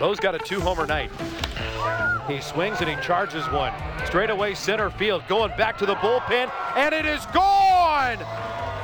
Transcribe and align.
Bo's 0.00 0.18
got 0.18 0.34
a 0.34 0.38
two 0.38 0.60
homer 0.62 0.86
night. 0.86 1.10
He 2.26 2.40
swings 2.40 2.80
and 2.80 2.88
he 2.88 2.96
charges 3.04 3.44
one. 3.50 3.74
Straight 4.06 4.30
away 4.30 4.54
center 4.54 4.88
field, 4.88 5.22
going 5.28 5.50
back 5.58 5.76
to 5.76 5.84
the 5.84 5.94
bullpen, 5.96 6.50
and 6.74 6.94
it 6.94 7.04
is 7.04 7.26
gone! 7.26 8.16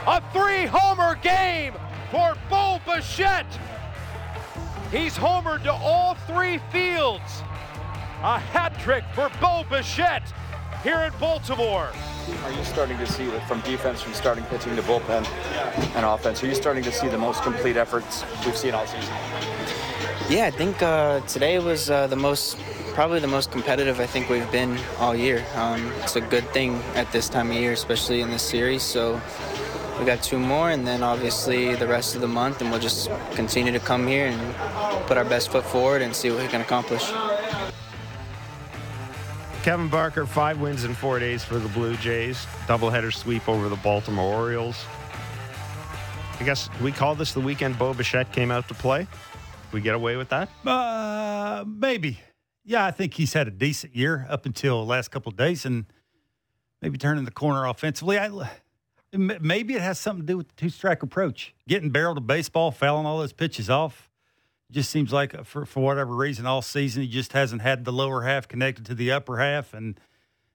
A 0.07 0.23
three 0.35 0.67
homer 0.67 1.15
game 1.15 1.73
for 2.11 2.37
Bo 2.51 2.81
Bichette. 2.85 3.47
He's 4.93 5.17
homered 5.17 5.63
to 5.63 5.73
all 5.73 6.17
three 6.27 6.59
fields. 6.71 7.43
A 8.23 8.39
hat 8.39 8.79
trick 8.79 9.05
for 9.15 9.31
Bo 9.41 9.65
Bichette 9.71 10.35
here 10.83 11.01
in 11.01 11.13
Baltimore. 11.19 11.93
Are 12.45 12.53
you 12.53 12.65
starting 12.65 12.99
to 12.99 13.07
see 13.07 13.27
from 13.49 13.63
defense, 13.63 14.03
from 14.03 14.13
starting 14.13 14.45
pitching 14.45 14.77
to 14.77 14.83
bullpen 14.83 15.27
and 15.97 16.05
offense? 16.05 16.45
Are 16.45 16.47
you 16.47 16.55
starting 16.55 16.85
to 16.85 16.93
see 16.93 17.09
the 17.09 17.17
most 17.17 17.43
complete 17.43 17.79
efforts 17.79 18.23
we've 18.45 18.57
seen 18.57 18.75
all 18.75 18.87
season? 18.87 19.15
Yeah, 20.29 20.47
I 20.47 20.51
think 20.51 20.83
uh, 20.83 21.21
today 21.21 21.59
was 21.59 21.89
uh, 21.89 22.07
the 22.09 22.17
most, 22.17 22.59
probably 22.95 23.21
the 23.21 23.29
most 23.29 23.53
competitive 23.53 24.01
I 24.01 24.07
think 24.07 24.29
we've 24.29 24.51
been 24.51 24.79
all 24.99 25.15
year. 25.15 25.45
Um, 25.55 25.93
it's 26.03 26.17
a 26.17 26.21
good 26.21 26.49
thing 26.51 26.83
at 26.95 27.11
this 27.13 27.29
time 27.29 27.51
of 27.51 27.57
year, 27.57 27.73
especially 27.73 28.21
in 28.21 28.31
this 28.31 28.43
series. 28.43 28.83
So 28.83 29.21
we 29.99 30.05
got 30.05 30.23
two 30.23 30.39
more, 30.39 30.71
and 30.71 30.87
then 30.87 31.03
obviously 31.03 31.75
the 31.75 31.87
rest 31.87 32.15
of 32.15 32.21
the 32.21 32.29
month, 32.29 32.61
and 32.61 32.71
we'll 32.71 32.81
just 32.81 33.09
continue 33.33 33.73
to 33.73 33.79
come 33.79 34.07
here 34.07 34.27
and 34.27 35.07
put 35.07 35.17
our 35.17 35.25
best 35.25 35.51
foot 35.51 35.65
forward 35.65 36.03
and 36.03 36.15
see 36.15 36.31
what 36.31 36.43
we 36.43 36.49
can 36.49 36.61
accomplish. 36.61 37.05
Kevin 39.63 39.89
Barker, 39.89 40.27
five 40.27 40.61
wins 40.61 40.85
in 40.85 40.95
four 40.95 41.19
days 41.19 41.43
for 41.45 41.59
the 41.59 41.69
Blue 41.71 41.97
Jays. 41.97 42.47
Doubleheader 42.67 43.13
sweep 43.13 43.49
over 43.49 43.69
the 43.69 43.77
Baltimore 43.77 44.35
Orioles. 44.35 44.85
I 46.39 46.45
guess 46.45 46.69
we 46.81 46.93
call 46.93 47.15
this 47.15 47.33
the 47.33 47.41
weekend 47.41 47.79
Bo 47.79 47.95
Bichette 47.95 48.31
came 48.33 48.51
out 48.51 48.69
to 48.69 48.75
play. 48.75 49.07
We 49.73 49.81
get 49.81 49.95
away 49.95 50.17
with 50.17 50.29
that? 50.31 50.49
Uh, 50.65 51.65
maybe. 51.67 52.21
Yeah, 52.65 52.85
I 52.85 52.91
think 52.91 53.15
he's 53.15 53.33
had 53.33 53.47
a 53.47 53.51
decent 53.51 53.95
year 53.95 54.27
up 54.29 54.47
until 54.47 54.81
the 54.81 54.87
last 54.87 55.11
couple 55.11 55.31
of 55.31 55.37
days, 55.37 55.65
and 55.65 55.87
maybe 56.83 56.99
turning 56.99 57.25
the 57.25 57.31
corner 57.31 57.67
offensively. 57.67 58.19
I, 58.19 58.31
maybe 59.13 59.75
it 59.75 59.83
has 59.83 59.99
something 59.99 60.27
to 60.27 60.33
do 60.33 60.37
with 60.37 60.49
the 60.49 60.55
two 60.55 60.69
strike 60.69 61.03
approach, 61.03 61.55
getting 61.69 61.91
barreled 61.91 62.17
to 62.17 62.21
baseball, 62.21 62.71
fouling 62.71 63.07
all 63.07 63.19
those 63.19 63.33
pitches 63.33 63.71
off 63.71 64.11
just 64.71 64.91
seems 64.91 65.13
like 65.13 65.35
uh, 65.35 65.43
for 65.43 65.65
for 65.65 65.81
whatever 65.81 66.15
reason 66.15 66.47
all 66.47 66.63
season 66.63 67.03
he 67.03 67.09
just 67.09 67.33
hasn't 67.33 67.63
had 67.63 67.85
the 67.85 67.93
lower 67.93 68.23
half 68.23 68.49
connected 68.49 68.85
to 68.87 68.95
the 68.95 69.13
upper 69.13 69.39
half 69.39 69.73
and 69.75 70.01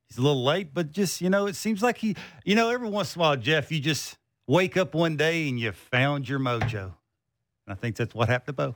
he's 0.07 0.17
a 0.17 0.21
little 0.21 0.43
late 0.43 0.73
but 0.73 0.91
just 0.91 1.21
you 1.21 1.29
know 1.29 1.47
it 1.47 1.55
seems 1.55 1.81
like 1.81 1.97
he 1.97 2.15
you 2.43 2.55
know 2.55 2.69
every 2.69 2.89
once 2.89 3.15
in 3.15 3.19
a 3.19 3.21
while 3.21 3.35
jeff 3.35 3.71
you 3.71 3.79
just 3.79 4.17
wake 4.47 4.75
up 4.75 4.93
one 4.93 5.15
day 5.15 5.47
and 5.47 5.59
you 5.59 5.71
found 5.71 6.27
your 6.27 6.39
mojo 6.39 6.83
and 6.83 7.69
i 7.69 7.73
think 7.73 7.95
that's 7.95 8.13
what 8.13 8.27
happened 8.27 8.47
to 8.47 8.53
bo 8.53 8.75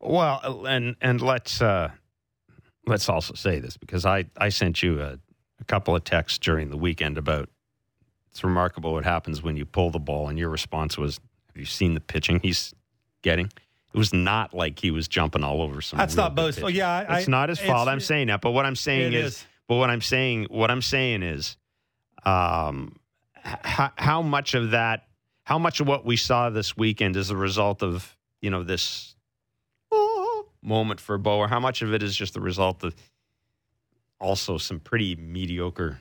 well 0.00 0.66
and 0.66 0.96
and 1.00 1.20
let's 1.20 1.60
uh 1.60 1.90
let's 2.86 3.08
also 3.08 3.34
say 3.34 3.58
this 3.58 3.76
because 3.76 4.04
i 4.06 4.24
i 4.36 4.48
sent 4.48 4.82
you 4.82 5.00
a, 5.00 5.18
a 5.60 5.64
couple 5.66 5.94
of 5.94 6.04
texts 6.04 6.38
during 6.38 6.70
the 6.70 6.76
weekend 6.76 7.18
about 7.18 7.48
it's 8.30 8.44
remarkable 8.44 8.92
what 8.92 9.04
happens 9.04 9.42
when 9.42 9.56
you 9.56 9.64
pull 9.64 9.90
the 9.90 9.98
ball 9.98 10.28
and 10.28 10.38
your 10.38 10.48
response 10.48 10.96
was 10.96 11.20
have 11.48 11.56
you 11.56 11.64
seen 11.64 11.94
the 11.94 12.00
pitching 12.00 12.40
he's 12.42 12.74
getting 13.22 13.50
it 13.94 13.98
was 13.98 14.12
not 14.12 14.52
like 14.52 14.78
he 14.78 14.90
was 14.90 15.08
jumping 15.08 15.42
all 15.42 15.62
over 15.62 15.80
some. 15.80 15.98
That's 15.98 16.14
not 16.14 16.34
Bo's 16.34 16.58
fault. 16.58 16.72
Yeah, 16.72 17.06
I, 17.08 17.18
it's 17.18 17.28
not 17.28 17.48
his 17.48 17.58
fault. 17.58 17.88
I'm 17.88 18.00
saying 18.00 18.26
that, 18.26 18.42
but 18.42 18.50
what 18.50 18.66
I'm 18.66 18.76
saying 18.76 19.14
is, 19.14 19.34
is, 19.34 19.46
but 19.66 19.76
what 19.76 19.88
I'm 19.88 20.02
saying, 20.02 20.46
what 20.50 20.70
I'm 20.70 20.82
saying 20.82 21.22
is, 21.22 21.56
um, 22.24 22.98
how, 23.42 23.90
how 23.96 24.22
much 24.22 24.54
of 24.54 24.72
that, 24.72 25.06
how 25.44 25.58
much 25.58 25.80
of 25.80 25.88
what 25.88 26.04
we 26.04 26.16
saw 26.16 26.50
this 26.50 26.76
weekend 26.76 27.16
is 27.16 27.30
a 27.30 27.36
result 27.36 27.82
of 27.82 28.14
you 28.42 28.50
know 28.50 28.62
this 28.62 29.14
moment 30.62 31.00
for 31.00 31.18
Bo, 31.18 31.38
or 31.38 31.48
how 31.48 31.60
much 31.60 31.82
of 31.82 31.92
it 31.92 32.02
is 32.02 32.16
just 32.16 32.34
the 32.34 32.40
result 32.40 32.82
of 32.84 32.94
also 34.20 34.58
some 34.58 34.80
pretty 34.80 35.16
mediocre 35.16 36.00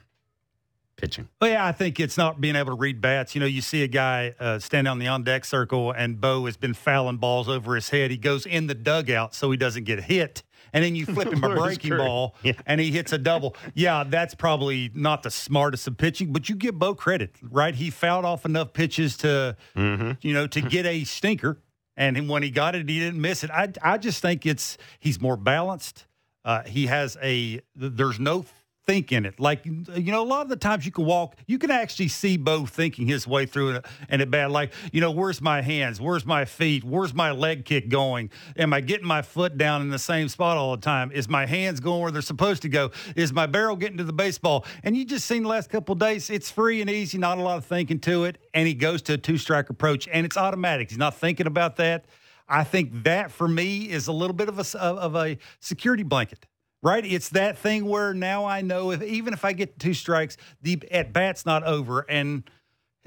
pitching. 0.97 1.29
Well, 1.39 1.51
yeah, 1.51 1.65
I 1.65 1.71
think 1.71 1.99
it's 1.99 2.17
not 2.17 2.41
being 2.41 2.55
able 2.55 2.71
to 2.71 2.77
read 2.77 2.99
bats. 2.99 3.35
You 3.35 3.41
know, 3.41 3.47
you 3.47 3.61
see 3.61 3.83
a 3.83 3.87
guy 3.87 4.33
uh, 4.39 4.59
stand 4.59 4.87
on 4.87 4.99
the 4.99 5.07
on 5.07 5.23
deck 5.23 5.45
circle, 5.45 5.91
and 5.91 6.19
Bo 6.19 6.45
has 6.45 6.57
been 6.57 6.73
fouling 6.73 7.17
balls 7.17 7.47
over 7.47 7.75
his 7.75 7.89
head. 7.89 8.11
He 8.11 8.17
goes 8.17 8.45
in 8.45 8.67
the 8.67 8.75
dugout 8.75 9.33
so 9.33 9.49
he 9.51 9.57
doesn't 9.57 9.85
get 9.85 10.03
hit. 10.03 10.43
And 10.73 10.83
then 10.83 10.95
you 10.95 11.05
flip 11.13 11.31
him 11.31 11.43
a 11.43 11.55
breaking 11.55 11.95
ball, 11.95 12.35
yeah. 12.43 12.53
and 12.65 12.81
he 12.81 12.91
hits 12.91 13.13
a 13.13 13.17
double. 13.17 13.55
Yeah, 13.73 14.03
that's 14.05 14.35
probably 14.35 14.91
not 14.93 15.23
the 15.23 15.31
smartest 15.31 15.87
of 15.87 15.97
pitching, 15.97 16.33
but 16.33 16.49
you 16.49 16.55
give 16.55 16.77
Bo 16.77 16.93
credit, 16.93 17.35
right? 17.41 17.73
He 17.73 17.89
fouled 17.89 18.25
off 18.25 18.43
enough 18.43 18.73
pitches 18.73 19.15
to, 19.17 19.55
mm-hmm. 19.75 20.11
you 20.21 20.33
know, 20.33 20.45
to 20.47 20.61
get 20.61 20.85
a 20.85 21.05
stinker. 21.05 21.59
And 21.97 22.29
when 22.29 22.43
he 22.43 22.51
got 22.51 22.75
it, 22.75 22.87
he 22.87 22.99
didn't 22.99 23.19
miss 23.19 23.43
it. 23.43 23.49
I, 23.49 23.73
I 23.81 23.97
just 23.97 24.21
think 24.21 24.45
it's 24.45 24.77
he's 24.99 25.19
more 25.19 25.35
balanced. 25.35 26.05
Uh, 26.45 26.63
he 26.63 26.85
has 26.85 27.17
a 27.21 27.59
there's 27.75 28.19
no 28.19 28.45
think 28.87 29.11
in 29.11 29.25
it. 29.25 29.37
Like, 29.37 29.65
you 29.65 30.11
know, 30.13 30.23
a 30.23 30.25
lot 30.25 30.43
of 30.43 30.49
the 30.49 30.55
times 30.55 30.85
you 30.85 30.93
can 30.93 31.03
walk, 31.03 31.35
you 31.45 31.59
can 31.59 31.71
actually 31.71 32.07
see 32.07 32.37
Bo 32.37 32.65
thinking 32.65 33.05
his 33.05 33.27
way 33.27 33.45
through 33.45 33.71
it 33.71 33.85
and 34.07 34.21
it 34.21 34.31
bad. 34.31 34.49
Like, 34.49 34.71
you 34.93 35.01
know, 35.01 35.11
where's 35.11 35.41
my 35.41 35.61
hands? 35.61 35.99
Where's 35.99 36.25
my 36.25 36.45
feet? 36.45 36.85
Where's 36.85 37.13
my 37.13 37.31
leg 37.31 37.65
kick 37.65 37.89
going? 37.89 38.31
Am 38.55 38.71
I 38.73 38.79
getting 38.79 39.05
my 39.05 39.21
foot 39.21 39.57
down 39.57 39.81
in 39.81 39.89
the 39.89 39.99
same 39.99 40.29
spot 40.29 40.55
all 40.55 40.71
the 40.71 40.81
time? 40.81 41.11
Is 41.11 41.27
my 41.27 41.45
hands 41.45 41.81
going 41.81 42.01
where 42.01 42.11
they're 42.11 42.21
supposed 42.21 42.61
to 42.61 42.69
go? 42.69 42.91
Is 43.17 43.33
my 43.33 43.45
barrel 43.45 43.75
getting 43.75 43.97
to 43.97 44.05
the 44.05 44.13
baseball? 44.13 44.65
And 44.85 44.95
you 44.95 45.03
just 45.03 45.25
seen 45.25 45.43
the 45.43 45.49
last 45.49 45.69
couple 45.69 45.93
days, 45.95 46.29
it's 46.29 46.49
free 46.49 46.79
and 46.79 46.89
easy, 46.89 47.17
not 47.17 47.37
a 47.37 47.41
lot 47.41 47.57
of 47.57 47.65
thinking 47.65 47.99
to 47.99 48.23
it. 48.23 48.37
And 48.53 48.65
he 48.69 48.73
goes 48.73 49.01
to 49.03 49.15
a 49.15 49.17
two 49.17 49.37
strike 49.37 49.69
approach 49.69 50.07
and 50.07 50.25
it's 50.25 50.37
automatic. 50.37 50.89
He's 50.89 50.97
not 50.97 51.13
thinking 51.13 51.45
about 51.45 51.75
that. 51.75 52.05
I 52.47 52.63
think 52.63 53.03
that 53.03 53.31
for 53.31 53.49
me 53.49 53.89
is 53.89 54.07
a 54.07 54.13
little 54.13 54.33
bit 54.33 54.47
of 54.47 54.59
a, 54.59 54.79
of 54.79 55.17
a 55.17 55.37
security 55.59 56.03
blanket 56.03 56.45
right? 56.81 57.05
It's 57.05 57.29
that 57.29 57.57
thing 57.57 57.85
where 57.85 58.13
now 58.13 58.45
I 58.45 58.61
know 58.61 58.91
if 58.91 59.01
even 59.01 59.33
if 59.33 59.43
I 59.45 59.53
get 59.53 59.79
two 59.79 59.93
strikes, 59.93 60.37
the 60.61 60.81
at 60.91 61.13
bat's 61.13 61.45
not 61.45 61.63
over. 61.63 62.05
And 62.09 62.49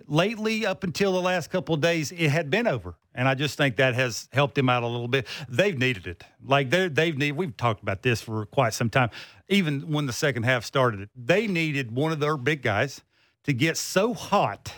lately, 0.07 0.67
up 0.67 0.85
until 0.85 1.13
the 1.13 1.21
last 1.21 1.51
couple 1.51 1.75
of 1.75 1.81
days, 1.81 2.13
it 2.13 2.31
had 2.31 2.51
been 2.51 2.67
over, 2.67 2.95
and 3.15 3.29
I 3.29 3.35
just 3.35 3.57
think 3.57 3.77
that 3.77 3.95
has 3.95 4.29
helped 4.33 4.57
him 4.57 4.69
out 4.69 4.83
a 4.83 4.87
little 4.87 5.09
bit. 5.09 5.27
They've 5.49 5.79
needed 5.79 6.07
it, 6.07 6.25
like 6.43 6.71
they 6.71 6.89
they've 6.89 7.17
needed. 7.17 7.37
We've 7.37 7.57
talked 7.57 7.83
about 7.83 8.03
this 8.03 8.21
for 8.21 8.47
quite 8.47 8.75
some 8.75 8.91
time. 8.91 9.11
Even 9.49 9.91
when 9.91 10.07
the 10.07 10.13
second 10.13 10.45
half 10.45 10.65
started, 10.65 11.09
they 11.17 11.47
needed 11.47 11.91
one 11.93 12.13
of 12.13 12.21
their 12.21 12.37
big 12.37 12.63
guys 12.63 13.03
to 13.45 13.53
get 13.53 13.77
so 13.77 14.15
hot 14.15 14.73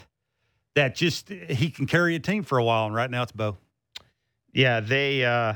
that 0.75 0.95
just 0.95 1.29
he 1.29 1.71
can 1.71 1.87
carry 1.87 2.15
a 2.15 2.21
team 2.21 2.43
for 2.43 2.59
a 2.59 2.65
while. 2.65 2.87
And 2.87 2.95
right 2.95 3.11
now, 3.11 3.23
it's 3.23 3.33
Bo. 3.33 3.59
Yeah, 4.53 4.81
they. 4.81 5.25
uh 5.25 5.55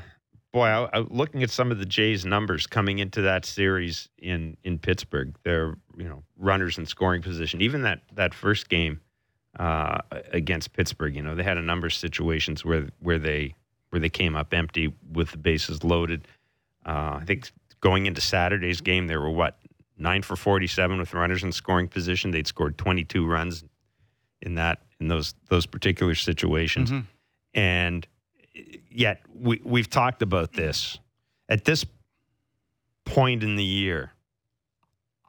boy, 0.52 0.66
I, 0.66 0.88
I, 0.92 0.98
looking 1.08 1.42
at 1.42 1.50
some 1.50 1.70
of 1.70 1.78
the 1.78 1.86
Jays' 1.86 2.24
numbers 2.24 2.66
coming 2.66 2.98
into 2.98 3.22
that 3.22 3.44
series 3.44 4.08
in 4.18 4.56
in 4.64 4.78
Pittsburgh, 4.78 5.34
they're 5.42 5.76
you 5.96 6.08
know 6.08 6.22
runners 6.36 6.78
in 6.78 6.86
scoring 6.86 7.22
position. 7.22 7.60
Even 7.60 7.82
that 7.82 8.00
that 8.14 8.34
first 8.34 8.68
game 8.68 9.00
uh, 9.58 9.98
against 10.32 10.72
Pittsburgh, 10.72 11.14
you 11.14 11.22
know, 11.22 11.34
they 11.34 11.42
had 11.42 11.58
a 11.58 11.62
number 11.62 11.86
of 11.86 11.94
situations 11.94 12.64
where 12.64 12.88
where 13.00 13.18
they 13.18 13.54
where 13.90 14.00
they 14.00 14.10
came 14.10 14.36
up 14.36 14.52
empty 14.52 14.92
with 15.12 15.30
the 15.30 15.38
bases 15.38 15.84
loaded. 15.84 16.26
Uh, 16.84 17.18
I 17.20 17.24
think 17.26 17.50
going 17.80 18.06
into 18.06 18.20
Saturday's 18.20 18.80
game, 18.80 19.06
they 19.06 19.16
were 19.16 19.30
what 19.30 19.58
nine 19.96 20.22
for 20.22 20.36
forty-seven 20.36 20.98
with 20.98 21.14
runners 21.14 21.42
in 21.42 21.52
scoring 21.52 21.88
position. 21.88 22.30
They'd 22.30 22.46
scored 22.46 22.78
twenty-two 22.78 23.26
runs 23.26 23.64
in 24.42 24.54
that 24.56 24.82
in 25.00 25.08
those 25.08 25.34
those 25.48 25.66
particular 25.66 26.14
situations, 26.14 26.90
mm-hmm. 26.90 27.06
and 27.54 28.06
yet 28.96 29.20
we, 29.34 29.60
we've 29.64 29.90
talked 29.90 30.22
about 30.22 30.52
this. 30.52 30.98
At 31.48 31.64
this 31.64 31.84
point 33.04 33.42
in 33.42 33.56
the 33.56 33.64
year, 33.64 34.12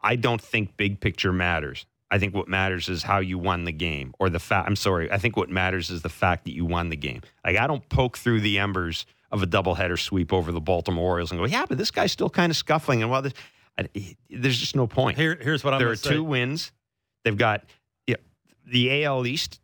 I 0.01 0.15
don't 0.15 0.41
think 0.41 0.77
big 0.77 0.99
picture 0.99 1.31
matters. 1.31 1.85
I 2.09 2.19
think 2.19 2.33
what 2.33 2.47
matters 2.47 2.87
is 2.87 3.03
how 3.03 3.19
you 3.19 3.37
won 3.37 3.65
the 3.65 3.73
game, 3.73 4.13
or 4.17 4.29
the 4.29 4.39
fact. 4.39 4.67
I'm 4.67 4.77
sorry. 4.77 5.11
I 5.11 5.17
think 5.17 5.35
what 5.35 5.49
matters 5.49 5.89
is 5.89 6.01
the 6.01 6.09
fact 6.09 6.45
that 6.45 6.53
you 6.53 6.65
won 6.65 6.89
the 6.89 6.95
game. 6.95 7.21
Like 7.45 7.57
I 7.57 7.67
don't 7.67 7.87
poke 7.89 8.17
through 8.17 8.41
the 8.41 8.59
embers 8.59 9.05
of 9.29 9.43
a 9.43 9.47
doubleheader 9.47 9.99
sweep 9.99 10.31
over 10.31 10.53
the 10.53 10.61
Baltimore 10.61 11.03
Orioles 11.03 11.31
and 11.31 11.39
go, 11.39 11.45
yeah, 11.45 11.65
but 11.67 11.77
this 11.77 11.91
guy's 11.91 12.13
still 12.13 12.29
kind 12.29 12.49
of 12.49 12.55
scuffling. 12.55 13.01
And 13.01 13.11
well, 13.11 13.21
this, 13.21 13.33
I, 13.77 13.89
there's 14.29 14.57
just 14.57 14.75
no 14.75 14.87
point. 14.87 15.17
Here, 15.17 15.37
here's 15.39 15.65
what 15.65 15.73
I'm. 15.73 15.81
Saying. 15.81 15.85
There 15.85 15.91
are 15.91 15.97
say. 15.97 16.09
two 16.11 16.23
wins. 16.23 16.71
They've 17.25 17.37
got 17.37 17.65
the 18.67 19.03
AL 19.03 19.25
East 19.25 19.59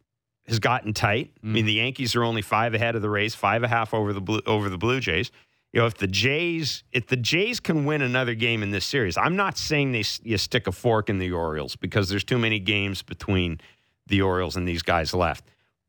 has 0.48 0.60
gotten 0.60 0.94
tight. 0.94 1.34
Mm. 1.36 1.40
I 1.44 1.48
mean, 1.48 1.64
mm. 1.64 1.68
the 1.68 1.74
Yankees 1.74 2.16
are 2.16 2.24
only 2.24 2.42
five 2.42 2.74
ahead 2.74 2.96
of 2.96 3.02
the 3.02 3.10
Rays, 3.10 3.36
five 3.36 3.64
and 3.64 3.66
a 3.72 3.76
half 3.76 3.94
over 3.94 4.14
the 4.14 4.22
Blue, 4.22 4.42
over 4.46 4.70
the 4.70 4.78
Blue 4.78 5.00
Jays. 5.00 5.32
You 5.72 5.80
know, 5.80 5.88
if 5.88 5.98
the 5.98 6.08
Jays 6.08 6.84
if 6.92 7.08
the 7.08 7.18
Jays 7.18 7.60
can 7.60 7.86
win 7.86 8.02
another 8.02 8.36
game 8.36 8.62
in 8.62 8.72
this 8.72 8.86
series, 8.86 9.18
I'm 9.18 9.36
not 9.36 9.58
saying 9.58 9.92
they 9.92 10.04
you 10.22 10.38
stick 10.38 10.68
a 10.68 10.72
fork 10.72 11.10
in 11.10 11.18
the 11.18 11.32
Orioles 11.32 11.76
because 11.76 12.10
there's 12.10 12.24
too 12.24 12.38
many 12.38 12.60
games 12.60 13.02
between 13.02 13.60
the 14.08 14.22
Orioles 14.22 14.56
and 14.56 14.68
these 14.68 14.84
guys 14.84 15.14
left. 15.14 15.46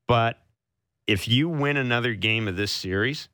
But 0.06 0.38
if 1.06 1.28
you 1.28 1.48
win 1.48 1.76
another 1.76 2.14
game 2.14 2.48
of 2.48 2.56
this 2.56 2.72
series, 2.72 3.28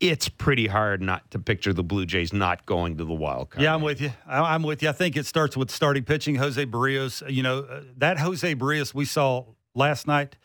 it's 0.00 0.28
pretty 0.28 0.68
hard 0.68 1.02
not 1.02 1.30
to 1.32 1.38
picture 1.38 1.72
the 1.72 1.82
Blue 1.82 2.06
Jays 2.06 2.32
not 2.32 2.64
going 2.64 2.96
to 2.98 3.04
the 3.04 3.12
wild 3.12 3.50
card. 3.50 3.62
Yeah, 3.62 3.74
I'm 3.74 3.82
with 3.82 4.00
you. 4.00 4.12
I'm 4.26 4.62
with 4.62 4.82
you. 4.82 4.88
I 4.88 4.92
think 4.92 5.16
it 5.16 5.26
starts 5.26 5.56
with 5.56 5.70
starting 5.70 6.04
pitching. 6.04 6.36
Jose 6.36 6.64
Berrios, 6.66 7.28
you 7.30 7.42
know, 7.42 7.60
uh, 7.60 7.82
that 7.96 8.18
Jose 8.18 8.54
Berrios 8.54 8.94
we 8.94 9.04
saw 9.04 9.44
last 9.78 10.06
night, 10.06 10.36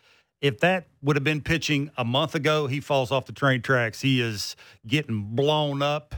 if 0.41 0.59
that 0.59 0.88
would 1.01 1.15
have 1.15 1.24
been 1.24 1.41
pitching 1.41 1.91
a 1.97 2.06
month 2.06 2.35
ago, 2.35 2.68
he 2.68 2.80
falls 2.80 3.12
off 3.12 3.25
the 3.25 3.33
train 3.33 3.62
tracks. 3.62 4.01
He 4.01 4.21
is 4.21 4.56
getting 4.85 5.35
blown 5.35 5.81
up. 5.81 6.15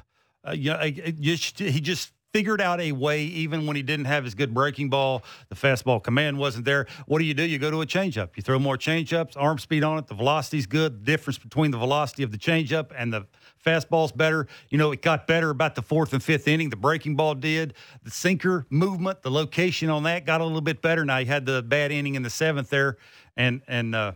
Uh, 0.47 0.51
you 0.51 0.71
know, 0.71 0.79
he 0.79 1.79
just 1.81 2.11
figured 2.33 2.59
out 2.59 2.81
a 2.81 2.91
way, 2.91 3.23
even 3.23 3.65
when 3.65 3.77
he 3.77 3.81
didn't 3.81 4.05
have 4.05 4.25
his 4.25 4.35
good 4.35 4.53
breaking 4.53 4.89
ball, 4.89 5.23
the 5.47 5.55
fastball 5.55 6.03
command 6.03 6.37
wasn't 6.37 6.65
there. 6.65 6.85
What 7.05 7.19
do 7.19 7.25
you 7.25 7.33
do? 7.33 7.43
You 7.43 7.57
go 7.57 7.71
to 7.71 7.81
a 7.81 7.85
changeup. 7.85 8.31
You 8.35 8.43
throw 8.43 8.59
more 8.59 8.77
changeups, 8.77 9.37
arm 9.37 9.57
speed 9.57 9.85
on 9.85 9.97
it. 9.99 10.07
The 10.07 10.15
velocity's 10.15 10.65
good. 10.65 10.99
The 10.99 11.05
difference 11.05 11.37
between 11.37 11.71
the 11.71 11.77
velocity 11.77 12.23
of 12.23 12.31
the 12.31 12.37
changeup 12.37 12.91
and 12.93 13.13
the 13.13 13.27
fastball's 13.65 14.11
better. 14.11 14.47
You 14.69 14.77
know, 14.77 14.91
it 14.91 15.01
got 15.01 15.27
better 15.27 15.49
about 15.49 15.75
the 15.75 15.81
fourth 15.81 16.13
and 16.13 16.21
fifth 16.21 16.47
inning. 16.47 16.69
The 16.69 16.75
breaking 16.75 17.15
ball 17.15 17.35
did. 17.35 17.73
The 18.03 18.11
sinker 18.11 18.65
movement, 18.69 19.21
the 19.23 19.31
location 19.31 19.89
on 19.89 20.03
that 20.03 20.25
got 20.25 20.41
a 20.41 20.43
little 20.45 20.61
bit 20.61 20.81
better. 20.81 21.03
Now 21.03 21.19
he 21.19 21.25
had 21.25 21.45
the 21.45 21.61
bad 21.61 21.91
inning 21.91 22.15
in 22.15 22.21
the 22.21 22.29
seventh 22.29 22.69
there 22.69 22.97
and 23.35 23.61
and 23.67 23.95
uh, 23.95 24.13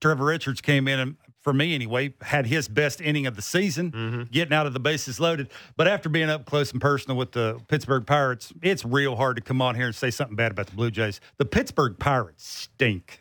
Trevor 0.00 0.24
Richards 0.24 0.60
came 0.60 0.88
in 0.88 0.98
and 0.98 1.16
for 1.40 1.52
me 1.54 1.74
anyway, 1.74 2.12
had 2.20 2.46
his 2.46 2.68
best 2.68 3.00
inning 3.00 3.26
of 3.26 3.34
the 3.34 3.42
season, 3.42 3.90
mm-hmm. 3.90 4.22
getting 4.30 4.52
out 4.52 4.66
of 4.66 4.74
the 4.74 4.80
bases 4.80 5.18
loaded. 5.18 5.48
But 5.76 5.88
after 5.88 6.08
being 6.08 6.28
up 6.28 6.44
close 6.44 6.70
and 6.72 6.80
personal 6.80 7.16
with 7.16 7.32
the 7.32 7.58
Pittsburgh 7.66 8.06
Pirates, 8.06 8.52
it's 8.62 8.84
real 8.84 9.16
hard 9.16 9.36
to 9.36 9.42
come 9.42 9.62
on 9.62 9.74
here 9.74 9.86
and 9.86 9.94
say 9.94 10.10
something 10.10 10.36
bad 10.36 10.52
about 10.52 10.66
the 10.66 10.76
Blue 10.76 10.90
Jays. 10.90 11.20
The 11.38 11.46
Pittsburgh 11.46 11.98
Pirates 11.98 12.46
stink. 12.46 13.20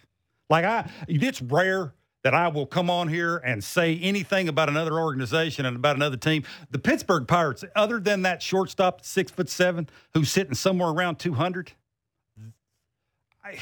Like 0.50 0.65
I, 0.65 0.89
it's 1.07 1.41
rare 1.41 1.94
that 2.24 2.33
I 2.33 2.48
will 2.50 2.66
come 2.66 2.89
on 2.89 3.07
here 3.07 3.38
and 3.38 3.63
say 3.63 3.98
anything 4.00 4.50
about 4.50 4.69
another 4.69 5.00
organization 5.00 5.66
and 5.66 5.75
about 5.75 5.95
another 5.95 6.18
team. 6.18 6.44
The 6.71 6.80
Pittsburgh 6.80 7.27
Pirates, 7.27 7.63
other 7.75 8.00
than 8.00 8.24
that 8.24 8.42
shortstop, 8.42 9.06
six 9.06 9.31
foot 9.31 9.50
seven, 9.50 9.89
who's 10.13 10.31
sitting 10.31 10.54
somewhere 10.54 10.89
around 10.89 11.19
two 11.19 11.33
hundred, 11.33 11.71
I 13.44 13.57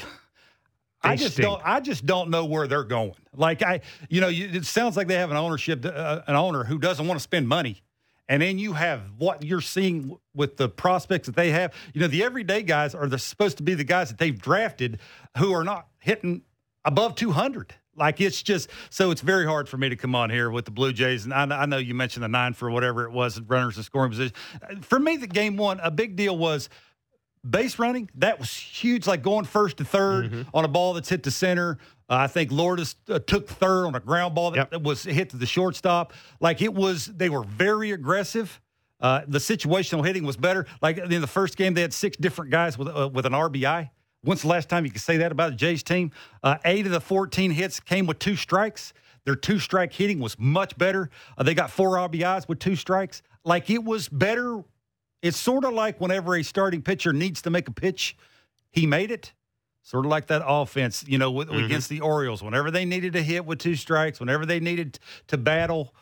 I 1.02 1.16
just 1.16 1.34
stink. 1.34 1.48
don't. 1.48 1.62
I 1.64 1.80
just 1.80 2.04
don't 2.06 2.30
know 2.30 2.44
where 2.44 2.66
they're 2.66 2.84
going. 2.84 3.14
Like 3.34 3.62
I, 3.62 3.80
you 4.08 4.20
know, 4.20 4.28
you, 4.28 4.48
it 4.52 4.66
sounds 4.66 4.96
like 4.96 5.06
they 5.06 5.14
have 5.14 5.30
an 5.30 5.36
ownership, 5.36 5.84
uh, 5.84 6.22
an 6.26 6.34
owner 6.34 6.64
who 6.64 6.78
doesn't 6.78 7.06
want 7.06 7.18
to 7.18 7.22
spend 7.22 7.46
money, 7.48 7.82
and 8.28 8.42
then 8.42 8.58
you 8.58 8.72
have 8.72 9.02
what 9.16 9.44
you're 9.44 9.60
seeing 9.60 10.18
with 10.34 10.56
the 10.56 10.68
prospects 10.68 11.26
that 11.26 11.36
they 11.36 11.50
have. 11.50 11.72
You 11.94 12.00
know, 12.00 12.08
the 12.08 12.24
everyday 12.24 12.62
guys 12.62 12.94
are 12.94 13.06
the, 13.06 13.18
supposed 13.18 13.58
to 13.58 13.62
be 13.62 13.74
the 13.74 13.84
guys 13.84 14.08
that 14.08 14.18
they've 14.18 14.38
drafted 14.38 14.98
who 15.38 15.52
are 15.52 15.64
not 15.64 15.86
hitting 16.00 16.42
above 16.84 17.14
200. 17.14 17.74
Like 17.98 18.20
it's 18.20 18.42
just 18.42 18.70
so 18.90 19.10
it's 19.10 19.20
very 19.20 19.46
hard 19.46 19.68
for 19.68 19.76
me 19.76 19.88
to 19.88 19.96
come 19.96 20.14
on 20.14 20.30
here 20.30 20.50
with 20.50 20.64
the 20.64 20.70
Blue 20.70 20.92
Jays, 20.92 21.24
and 21.24 21.34
I, 21.34 21.62
I 21.62 21.66
know 21.66 21.78
you 21.78 21.94
mentioned 21.94 22.24
the 22.24 22.28
nine 22.28 22.54
for 22.54 22.70
whatever 22.70 23.04
it 23.04 23.12
was, 23.12 23.40
runners 23.40 23.76
in 23.76 23.82
scoring 23.82 24.10
position. 24.10 24.34
For 24.82 24.98
me, 24.98 25.16
the 25.16 25.26
game 25.26 25.56
one, 25.56 25.80
a 25.80 25.90
big 25.90 26.16
deal 26.16 26.36
was 26.36 26.68
base 27.48 27.78
running, 27.78 28.10
that 28.16 28.38
was 28.38 28.52
huge. 28.54 29.06
Like 29.06 29.22
going 29.22 29.44
first 29.44 29.78
to 29.78 29.84
3rd 29.84 30.30
mm-hmm. 30.30 30.42
on 30.54 30.64
a 30.64 30.68
ball 30.68 30.94
that's 30.94 31.08
hit 31.08 31.22
the 31.22 31.30
center. 31.30 31.78
Uh, 32.08 32.16
I 32.16 32.26
think 32.26 32.50
Lourdes 32.50 32.96
uh, 33.08 33.18
took 33.18 33.48
third 33.48 33.86
on 33.86 33.94
a 33.94 34.00
ground 34.00 34.34
ball 34.34 34.50
that, 34.52 34.56
yep. 34.56 34.70
that, 34.70 34.82
was 34.82 35.04
hit 35.04 35.30
to 35.30 35.36
the 35.36 35.46
shortstop. 35.46 36.12
Like 36.40 36.62
it 36.62 36.74
was, 36.74 37.06
they 37.06 37.28
were 37.28 37.44
very 37.44 37.92
aggressive. 37.92 38.60
Uh, 39.00 39.22
the 39.28 39.38
situational 39.38 40.04
hitting 40.04 40.24
was 40.24 40.36
better. 40.36 40.66
Like 40.82 40.98
in 40.98 41.20
the 41.20 41.26
first 41.26 41.56
game, 41.56 41.74
they 41.74 41.82
had 41.82 41.92
six 41.92 42.16
different 42.16 42.50
guys 42.50 42.76
with 42.76 42.88
uh, 42.88 43.08
with 43.12 43.26
an 43.26 43.32
RBI. 43.32 43.90
When's 44.22 44.42
the 44.42 44.48
last 44.48 44.68
time 44.68 44.84
you 44.84 44.90
could 44.90 45.00
say 45.00 45.18
that 45.18 45.32
about 45.32 45.50
the 45.50 45.56
Jays 45.56 45.82
team? 45.82 46.10
Uh, 46.42 46.56
eight 46.64 46.86
of 46.86 46.92
the 46.92 47.00
14 47.00 47.50
hits 47.50 47.80
came 47.80 48.06
with 48.06 48.18
two 48.18 48.36
strikes. 48.36 48.92
Their 49.24 49.36
two 49.36 49.58
strike 49.58 49.92
hitting 49.92 50.20
was 50.20 50.38
much 50.38 50.76
better. 50.78 51.10
Uh, 51.36 51.42
they 51.42 51.54
got 51.54 51.70
four 51.70 51.96
RBIs 51.96 52.48
with 52.48 52.58
two 52.58 52.76
strikes. 52.76 53.22
Like 53.44 53.70
it 53.70 53.84
was 53.84 54.08
better 54.08 54.64
it's 55.22 55.36
sort 55.36 55.64
of 55.64 55.72
like 55.72 56.00
whenever 56.00 56.36
a 56.36 56.42
starting 56.42 56.82
pitcher 56.82 57.12
needs 57.12 57.42
to 57.42 57.50
make 57.50 57.68
a 57.68 57.72
pitch, 57.72 58.16
he 58.70 58.86
made 58.86 59.10
it. 59.10 59.32
Sort 59.82 60.04
of 60.04 60.10
like 60.10 60.26
that 60.26 60.42
offense, 60.44 61.04
you 61.08 61.16
know, 61.16 61.30
with, 61.30 61.48
mm-hmm. 61.48 61.64
against 61.64 61.88
the 61.88 62.00
Orioles. 62.00 62.42
Whenever 62.42 62.70
they 62.70 62.84
needed 62.84 63.14
to 63.14 63.22
hit 63.22 63.46
with 63.46 63.58
two 63.58 63.74
strikes, 63.74 64.20
whenever 64.20 64.44
they 64.44 64.60
needed 64.60 64.98
to 65.28 65.38
battle, 65.38 65.94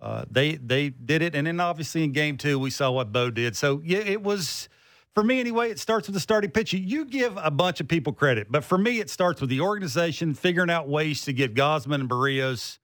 uh, 0.00 0.24
they 0.30 0.54
they 0.54 0.90
did 0.90 1.22
it. 1.22 1.34
And 1.34 1.46
then 1.46 1.58
obviously 1.58 2.04
in 2.04 2.12
game 2.12 2.36
two, 2.36 2.58
we 2.58 2.70
saw 2.70 2.92
what 2.92 3.12
Bo 3.12 3.30
did. 3.30 3.56
So 3.56 3.82
yeah, 3.84 3.98
it 3.98 4.22
was 4.22 4.68
for 5.14 5.22
me 5.22 5.40
anyway. 5.40 5.70
It 5.70 5.78
starts 5.78 6.08
with 6.08 6.14
the 6.14 6.20
starting 6.20 6.50
pitcher. 6.50 6.76
You 6.76 7.04
give 7.04 7.36
a 7.36 7.50
bunch 7.50 7.80
of 7.80 7.88
people 7.88 8.12
credit, 8.12 8.48
but 8.50 8.64
for 8.64 8.78
me, 8.78 9.00
it 9.00 9.10
starts 9.10 9.40
with 9.40 9.50
the 9.50 9.60
organization 9.60 10.34
figuring 10.34 10.70
out 10.70 10.88
ways 10.88 11.22
to 11.26 11.32
get 11.32 11.54
Gausman 11.54 11.96
and 11.96 12.10
Berrios, 12.10 12.78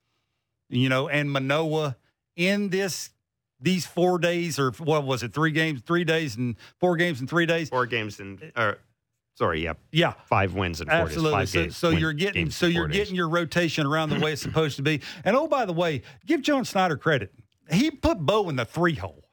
you 0.69 0.89
know, 0.89 1.07
and 1.07 1.31
Manoah 1.31 1.97
in 2.35 2.69
this 2.69 3.09
these 3.61 3.85
four 3.85 4.19
days, 4.19 4.57
or 4.57 4.71
what 4.71 5.03
was 5.03 5.21
it, 5.23 5.33
three 5.33 5.51
games, 5.51 5.81
three 5.81 6.03
days, 6.03 6.37
and 6.37 6.55
four 6.79 6.95
games 6.95 7.19
in 7.19 7.27
three 7.27 7.45
days? 7.45 7.69
Four 7.69 7.85
games 7.85 8.19
in, 8.19 8.39
or 8.55 8.77
sorry, 9.35 9.63
yeah, 9.63 9.73
yeah, 9.91 10.13
five 10.25 10.53
wins 10.53 10.79
and 10.81 10.89
four 10.89 10.99
absolutely. 10.99 11.45
Days, 11.45 11.75
so, 11.75 11.89
you're 11.89 12.13
getting, 12.13 12.49
so 12.51 12.67
you're 12.67 12.87
getting 12.87 13.15
your 13.15 13.29
rotation 13.29 13.85
around 13.85 14.09
the 14.09 14.19
way 14.19 14.33
it's 14.33 14.41
supposed 14.41 14.77
to 14.77 14.81
be. 14.81 15.01
And 15.25 15.35
oh, 15.35 15.47
by 15.47 15.65
the 15.65 15.73
way, 15.73 16.03
give 16.25 16.41
John 16.41 16.63
Schneider 16.63 16.97
credit. 16.97 17.33
He 17.71 17.91
put 17.91 18.19
Bo 18.19 18.49
in 18.49 18.55
the 18.55 18.65
three 18.65 18.95
hole. 18.95 19.28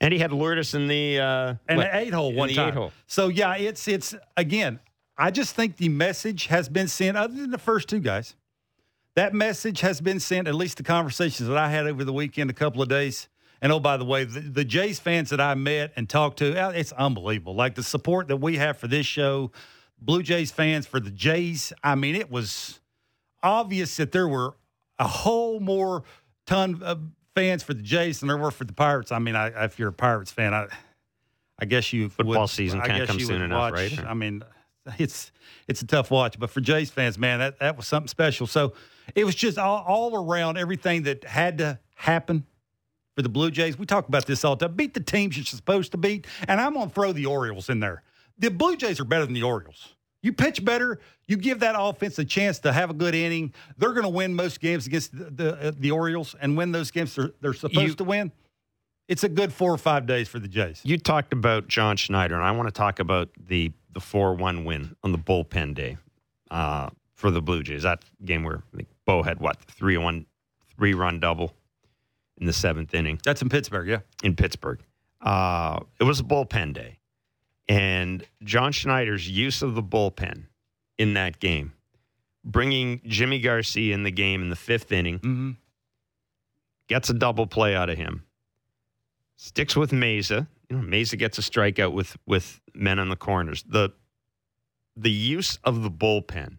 And 0.00 0.12
he 0.12 0.18
had 0.18 0.32
Lourdes 0.32 0.74
in 0.74 0.88
the 0.88 1.20
uh, 1.20 1.54
and 1.68 1.78
what, 1.78 1.90
the 1.90 1.96
eight 1.96 2.12
hole 2.12 2.32
one 2.32 2.50
time. 2.50 2.74
Hole. 2.74 2.92
So 3.06 3.28
yeah, 3.28 3.56
it's 3.56 3.88
it's 3.88 4.14
again. 4.36 4.80
I 5.18 5.30
just 5.30 5.54
think 5.54 5.78
the 5.78 5.88
message 5.88 6.46
has 6.46 6.68
been 6.68 6.88
sent. 6.88 7.16
Other 7.16 7.34
than 7.34 7.50
the 7.50 7.58
first 7.58 7.88
two 7.88 8.00
guys, 8.00 8.36
that 9.14 9.32
message 9.32 9.80
has 9.80 10.00
been 10.02 10.20
sent. 10.20 10.46
At 10.48 10.54
least 10.54 10.76
the 10.76 10.82
conversations 10.82 11.48
that 11.48 11.56
I 11.56 11.70
had 11.70 11.86
over 11.86 12.04
the 12.04 12.12
weekend, 12.12 12.50
a 12.50 12.52
couple 12.54 12.82
of 12.82 12.88
days 12.88 13.28
and 13.62 13.72
oh, 13.72 13.80
by 13.80 13.96
the 13.96 14.04
way, 14.04 14.24
the, 14.24 14.40
the 14.40 14.64
Jays 14.64 14.98
fans 15.00 15.30
that 15.30 15.40
I 15.40 15.54
met 15.54 15.92
and 15.96 16.08
talked 16.08 16.38
to, 16.38 16.56
uh, 16.56 16.70
it's 16.70 16.92
unbelievable. 16.92 17.54
Like 17.54 17.74
the 17.74 17.82
support 17.82 18.28
that 18.28 18.36
we 18.36 18.56
have 18.56 18.76
for 18.76 18.86
this 18.86 19.06
show, 19.06 19.50
Blue 19.98 20.22
Jays 20.22 20.50
fans 20.50 20.86
for 20.86 21.00
the 21.00 21.10
Jays. 21.10 21.72
I 21.82 21.94
mean, 21.94 22.14
it 22.14 22.30
was 22.30 22.80
obvious 23.42 23.96
that 23.96 24.12
there 24.12 24.28
were 24.28 24.56
a 24.98 25.08
whole 25.08 25.60
more 25.60 26.04
ton 26.46 26.82
of 26.82 27.00
fans 27.36 27.62
for 27.62 27.74
the 27.74 27.82
Jays 27.82 28.20
than 28.20 28.28
there 28.28 28.36
were 28.36 28.50
for 28.50 28.64
the 28.64 28.72
Pirates. 28.72 29.12
I 29.12 29.20
mean, 29.20 29.36
I, 29.36 29.64
if 29.64 29.78
you're 29.78 29.90
a 29.90 29.92
Pirates 29.92 30.32
fan, 30.32 30.54
I, 30.54 30.66
I 31.58 31.66
guess 31.66 31.92
you 31.92 32.08
football 32.08 32.42
would, 32.42 32.50
season 32.50 32.80
can't 32.80 33.06
come 33.06 33.20
soon 33.20 33.42
enough, 33.42 33.72
watch, 33.72 33.74
right? 33.74 34.04
I 34.04 34.14
mean, 34.14 34.42
it's 34.98 35.30
it's 35.68 35.82
a 35.82 35.86
tough 35.86 36.10
watch, 36.10 36.38
but 36.38 36.50
for 36.50 36.60
Jays 36.60 36.90
fans, 36.90 37.18
man, 37.18 37.38
that 37.40 37.58
that 37.60 37.76
was 37.76 37.86
something 37.86 38.08
special. 38.08 38.46
So 38.46 38.72
it 39.14 39.24
was 39.24 39.34
just 39.34 39.58
all, 39.58 39.84
all 39.86 40.16
around 40.16 40.56
everything 40.56 41.04
that 41.04 41.24
had 41.24 41.58
to 41.58 41.78
happen 41.94 42.46
for 43.14 43.22
the 43.22 43.28
Blue 43.28 43.50
Jays. 43.50 43.78
We 43.78 43.86
talk 43.86 44.08
about 44.08 44.26
this 44.26 44.44
all 44.44 44.56
the 44.56 44.66
time. 44.66 44.76
Beat 44.76 44.94
the 44.94 45.00
teams 45.00 45.36
you're 45.36 45.44
supposed 45.44 45.92
to 45.92 45.98
beat, 45.98 46.26
and 46.48 46.60
I'm 46.60 46.74
going 46.74 46.88
to 46.88 46.94
throw 46.94 47.12
the 47.12 47.26
Orioles 47.26 47.68
in 47.68 47.80
there. 47.80 48.02
The 48.38 48.50
Blue 48.50 48.76
Jays 48.76 48.98
are 48.98 49.04
better 49.04 49.24
than 49.24 49.34
the 49.34 49.42
Orioles. 49.42 49.94
You 50.26 50.32
pitch 50.32 50.64
better, 50.64 50.98
you 51.28 51.36
give 51.36 51.60
that 51.60 51.76
offense 51.78 52.18
a 52.18 52.24
chance 52.24 52.58
to 52.58 52.72
have 52.72 52.90
a 52.90 52.94
good 52.94 53.14
inning. 53.14 53.54
They're 53.78 53.92
going 53.92 54.02
to 54.02 54.08
win 54.08 54.34
most 54.34 54.60
games 54.60 54.88
against 54.88 55.16
the 55.16 55.30
the, 55.30 55.68
uh, 55.68 55.72
the 55.78 55.92
Orioles 55.92 56.34
and 56.40 56.56
win 56.56 56.72
those 56.72 56.90
games 56.90 57.14
they're, 57.14 57.30
they're 57.40 57.54
supposed 57.54 57.88
you, 57.90 57.94
to 57.94 58.02
win. 58.04 58.32
It's 59.06 59.22
a 59.22 59.28
good 59.28 59.52
four 59.52 59.72
or 59.72 59.78
five 59.78 60.04
days 60.04 60.28
for 60.28 60.40
the 60.40 60.48
Jays. 60.48 60.80
You 60.82 60.98
talked 60.98 61.32
about 61.32 61.68
John 61.68 61.96
Schneider, 61.96 62.34
and 62.34 62.42
I 62.42 62.50
want 62.50 62.66
to 62.66 62.72
talk 62.72 62.98
about 62.98 63.28
the 63.38 63.70
the 63.92 64.00
four 64.00 64.34
one 64.34 64.64
win 64.64 64.96
on 65.04 65.12
the 65.12 65.18
bullpen 65.18 65.74
day 65.76 65.96
uh, 66.50 66.90
for 67.14 67.30
the 67.30 67.40
Blue 67.40 67.62
Jays. 67.62 67.84
That 67.84 68.04
game 68.24 68.42
where 68.42 68.64
I 68.74 68.76
think 68.78 68.88
Bo 69.04 69.22
had 69.22 69.38
what 69.38 69.62
three 69.62 69.96
one 69.96 70.26
three 70.76 70.92
run 70.92 71.20
double 71.20 71.54
in 72.36 72.46
the 72.46 72.52
seventh 72.52 72.94
inning. 72.94 73.20
That's 73.24 73.42
in 73.42 73.48
Pittsburgh, 73.48 73.86
yeah. 73.86 74.00
In 74.24 74.34
Pittsburgh. 74.34 74.80
Uh, 75.20 75.78
it 76.00 76.04
was 76.04 76.18
a 76.18 76.24
bullpen 76.24 76.74
day. 76.74 76.98
And 77.68 78.24
John 78.42 78.72
Schneider's 78.72 79.28
use 79.28 79.62
of 79.62 79.74
the 79.74 79.82
bullpen 79.82 80.44
in 80.98 81.14
that 81.14 81.40
game, 81.40 81.72
bringing 82.44 83.00
Jimmy 83.04 83.40
Garcia 83.40 83.92
in 83.92 84.04
the 84.04 84.10
game 84.10 84.42
in 84.42 84.50
the 84.50 84.56
fifth 84.56 84.92
inning, 84.92 85.18
mm-hmm. 85.18 85.50
gets 86.86 87.10
a 87.10 87.14
double 87.14 87.46
play 87.46 87.74
out 87.74 87.90
of 87.90 87.98
him, 87.98 88.24
sticks 89.36 89.74
with 89.74 89.90
Mayza. 89.90 90.46
You 90.70 90.76
know, 90.76 90.82
Mayza 90.82 91.18
gets 91.18 91.38
a 91.38 91.42
strikeout 91.42 91.92
with 91.92 92.16
with 92.26 92.60
men 92.74 92.98
on 92.98 93.08
the 93.08 93.16
corners. 93.16 93.64
The 93.68 93.92
the 94.96 95.10
use 95.10 95.58
of 95.64 95.82
the 95.82 95.90
bullpen. 95.90 96.58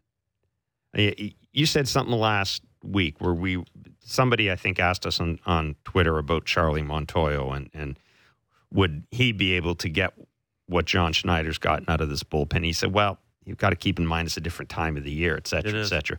You 0.94 1.66
said 1.66 1.88
something 1.88 2.16
last 2.16 2.64
week 2.84 3.20
where 3.20 3.34
we 3.34 3.64
somebody 4.00 4.52
I 4.52 4.56
think 4.56 4.80
asked 4.80 5.06
us 5.06 5.20
on, 5.20 5.40
on 5.46 5.76
Twitter 5.84 6.18
about 6.18 6.46
Charlie 6.46 6.82
Montoyo 6.82 7.56
and 7.56 7.70
and 7.74 8.00
would 8.72 9.06
he 9.12 9.32
be 9.32 9.54
able 9.54 9.76
to 9.76 9.90
get 9.90 10.14
what 10.68 10.86
John 10.86 11.14
Schneider's 11.14 11.58
gotten 11.58 11.86
out 11.90 12.02
of 12.02 12.10
this 12.10 12.24
bullpen? 12.24 12.64
He 12.64 12.74
said, 12.74 12.94
"Well, 12.94 13.20
you've 13.46 13.58
got 13.58 13.72
to 13.72 13.76
keep 13.76 14.00
in 14.00 14.06
mind 14.06 14.28
it's 14.28 14.38
a 14.38 14.42
different 14.42 14.70
time 14.70 14.98
of 14.98 15.04
the 15.04 15.12
year, 15.12 15.36
et 15.36 15.48
cetera, 15.48 15.82
et 15.82 15.86
cetera." 15.86 16.18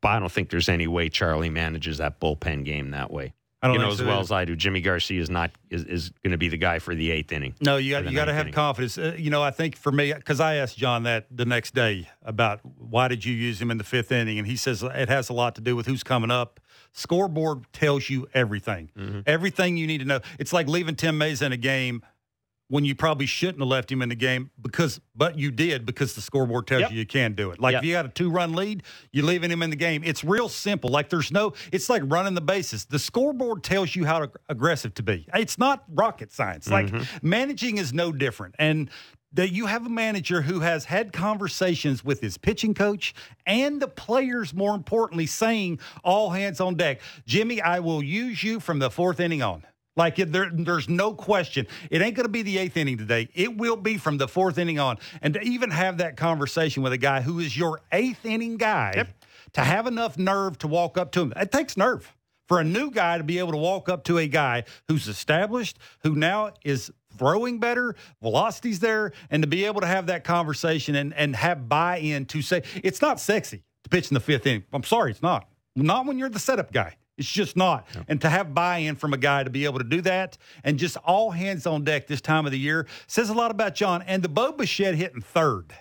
But 0.00 0.08
I 0.08 0.18
don't 0.18 0.32
think 0.32 0.50
there's 0.50 0.68
any 0.68 0.86
way 0.86 1.08
Charlie 1.08 1.50
manages 1.50 1.98
that 1.98 2.20
bullpen 2.20 2.64
game 2.64 2.92
that 2.92 3.10
way. 3.10 3.34
I 3.62 3.66
don't 3.66 3.76
you 3.76 3.82
know 3.82 3.90
as 3.90 3.98
so 3.98 4.06
well 4.06 4.20
as 4.20 4.32
I 4.32 4.46
do. 4.46 4.56
Jimmy 4.56 4.80
Garcia 4.80 5.20
is 5.20 5.28
not 5.28 5.50
is, 5.68 5.84
is 5.84 6.10
going 6.22 6.30
to 6.30 6.38
be 6.38 6.48
the 6.48 6.56
guy 6.56 6.78
for 6.78 6.94
the 6.94 7.10
eighth 7.10 7.30
inning. 7.30 7.54
No, 7.60 7.76
you 7.76 7.90
got 7.90 8.06
you 8.06 8.16
got 8.16 8.24
to 8.24 8.32
have 8.32 8.46
inning. 8.46 8.54
confidence. 8.54 8.96
Uh, 8.96 9.14
you 9.18 9.28
know, 9.28 9.42
I 9.42 9.50
think 9.50 9.76
for 9.76 9.92
me, 9.92 10.14
because 10.14 10.40
I 10.40 10.54
asked 10.54 10.78
John 10.78 11.02
that 11.02 11.26
the 11.30 11.44
next 11.44 11.74
day 11.74 12.08
about 12.22 12.60
why 12.64 13.08
did 13.08 13.24
you 13.24 13.34
use 13.34 13.60
him 13.60 13.70
in 13.70 13.76
the 13.76 13.84
fifth 13.84 14.12
inning, 14.12 14.38
and 14.38 14.46
he 14.46 14.56
says 14.56 14.82
it 14.82 15.10
has 15.10 15.28
a 15.28 15.34
lot 15.34 15.54
to 15.56 15.60
do 15.60 15.76
with 15.76 15.86
who's 15.86 16.02
coming 16.02 16.30
up. 16.30 16.58
Scoreboard 16.92 17.70
tells 17.72 18.08
you 18.08 18.26
everything, 18.32 18.90
mm-hmm. 18.98 19.20
everything 19.26 19.76
you 19.76 19.86
need 19.86 19.98
to 19.98 20.06
know. 20.06 20.20
It's 20.38 20.52
like 20.52 20.66
leaving 20.66 20.96
Tim 20.96 21.18
Mayza 21.18 21.42
in 21.42 21.52
a 21.52 21.58
game 21.58 22.02
when 22.70 22.84
you 22.84 22.94
probably 22.94 23.26
shouldn't 23.26 23.58
have 23.58 23.68
left 23.68 23.90
him 23.90 24.00
in 24.00 24.08
the 24.08 24.14
game 24.14 24.48
because 24.62 25.00
but 25.14 25.36
you 25.36 25.50
did 25.50 25.84
because 25.84 26.14
the 26.14 26.20
scoreboard 26.20 26.68
tells 26.68 26.82
Yep. 26.82 26.92
you 26.92 26.98
you 27.00 27.06
can 27.06 27.34
do 27.34 27.50
it. 27.50 27.60
Like 27.60 27.72
Yep. 27.72 27.82
if 27.82 27.86
you 27.86 27.92
got 27.92 28.06
a 28.06 28.08
two 28.08 28.30
run 28.30 28.54
lead, 28.54 28.84
you're 29.12 29.24
leaving 29.24 29.50
him 29.50 29.62
in 29.62 29.70
the 29.70 29.76
game. 29.76 30.02
It's 30.04 30.22
real 30.22 30.48
simple. 30.48 30.88
Like 30.88 31.10
there's 31.10 31.32
no 31.32 31.52
it's 31.72 31.90
like 31.90 32.02
running 32.06 32.34
the 32.34 32.40
bases. 32.40 32.84
The 32.84 33.00
scoreboard 33.00 33.64
tells 33.64 33.94
you 33.96 34.06
how 34.06 34.20
to, 34.20 34.30
aggressive 34.48 34.94
to 34.94 35.02
be. 35.02 35.26
It's 35.34 35.58
not 35.58 35.84
rocket 35.92 36.30
science. 36.30 36.70
Like 36.70 36.86
mm-hmm. 36.86 37.28
managing 37.28 37.78
is 37.78 37.92
no 37.92 38.12
different. 38.12 38.54
And 38.58 38.88
that 39.32 39.52
you 39.52 39.66
have 39.66 39.86
a 39.86 39.88
manager 39.88 40.42
who 40.42 40.60
has 40.60 40.84
had 40.84 41.12
conversations 41.12 42.04
with 42.04 42.20
his 42.20 42.36
pitching 42.36 42.74
coach 42.74 43.14
and 43.46 43.80
the 43.80 43.86
players, 43.88 44.52
more 44.52 44.74
importantly, 44.74 45.26
saying 45.26 45.78
all 46.02 46.30
hands 46.30 46.60
on 46.60 46.74
deck. 46.74 47.00
Jimmy, 47.26 47.60
I 47.60 47.78
will 47.80 48.02
use 48.02 48.42
you 48.42 48.58
from 48.60 48.78
the 48.80 48.90
fourth 48.90 49.20
inning 49.20 49.42
on. 49.42 49.64
Like 50.00 50.16
there, 50.16 50.48
there's 50.50 50.88
no 50.88 51.12
question. 51.12 51.66
It 51.90 52.00
ain't 52.00 52.16
going 52.16 52.24
to 52.24 52.30
be 52.30 52.40
the 52.40 52.56
eighth 52.56 52.78
inning 52.78 52.96
today. 52.96 53.28
It 53.34 53.58
will 53.58 53.76
be 53.76 53.98
from 53.98 54.16
the 54.16 54.26
fourth 54.26 54.56
inning 54.56 54.78
on. 54.78 54.96
And 55.20 55.34
to 55.34 55.42
even 55.42 55.70
have 55.70 55.98
that 55.98 56.16
conversation 56.16 56.82
with 56.82 56.94
a 56.94 56.98
guy 56.98 57.20
who 57.20 57.38
is 57.38 57.54
your 57.54 57.82
eighth 57.92 58.24
inning 58.24 58.56
guy, 58.56 58.92
to 59.52 59.60
have 59.60 59.86
enough 59.86 60.16
nerve 60.16 60.56
to 60.60 60.68
walk 60.68 60.96
up 60.96 61.12
to 61.12 61.20
him, 61.20 61.34
it 61.36 61.52
takes 61.52 61.76
nerve 61.76 62.16
for 62.48 62.60
a 62.60 62.64
new 62.64 62.90
guy 62.90 63.18
to 63.18 63.24
be 63.24 63.38
able 63.38 63.52
to 63.52 63.58
walk 63.58 63.90
up 63.90 64.04
to 64.04 64.16
a 64.16 64.26
guy 64.26 64.64
who's 64.88 65.06
established, 65.06 65.78
who 66.02 66.14
now 66.14 66.54
is 66.64 66.90
throwing 67.18 67.58
better, 67.60 67.94
velocity's 68.22 68.80
there, 68.80 69.12
and 69.30 69.42
to 69.42 69.46
be 69.46 69.66
able 69.66 69.82
to 69.82 69.86
have 69.86 70.06
that 70.06 70.24
conversation 70.24 70.94
and, 70.94 71.12
and 71.12 71.36
have 71.36 71.68
buy 71.68 71.98
in 71.98 72.24
to 72.24 72.40
say 72.40 72.62
it's 72.82 73.02
not 73.02 73.20
sexy 73.20 73.64
to 73.84 73.90
pitch 73.90 74.10
in 74.10 74.14
the 74.14 74.20
fifth 74.20 74.46
inning. 74.46 74.64
I'm 74.72 74.82
sorry, 74.82 75.10
it's 75.10 75.20
not. 75.20 75.46
Not 75.76 76.06
when 76.06 76.18
you're 76.18 76.30
the 76.30 76.38
setup 76.38 76.72
guy. 76.72 76.96
It's 77.20 77.30
just 77.30 77.56
not. 77.56 77.86
And 78.08 78.20
to 78.22 78.28
have 78.30 78.54
buy 78.54 78.78
in 78.78 78.96
from 78.96 79.12
a 79.12 79.18
guy 79.18 79.44
to 79.44 79.50
be 79.50 79.66
able 79.66 79.78
to 79.78 79.84
do 79.84 80.00
that 80.00 80.38
and 80.64 80.78
just 80.78 80.96
all 80.98 81.30
hands 81.30 81.66
on 81.66 81.84
deck 81.84 82.06
this 82.06 82.20
time 82.20 82.46
of 82.46 82.52
the 82.52 82.58
year 82.58 82.86
says 83.06 83.28
a 83.28 83.34
lot 83.34 83.50
about 83.50 83.74
John. 83.74 84.02
And 84.02 84.22
the 84.22 84.28
Bo 84.28 84.52
Bichette 84.52 84.94
hitting 84.94 85.20
third 85.20 85.72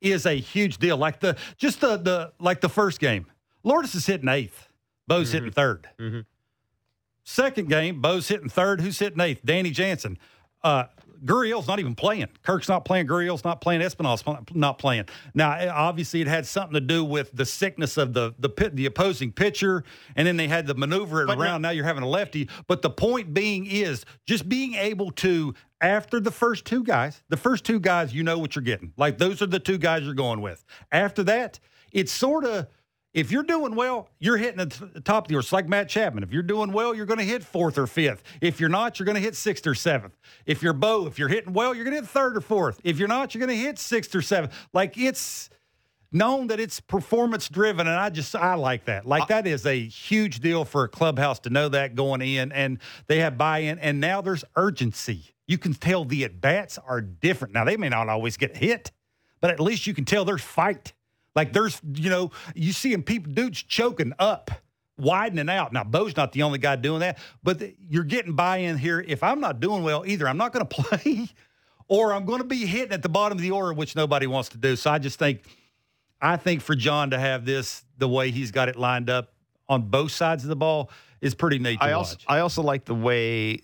is 0.00 0.26
a 0.26 0.34
huge 0.34 0.78
deal. 0.78 0.96
Like 0.96 1.20
the 1.20 1.36
just 1.56 1.80
the 1.80 1.96
the 1.96 2.32
like 2.38 2.60
the 2.60 2.68
first 2.68 3.00
game. 3.00 3.26
Lourdes 3.64 3.94
is 3.94 4.06
hitting 4.06 4.28
eighth. 4.28 4.68
Bo's 5.06 5.32
hitting 5.32 5.50
3rd 5.50 5.86
Second 7.24 7.68
game, 7.68 8.00
Bo's 8.00 8.28
hitting 8.28 8.48
third. 8.48 8.80
Who's 8.80 8.98
hitting 8.98 9.20
eighth? 9.20 9.40
Danny 9.44 9.70
Jansen. 9.70 10.18
Uh, 10.62 10.84
Gurriel's 11.24 11.66
not 11.66 11.80
even 11.80 11.94
playing. 11.94 12.28
Kirk's 12.42 12.68
not 12.68 12.84
playing. 12.84 13.06
Gurriel's 13.06 13.44
not 13.44 13.60
playing. 13.60 13.80
Espinal's 13.80 14.22
not 14.52 14.78
playing. 14.78 15.06
Now, 15.34 15.52
eh, 15.52 15.68
obviously, 15.68 16.20
it 16.20 16.26
had 16.26 16.46
something 16.46 16.74
to 16.74 16.80
do 16.80 17.04
with 17.04 17.30
the 17.32 17.44
sickness 17.44 17.96
of 17.96 18.12
the 18.12 18.34
the 18.38 18.48
pit, 18.48 18.76
the 18.76 18.86
opposing 18.86 19.32
pitcher, 19.32 19.84
and 20.16 20.26
then 20.26 20.36
they 20.36 20.48
had 20.48 20.66
the 20.66 20.74
maneuver 20.74 21.22
it 21.22 21.30
around. 21.30 21.62
now 21.62 21.70
you're 21.70 21.84
having 21.84 22.02
a 22.02 22.08
lefty. 22.08 22.48
But 22.66 22.82
the 22.82 22.90
point 22.90 23.32
being 23.34 23.66
is 23.66 24.04
just 24.26 24.48
being 24.48 24.74
able 24.74 25.10
to 25.12 25.54
after 25.80 26.20
the 26.20 26.30
first 26.30 26.64
two 26.64 26.82
guys, 26.82 27.22
the 27.28 27.36
first 27.36 27.64
two 27.64 27.80
guys, 27.80 28.14
you 28.14 28.22
know 28.22 28.38
what 28.38 28.56
you're 28.56 28.62
getting. 28.62 28.92
Like 28.96 29.18
those 29.18 29.42
are 29.42 29.46
the 29.46 29.58
two 29.58 29.78
guys 29.78 30.02
you're 30.02 30.14
going 30.14 30.40
with. 30.40 30.64
After 30.92 31.22
that, 31.24 31.60
it's 31.92 32.12
sort 32.12 32.44
of 32.44 32.66
if 33.14 33.30
you're 33.30 33.44
doing 33.44 33.76
well, 33.76 34.08
you're 34.18 34.36
hitting 34.36 34.58
the 34.58 35.00
top 35.04 35.24
of 35.24 35.28
the 35.28 35.36
order. 35.36 35.44
It's 35.44 35.52
like 35.52 35.68
Matt 35.68 35.88
Chapman. 35.88 36.24
If 36.24 36.32
you're 36.32 36.42
doing 36.42 36.72
well, 36.72 36.94
you're 36.94 37.06
going 37.06 37.20
to 37.20 37.24
hit 37.24 37.44
fourth 37.44 37.78
or 37.78 37.86
fifth. 37.86 38.24
If 38.40 38.58
you're 38.58 38.68
not, 38.68 38.98
you're 38.98 39.06
going 39.06 39.14
to 39.14 39.20
hit 39.20 39.36
sixth 39.36 39.66
or 39.66 39.74
seventh. 39.74 40.18
If 40.44 40.62
you're 40.62 40.72
Bo, 40.72 41.06
if 41.06 41.18
you're 41.18 41.28
hitting 41.28 41.52
well, 41.52 41.74
you're 41.74 41.84
going 41.84 41.94
to 41.94 42.00
hit 42.00 42.10
third 42.10 42.36
or 42.36 42.40
fourth. 42.40 42.80
If 42.82 42.98
you're 42.98 43.08
not, 43.08 43.32
you're 43.32 43.46
going 43.46 43.56
to 43.56 43.64
hit 43.64 43.78
sixth 43.78 44.14
or 44.16 44.20
seventh. 44.20 44.52
Like 44.72 44.98
it's 44.98 45.48
known 46.10 46.48
that 46.48 46.58
it's 46.58 46.80
performance 46.80 47.48
driven, 47.48 47.86
and 47.86 47.96
I 47.96 48.10
just 48.10 48.34
I 48.34 48.54
like 48.54 48.86
that. 48.86 49.06
Like 49.06 49.28
that 49.28 49.46
is 49.46 49.64
a 49.64 49.80
huge 49.80 50.40
deal 50.40 50.64
for 50.64 50.84
a 50.84 50.88
clubhouse 50.88 51.38
to 51.40 51.50
know 51.50 51.68
that 51.68 51.94
going 51.94 52.20
in, 52.20 52.50
and 52.50 52.78
they 53.06 53.20
have 53.20 53.38
buy 53.38 53.58
in, 53.58 53.78
and 53.78 54.00
now 54.00 54.22
there's 54.22 54.44
urgency. 54.56 55.34
You 55.46 55.58
can 55.58 55.74
tell 55.74 56.04
the 56.04 56.24
at 56.24 56.40
bats 56.40 56.78
are 56.78 57.00
different. 57.00 57.54
Now 57.54 57.64
they 57.64 57.76
may 57.76 57.90
not 57.90 58.08
always 58.08 58.36
get 58.36 58.56
hit, 58.56 58.90
but 59.40 59.50
at 59.50 59.60
least 59.60 59.86
you 59.86 59.94
can 59.94 60.04
tell 60.04 60.24
there's 60.24 60.42
fight. 60.42 60.94
Like 61.34 61.52
there's, 61.52 61.80
you 61.94 62.10
know, 62.10 62.30
you 62.54 62.72
seeing 62.72 63.02
people, 63.02 63.32
dudes 63.32 63.62
choking 63.62 64.12
up, 64.18 64.50
widening 64.98 65.48
out. 65.48 65.72
Now, 65.72 65.84
Bo's 65.84 66.16
not 66.16 66.32
the 66.32 66.42
only 66.42 66.58
guy 66.58 66.76
doing 66.76 67.00
that, 67.00 67.18
but 67.42 67.58
th- 67.58 67.74
you're 67.88 68.04
getting 68.04 68.34
buy 68.34 68.58
in 68.58 68.78
here. 68.78 69.00
If 69.00 69.22
I'm 69.22 69.40
not 69.40 69.60
doing 69.60 69.82
well, 69.82 70.04
either 70.06 70.28
I'm 70.28 70.36
not 70.36 70.52
going 70.52 70.66
to 70.68 70.82
play 70.82 71.28
or 71.88 72.12
I'm 72.12 72.24
going 72.24 72.38
to 72.38 72.46
be 72.46 72.66
hitting 72.66 72.92
at 72.92 73.02
the 73.02 73.08
bottom 73.08 73.38
of 73.38 73.42
the 73.42 73.50
order, 73.50 73.72
which 73.72 73.96
nobody 73.96 74.26
wants 74.26 74.50
to 74.50 74.58
do. 74.58 74.76
So 74.76 74.90
I 74.90 74.98
just 74.98 75.18
think, 75.18 75.42
I 76.20 76.36
think 76.36 76.62
for 76.62 76.74
John 76.74 77.10
to 77.10 77.18
have 77.18 77.44
this 77.44 77.84
the 77.98 78.08
way 78.08 78.30
he's 78.30 78.50
got 78.50 78.68
it 78.68 78.76
lined 78.76 79.10
up 79.10 79.32
on 79.68 79.82
both 79.82 80.12
sides 80.12 80.44
of 80.44 80.48
the 80.48 80.56
ball 80.56 80.90
is 81.20 81.34
pretty 81.34 81.58
neat 81.58 81.78
to 81.80 81.84
I 81.84 81.88
watch. 81.88 81.94
also 81.96 82.16
I 82.28 82.38
also 82.40 82.62
like 82.62 82.84
the 82.84 82.94
way 82.94 83.60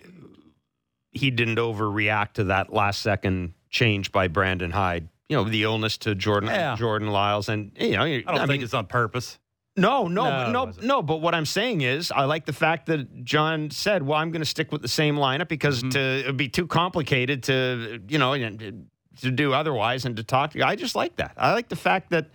he 1.13 1.31
didn't 1.31 1.57
overreact 1.57 2.35
to 2.35 2.45
that 2.45 2.73
last 2.73 3.03
second 3.03 3.55
change 3.69 4.13
by 4.13 4.29
Brandon 4.29 4.71
Hyde. 4.71 5.09
You 5.31 5.37
know, 5.37 5.45
the 5.45 5.63
illness 5.63 5.97
to 5.99 6.15
Jordan 6.17 6.51
Yeah. 6.51 6.75
Jordan 6.77 7.09
Lyles, 7.09 7.49
and 7.49 7.71
you 7.79 7.93
know, 7.97 8.03
I 8.03 8.21
don't 8.21 8.37
think 8.41 8.49
mean, 8.51 8.63
it's 8.65 8.75
on 8.75 8.87
purpose. 8.87 9.39
no, 9.77 10.09
no, 10.09 10.25
No, 10.51 10.65
no, 10.67 10.73
no. 10.83 11.03
But 11.03 11.19
what 11.23 11.35
I'm 11.37 11.47
saying 11.47 11.83
is, 11.83 12.11
I 12.11 12.25
like 12.25 12.45
the 12.47 12.53
fact 12.53 12.87
that 12.87 13.25
John 13.25 13.71
said, 13.71 14.03
"Well, 14.03 14.19
I'm 14.19 14.33
going 14.33 14.43
to 14.43 14.53
stick 14.57 14.73
with 14.73 14.83
the 14.83 14.89
same 14.89 15.15
lineup 15.17 15.47
because 15.49 15.79
Mm-hmm. 15.81 15.91
to 15.91 16.01
it'd 16.25 16.37
be 16.37 16.49
too 16.49 16.67
complicated 16.67 17.45
to, 17.45 18.03
you 18.09 18.19
know, 18.19 18.37
to 18.37 19.31
do 19.31 19.53
otherwise 19.55 20.05
and 20.05 20.17
to 20.17 20.25
talk 20.25 20.51
to." 20.53 20.67
I 20.67 20.75
just 20.75 20.97
like 20.97 21.15
that. 21.17 21.33
I 21.37 21.53
like 21.53 21.69
the 21.69 21.77
fact 21.77 22.11
that, 22.11 22.27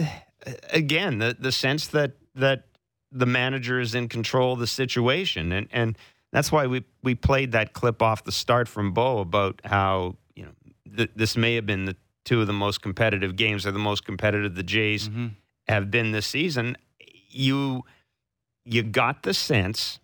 uh, 0.00 0.04
again, 0.72 1.18
the 1.18 1.36
the 1.38 1.52
sense 1.52 1.86
that 1.88 2.12
that 2.34 2.64
the 3.12 3.26
manager 3.26 3.78
is 3.78 3.94
in 3.94 4.08
control 4.08 4.54
of 4.54 4.58
the 4.58 4.66
situation, 4.66 5.52
and 5.52 5.68
and 5.70 5.96
that's 6.32 6.50
why 6.50 6.66
we 6.66 6.84
we 7.02 7.14
played 7.14 7.52
that 7.52 7.74
clip 7.74 8.02
off 8.02 8.24
the 8.24 8.32
start 8.32 8.66
from 8.68 8.92
Bo 8.92 9.18
about 9.18 9.60
how 9.64 10.16
you 10.16 10.16
th- 10.96 11.10
this 11.14 11.36
may 11.36 11.54
have 11.54 11.66
been 11.66 11.84
the 11.84 11.96
two 12.24 12.40
of 12.40 12.46
the 12.46 12.52
most 12.52 12.82
competitive 12.82 13.36
games 13.36 13.66
or 13.66 13.72
the 13.72 13.78
most 13.78 14.04
competitive 14.04 14.54
the 14.54 14.62
Jays 14.62 15.08
mm-hmm. 15.08 15.28
have 15.68 15.90
been 15.90 16.12
this 16.12 16.26
season. 16.26 16.76
You 17.28 17.84
you 18.64 18.82
got 18.82 19.22
the 19.22 19.34
sense 19.34 19.98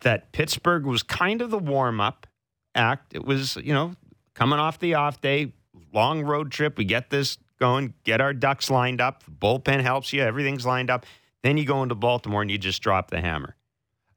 that 0.00 0.32
Pittsburgh 0.32 0.84
was 0.84 1.02
kind 1.02 1.40
of 1.40 1.50
the 1.50 1.58
warm 1.58 2.00
up 2.00 2.26
act. 2.74 3.14
It 3.14 3.24
was 3.24 3.56
you 3.56 3.72
know 3.72 3.94
coming 4.34 4.58
off 4.58 4.78
the 4.78 4.94
off 4.94 5.20
day, 5.20 5.52
long 5.92 6.22
road 6.22 6.50
trip. 6.50 6.78
We 6.78 6.84
get 6.84 7.10
this 7.10 7.38
going, 7.58 7.94
get 8.04 8.20
our 8.20 8.32
ducks 8.34 8.70
lined 8.70 9.00
up. 9.00 9.24
The 9.24 9.30
bullpen 9.30 9.80
helps 9.80 10.12
you. 10.12 10.22
Everything's 10.22 10.66
lined 10.66 10.90
up. 10.90 11.06
Then 11.42 11.56
you 11.56 11.64
go 11.64 11.82
into 11.82 11.94
Baltimore 11.94 12.42
and 12.42 12.50
you 12.50 12.58
just 12.58 12.82
drop 12.82 13.10
the 13.10 13.20
hammer. 13.20 13.56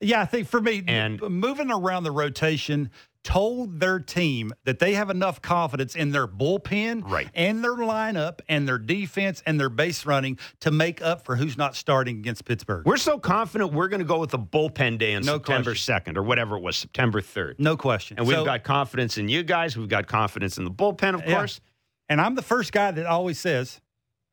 Yeah, 0.01 0.21
I 0.21 0.25
think 0.25 0.47
for 0.47 0.61
me, 0.61 0.83
And- 0.87 1.21
moving 1.21 1.71
around 1.71 2.03
the 2.03 2.11
rotation 2.11 2.89
told 3.23 3.79
their 3.79 3.99
team 3.99 4.53
that 4.63 4.79
they 4.79 4.93
have 4.93 5.09
enough 5.09 5.41
confidence 5.41 5.95
in 5.95 6.11
their 6.11 6.27
bullpen 6.27 7.01
Right. 7.09 7.29
and 7.33 7.63
their 7.63 7.75
lineup 7.75 8.39
and 8.47 8.67
their 8.67 8.77
defense 8.77 9.43
and 9.45 9.59
their 9.59 9.69
base 9.69 10.05
running 10.05 10.37
to 10.61 10.71
make 10.71 11.01
up 11.01 11.25
for 11.25 11.35
who's 11.35 11.57
not 11.57 11.75
starting 11.75 12.17
against 12.19 12.45
Pittsburgh. 12.45 12.85
We're 12.85 12.97
so 12.97 13.19
confident 13.19 13.73
we're 13.73 13.89
going 13.89 13.99
to 13.99 14.05
go 14.05 14.19
with 14.19 14.31
the 14.31 14.39
bullpen 14.39 14.97
day 14.97 15.15
on 15.15 15.23
No 15.23 15.33
September 15.33 15.71
question. 15.71 15.95
2nd 15.95 16.17
or 16.17 16.23
whatever 16.23 16.55
it 16.57 16.61
was, 16.63 16.77
September 16.77 17.21
3rd. 17.21 17.55
no 17.59 17.75
question. 17.75 18.17
And 18.17 18.25
we've 18.27 18.37
So- 18.37 18.45
got 18.45 18.63
confidence 18.63 19.17
in 19.17 19.27
you 19.27 19.43
guys. 19.43 19.77
We've 19.77 19.89
got 19.89 20.07
confidence 20.07 20.57
in 20.57 20.63
the 20.63 20.71
bullpen, 20.71 21.13
of 21.15 21.21
Yeah. 21.27 21.35
course. 21.35 21.59
And 22.07 22.19
I'm 22.21 22.35
the 22.35 22.41
first 22.41 22.71
guy 22.71 22.91
that 22.91 23.05
always 23.05 23.37
says, 23.39 23.81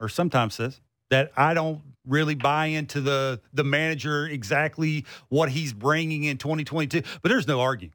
or 0.00 0.09
sometimes 0.09 0.55
says, 0.55 0.81
that 1.11 1.31
I 1.37 1.55
don't 1.55 1.83
really 2.07 2.35
buy 2.37 2.66
into 2.66 3.00
the 3.00 3.40
the 3.52 3.64
manager 3.64 4.26
exactly 4.26 5.05
what 5.28 5.50
he's 5.50 5.73
bringing 5.73 6.23
in 6.25 6.38
2022. 6.38 7.02
But 7.23 7.28
there's 7.31 7.49
no 7.49 7.61
arguing. 7.61 7.93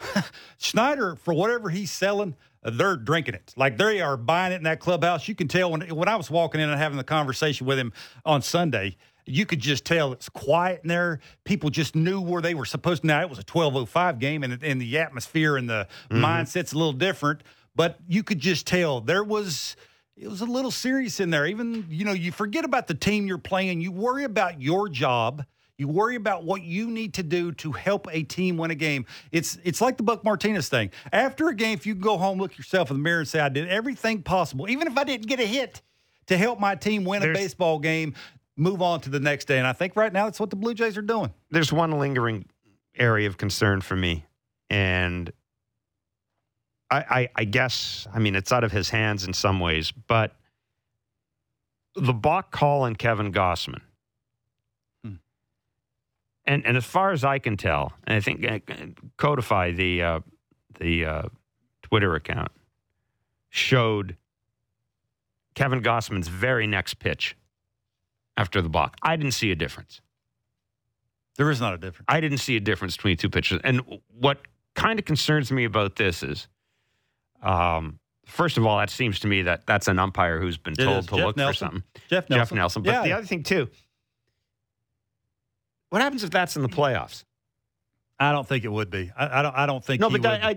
Schneider, 0.58 1.16
for 1.16 1.34
whatever 1.34 1.70
he's 1.70 1.90
selling, 1.90 2.36
uh, 2.62 2.70
they're 2.70 2.96
drinking 2.96 3.34
it. 3.34 3.54
Like 3.56 3.76
they 3.78 4.00
are 4.00 4.16
buying 4.16 4.52
it 4.52 4.56
in 4.56 4.62
that 4.64 4.80
clubhouse. 4.80 5.28
You 5.28 5.34
can 5.34 5.48
tell 5.48 5.70
when 5.70 5.82
when 5.94 6.08
I 6.08 6.16
was 6.16 6.30
walking 6.30 6.60
in 6.60 6.68
and 6.68 6.78
having 6.78 6.98
the 6.98 7.04
conversation 7.04 7.66
with 7.66 7.78
him 7.78 7.92
on 8.24 8.42
Sunday. 8.42 8.96
You 9.28 9.44
could 9.44 9.58
just 9.58 9.84
tell 9.84 10.12
it's 10.12 10.28
quiet 10.28 10.82
in 10.84 10.88
there. 10.88 11.18
People 11.42 11.68
just 11.70 11.96
knew 11.96 12.20
where 12.20 12.40
they 12.40 12.54
were 12.54 12.64
supposed 12.64 13.02
to. 13.02 13.08
Now 13.08 13.22
it 13.22 13.28
was 13.28 13.40
a 13.40 13.44
twelve 13.44 13.74
oh 13.74 13.84
five 13.84 14.20
game, 14.20 14.44
and, 14.44 14.62
and 14.62 14.80
the 14.80 14.98
atmosphere 14.98 15.56
and 15.56 15.68
the 15.68 15.88
mindset's 16.10 16.72
a 16.72 16.78
little 16.78 16.92
different. 16.92 17.42
But 17.74 17.98
you 18.06 18.22
could 18.22 18.38
just 18.38 18.66
tell 18.66 19.00
there 19.00 19.24
was 19.24 19.76
it 20.16 20.28
was 20.28 20.40
a 20.40 20.46
little 20.46 20.70
serious 20.70 21.20
in 21.20 21.30
there. 21.30 21.46
Even, 21.46 21.86
you 21.90 22.04
know, 22.04 22.12
you 22.12 22.32
forget 22.32 22.64
about 22.64 22.86
the 22.86 22.94
team 22.94 23.26
you're 23.26 23.36
playing. 23.36 23.80
You 23.80 23.92
worry 23.92 24.24
about 24.24 24.62
your 24.62 24.88
job. 24.88 25.44
You 25.78 25.88
worry 25.88 26.16
about 26.16 26.44
what 26.44 26.62
you 26.62 26.90
need 26.90 27.14
to 27.14 27.22
do 27.22 27.52
to 27.52 27.72
help 27.72 28.08
a 28.10 28.22
team 28.22 28.56
win 28.56 28.70
a 28.70 28.74
game. 28.74 29.04
It's 29.30 29.58
it's 29.62 29.80
like 29.80 29.98
the 29.98 30.02
Buck 30.02 30.24
Martinez 30.24 30.68
thing. 30.68 30.90
After 31.12 31.48
a 31.48 31.54
game, 31.54 31.74
if 31.74 31.86
you 31.86 31.94
can 31.94 32.02
go 32.02 32.16
home, 32.16 32.38
look 32.38 32.56
yourself 32.56 32.90
in 32.90 32.96
the 32.96 33.02
mirror 33.02 33.20
and 33.20 33.28
say, 33.28 33.40
I 33.40 33.50
did 33.50 33.68
everything 33.68 34.22
possible, 34.22 34.70
even 34.70 34.86
if 34.86 34.96
I 34.96 35.04
didn't 35.04 35.26
get 35.26 35.38
a 35.38 35.46
hit, 35.46 35.82
to 36.26 36.38
help 36.38 36.58
my 36.58 36.74
team 36.74 37.04
win 37.04 37.22
a 37.22 37.32
baseball 37.32 37.78
game, 37.78 38.14
move 38.56 38.80
on 38.80 39.00
to 39.02 39.10
the 39.10 39.20
next 39.20 39.44
day. 39.46 39.58
And 39.58 39.66
I 39.66 39.74
think 39.74 39.96
right 39.96 40.12
now 40.12 40.24
that's 40.24 40.40
what 40.40 40.50
the 40.50 40.56
Blue 40.56 40.72
Jays 40.72 40.96
are 40.96 41.02
doing. 41.02 41.32
There's 41.50 41.72
one 41.72 41.92
lingering 41.92 42.46
area 42.96 43.28
of 43.28 43.36
concern 43.36 43.82
for 43.82 43.96
me. 43.96 44.24
And 44.70 45.30
I, 46.90 46.96
I, 46.98 47.28
I 47.36 47.44
guess, 47.44 48.06
I 48.14 48.18
mean, 48.18 48.34
it's 48.34 48.50
out 48.50 48.64
of 48.64 48.72
his 48.72 48.88
hands 48.88 49.24
in 49.24 49.34
some 49.34 49.60
ways, 49.60 49.92
but 49.92 50.34
the 51.94 52.14
balk 52.14 52.50
call 52.50 52.84
and 52.86 52.98
Kevin 52.98 53.32
Gausman. 53.32 53.80
And, 56.46 56.64
and 56.64 56.76
as 56.76 56.84
far 56.84 57.12
as 57.12 57.24
I 57.24 57.38
can 57.38 57.56
tell, 57.56 57.92
and 58.06 58.16
I 58.16 58.20
think 58.20 58.48
uh, 58.48 58.60
codify 59.16 59.72
the 59.72 60.02
uh, 60.02 60.20
the 60.78 61.04
uh, 61.04 61.22
Twitter 61.82 62.14
account 62.14 62.52
showed 63.50 64.16
Kevin 65.54 65.82
Gausman's 65.82 66.28
very 66.28 66.66
next 66.66 66.94
pitch 67.00 67.36
after 68.36 68.62
the 68.62 68.68
balk. 68.68 68.96
I 69.02 69.16
didn't 69.16 69.32
see 69.32 69.50
a 69.50 69.56
difference. 69.56 70.00
There 71.36 71.50
is 71.50 71.60
not 71.60 71.74
a 71.74 71.78
difference. 71.78 72.06
I 72.08 72.20
didn't 72.20 72.38
see 72.38 72.56
a 72.56 72.60
difference 72.60 72.96
between 72.96 73.16
two 73.16 73.30
pitches. 73.30 73.60
And 73.64 73.82
what 74.18 74.38
kind 74.74 74.98
of 74.98 75.04
concerns 75.04 75.50
me 75.50 75.64
about 75.64 75.96
this 75.96 76.22
is, 76.22 76.48
um, 77.42 77.98
first 78.26 78.56
of 78.56 78.64
all, 78.64 78.78
that 78.78 78.90
seems 78.90 79.20
to 79.20 79.26
me 79.26 79.42
that 79.42 79.66
that's 79.66 79.88
an 79.88 79.98
umpire 79.98 80.40
who's 80.40 80.58
been 80.58 80.74
told 80.74 81.08
to 81.08 81.16
Jeff 81.16 81.24
look 81.24 81.36
Nelson. 81.36 81.52
for 81.52 81.58
something. 81.58 81.82
Jeff 82.08 82.30
Nelson. 82.30 82.40
Jeff 82.40 82.52
Nelson. 82.52 82.82
But 82.82 82.90
yeah. 82.92 83.02
the 83.02 83.12
other 83.12 83.26
thing 83.26 83.42
too, 83.42 83.68
what 85.90 86.02
happens 86.02 86.24
if 86.24 86.30
that's 86.30 86.56
in 86.56 86.62
the 86.62 86.68
playoffs? 86.68 87.24
I 88.18 88.32
don't 88.32 88.46
think 88.48 88.64
it 88.64 88.72
would 88.72 88.90
be. 88.90 89.10
I, 89.16 89.40
I 89.40 89.42
don't. 89.42 89.54
I 89.54 89.66
don't 89.66 89.84
think. 89.84 90.00
No, 90.00 90.08
but 90.08 90.20
would. 90.22 90.26
I, 90.26 90.50
I, 90.50 90.54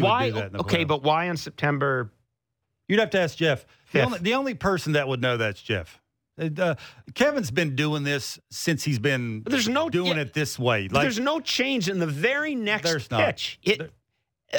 why? 0.00 0.28
do 0.30 0.34
that 0.36 0.46
in 0.46 0.52
the 0.54 0.58
Okay, 0.60 0.84
playoffs. 0.84 0.88
but 0.88 1.02
why 1.02 1.24
in 1.26 1.36
September? 1.36 2.10
You'd 2.88 3.00
have 3.00 3.10
to 3.10 3.20
ask 3.20 3.36
Jeff. 3.36 3.64
The 3.92 4.02
only, 4.04 4.18
the 4.18 4.34
only 4.34 4.54
person 4.54 4.92
that 4.94 5.06
would 5.08 5.20
know 5.20 5.36
that's 5.36 5.60
Jeff. 5.62 6.00
Uh, 6.38 6.74
Kevin's 7.14 7.50
been 7.50 7.76
doing 7.76 8.02
this 8.04 8.38
since 8.50 8.82
he's 8.82 8.98
been 8.98 9.42
There's 9.46 9.68
no- 9.68 9.90
doing 9.90 10.16
yeah. 10.16 10.22
it 10.22 10.32
this 10.32 10.58
way. 10.58 10.88
Like 10.88 11.02
there's 11.02 11.20
no 11.20 11.40
change 11.40 11.88
in 11.90 11.98
the 11.98 12.06
very 12.06 12.54
next 12.54 12.84
There's 12.88 13.10
not. 13.10 13.26
pitch. 13.26 13.58
It, 13.62 13.92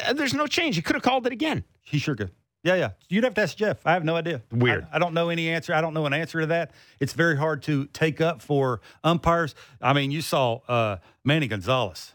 uh, 0.06 0.14
there's 0.14 0.36
no 0.36 0.46
change. 0.46 0.76
He 0.76 0.84
could 0.84 0.96
have 0.96 1.02
called 1.04 1.26
it 1.26 1.34
again. 1.34 1.64
he 1.82 1.98
sure 1.98 2.16
could. 2.16 2.32
Yeah, 2.64 2.76
yeah. 2.76 2.90
You'd 3.10 3.26
have 3.26 3.34
to 3.34 3.42
ask 3.42 3.58
Jeff. 3.58 3.86
I 3.86 3.92
have 3.92 4.06
no 4.06 4.16
idea. 4.16 4.42
Weird. 4.52 4.88
I, 4.92 4.96
I 4.96 5.00
don't 5.00 5.14
know 5.14 5.30
any 5.30 5.50
answer. 5.50 5.74
I 5.74 5.82
don't 5.82 5.94
know 5.94 6.06
an 6.06 6.14
answer 6.14 6.40
to 6.40 6.46
that. 6.48 6.72
It's 7.00 7.14
very 7.14 7.38
hard 7.38 7.62
to 7.64 7.86
take 7.88 8.22
up 8.22 8.42
for 8.42 8.80
umpires. 9.04 9.54
I 9.82 9.92
mean, 9.92 10.12
you 10.12 10.22
saw 10.22 10.62
uh, 10.70 10.98
Manny 11.26 11.48
Gonzalez. 11.48 12.14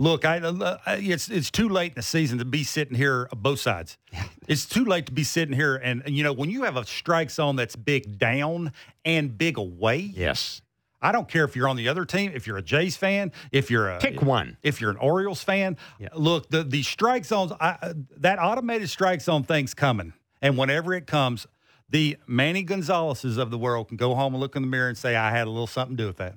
Look, 0.00 0.24
I, 0.24 0.38
uh, 0.38 0.78
it's 0.86 1.28
it's 1.28 1.50
too 1.50 1.68
late 1.68 1.92
in 1.92 1.96
the 1.96 2.02
season 2.02 2.38
to 2.38 2.44
be 2.44 2.62
sitting 2.62 2.96
here 2.96 3.28
uh, 3.32 3.36
both 3.36 3.60
sides. 3.60 3.98
It's 4.46 4.64
too 4.64 4.86
late 4.86 5.04
to 5.04 5.12
be 5.12 5.24
sitting 5.24 5.54
here 5.54 5.76
and, 5.76 6.02
and 6.06 6.16
you 6.16 6.24
know 6.24 6.32
when 6.32 6.48
you 6.48 6.62
have 6.62 6.78
a 6.78 6.86
strike 6.86 7.30
zone 7.30 7.56
that's 7.56 7.76
big 7.76 8.18
down 8.18 8.72
and 9.04 9.36
big 9.36 9.58
away. 9.58 9.98
Yes. 9.98 10.62
I 11.00 11.12
don't 11.12 11.28
care 11.28 11.44
if 11.44 11.54
you're 11.54 11.68
on 11.68 11.76
the 11.76 11.88
other 11.88 12.04
team, 12.04 12.32
if 12.34 12.46
you're 12.46 12.56
a 12.58 12.62
Jays 12.62 12.96
fan, 12.96 13.30
if 13.52 13.70
you're 13.70 13.88
a 13.88 13.98
Pick 13.98 14.20
one. 14.20 14.56
if 14.62 14.80
you're 14.80 14.90
an 14.90 14.96
Orioles 14.96 15.42
fan. 15.42 15.76
Yeah. 15.98 16.08
Look, 16.14 16.50
the 16.50 16.64
the 16.64 16.82
strike 16.82 17.24
zones, 17.24 17.52
I, 17.60 17.92
that 18.16 18.38
automated 18.40 18.90
strike 18.90 19.20
zone 19.20 19.44
thing's 19.44 19.74
coming, 19.74 20.12
and 20.42 20.58
whenever 20.58 20.92
it 20.94 21.06
comes, 21.06 21.46
the 21.88 22.16
Manny 22.26 22.64
Gonzaleses 22.64 23.38
of 23.38 23.50
the 23.50 23.58
world 23.58 23.88
can 23.88 23.96
go 23.96 24.14
home 24.14 24.34
and 24.34 24.40
look 24.40 24.56
in 24.56 24.62
the 24.62 24.68
mirror 24.68 24.88
and 24.88 24.98
say, 24.98 25.14
"I 25.16 25.30
had 25.30 25.46
a 25.46 25.50
little 25.50 25.66
something 25.68 25.96
to 25.96 26.02
do 26.02 26.06
with 26.08 26.16
that." 26.18 26.34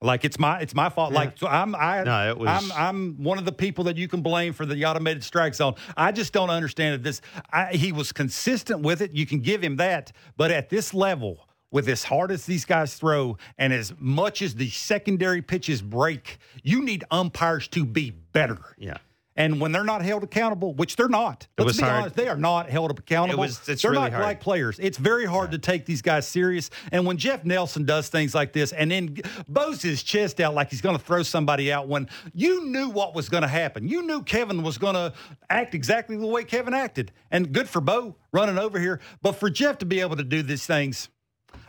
Like 0.00 0.24
it's 0.24 0.38
my 0.38 0.60
it's 0.60 0.74
my 0.74 0.88
fault. 0.90 1.12
Like 1.14 1.38
so 1.38 1.46
I'm 1.46 1.74
I 1.74 2.02
No, 2.04 2.28
it 2.30 2.36
was- 2.38 2.48
I'm 2.48 2.72
I'm 2.72 3.22
one 3.22 3.38
of 3.38 3.44
the 3.46 3.52
people 3.52 3.84
that 3.84 3.96
you 3.96 4.06
can 4.08 4.20
blame 4.22 4.52
for 4.52 4.66
the 4.66 4.84
automated 4.84 5.24
strike 5.24 5.54
zone. 5.54 5.74
I 5.96 6.12
just 6.12 6.32
don't 6.32 6.50
understand 6.50 6.96
it. 6.96 7.02
This 7.02 7.22
I, 7.50 7.72
he 7.72 7.90
was 7.92 8.12
consistent 8.12 8.80
with 8.80 9.00
it. 9.00 9.12
You 9.12 9.24
can 9.24 9.40
give 9.40 9.62
him 9.62 9.76
that, 9.76 10.12
but 10.36 10.50
at 10.50 10.68
this 10.68 10.92
level, 10.92 11.43
with 11.74 11.88
as 11.88 12.04
hard 12.04 12.30
as 12.30 12.46
these 12.46 12.64
guys 12.64 12.94
throw, 12.94 13.36
and 13.58 13.72
as 13.72 13.92
much 13.98 14.42
as 14.42 14.54
the 14.54 14.70
secondary 14.70 15.42
pitches 15.42 15.82
break, 15.82 16.38
you 16.62 16.84
need 16.84 17.02
umpires 17.10 17.66
to 17.66 17.84
be 17.84 18.10
better. 18.10 18.58
Yeah. 18.78 18.98
And 19.36 19.60
when 19.60 19.72
they're 19.72 19.82
not 19.82 20.02
held 20.02 20.22
accountable, 20.22 20.74
which 20.74 20.94
they're 20.94 21.08
not, 21.08 21.48
It 21.58 21.62
let's 21.62 21.70
was 21.70 21.76
be 21.78 21.82
hard. 21.82 22.02
honest, 22.02 22.14
they 22.14 22.28
are 22.28 22.36
not 22.36 22.70
held 22.70 22.96
accountable. 22.96 23.42
It 23.42 23.46
was- 23.48 23.68
it's 23.68 23.82
they're 23.82 23.90
really 23.90 24.04
not 24.04 24.12
hard. 24.12 24.24
like 24.24 24.40
players. 24.40 24.78
It's 24.78 24.96
very 24.98 25.24
hard 25.24 25.50
to 25.50 25.58
take 25.58 25.84
these 25.84 26.00
guys 26.02 26.28
serious. 26.28 26.70
And 26.92 27.04
when 27.04 27.16
Jeff 27.16 27.44
Nelson 27.44 27.84
does 27.84 28.08
things 28.08 28.32
like 28.36 28.52
this 28.52 28.70
and 28.70 28.92
then 28.92 29.16
bows 29.48 29.82
his 29.82 30.04
chest 30.04 30.40
out 30.40 30.54
like 30.54 30.70
he's 30.70 30.80
going 30.80 30.96
to 30.96 31.02
throw 31.02 31.24
somebody 31.24 31.72
out, 31.72 31.88
when 31.88 32.08
you 32.32 32.64
knew 32.66 32.88
what 32.90 33.16
was 33.16 33.28
going 33.28 33.42
to 33.42 33.48
happen, 33.48 33.88
you 33.88 34.02
knew 34.02 34.22
Kevin 34.22 34.62
was 34.62 34.78
going 34.78 34.94
to 34.94 35.12
act 35.50 35.74
exactly 35.74 36.16
the 36.16 36.28
way 36.28 36.44
Kevin 36.44 36.72
acted. 36.72 37.10
And 37.32 37.50
good 37.50 37.68
for 37.68 37.80
Bo 37.80 38.14
running 38.30 38.58
over 38.58 38.78
here. 38.78 39.00
But 39.20 39.32
for 39.32 39.50
Jeff 39.50 39.78
to 39.78 39.84
be 39.84 39.98
able 39.98 40.14
to 40.14 40.22
do 40.22 40.42
these 40.44 40.64
things, 40.64 41.08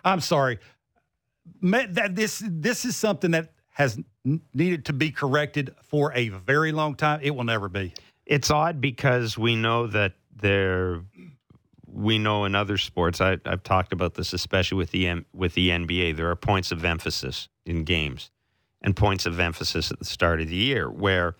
I'm 0.05 0.21
sorry. 0.21 0.59
That 1.61 2.15
this 2.15 2.41
this 2.45 2.85
is 2.85 2.95
something 2.95 3.31
that 3.31 3.51
has 3.71 3.99
needed 4.53 4.85
to 4.85 4.93
be 4.93 5.11
corrected 5.11 5.75
for 5.83 6.13
a 6.13 6.29
very 6.29 6.71
long 6.71 6.95
time. 6.95 7.19
It 7.21 7.35
will 7.35 7.43
never 7.43 7.67
be. 7.67 7.93
It's 8.25 8.49
odd 8.49 8.79
because 8.79 9.37
we 9.37 9.55
know 9.55 9.87
that 9.87 10.13
there, 10.33 11.01
we 11.85 12.17
know 12.17 12.45
in 12.45 12.55
other 12.55 12.77
sports. 12.77 13.21
I, 13.21 13.37
I've 13.45 13.63
talked 13.63 13.93
about 13.93 14.15
this, 14.15 14.33
especially 14.33 14.77
with 14.77 14.91
the 14.91 15.25
with 15.33 15.53
the 15.55 15.69
NBA. 15.69 16.15
There 16.15 16.29
are 16.29 16.35
points 16.35 16.71
of 16.71 16.85
emphasis 16.85 17.49
in 17.65 17.83
games, 17.83 18.31
and 18.81 18.95
points 18.95 19.25
of 19.25 19.39
emphasis 19.39 19.91
at 19.91 19.99
the 19.99 20.05
start 20.05 20.41
of 20.41 20.47
the 20.47 20.55
year 20.55 20.89
where 20.89 21.35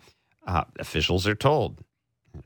uh, 0.46 0.64
officials 0.78 1.26
are 1.26 1.34
told. 1.34 1.80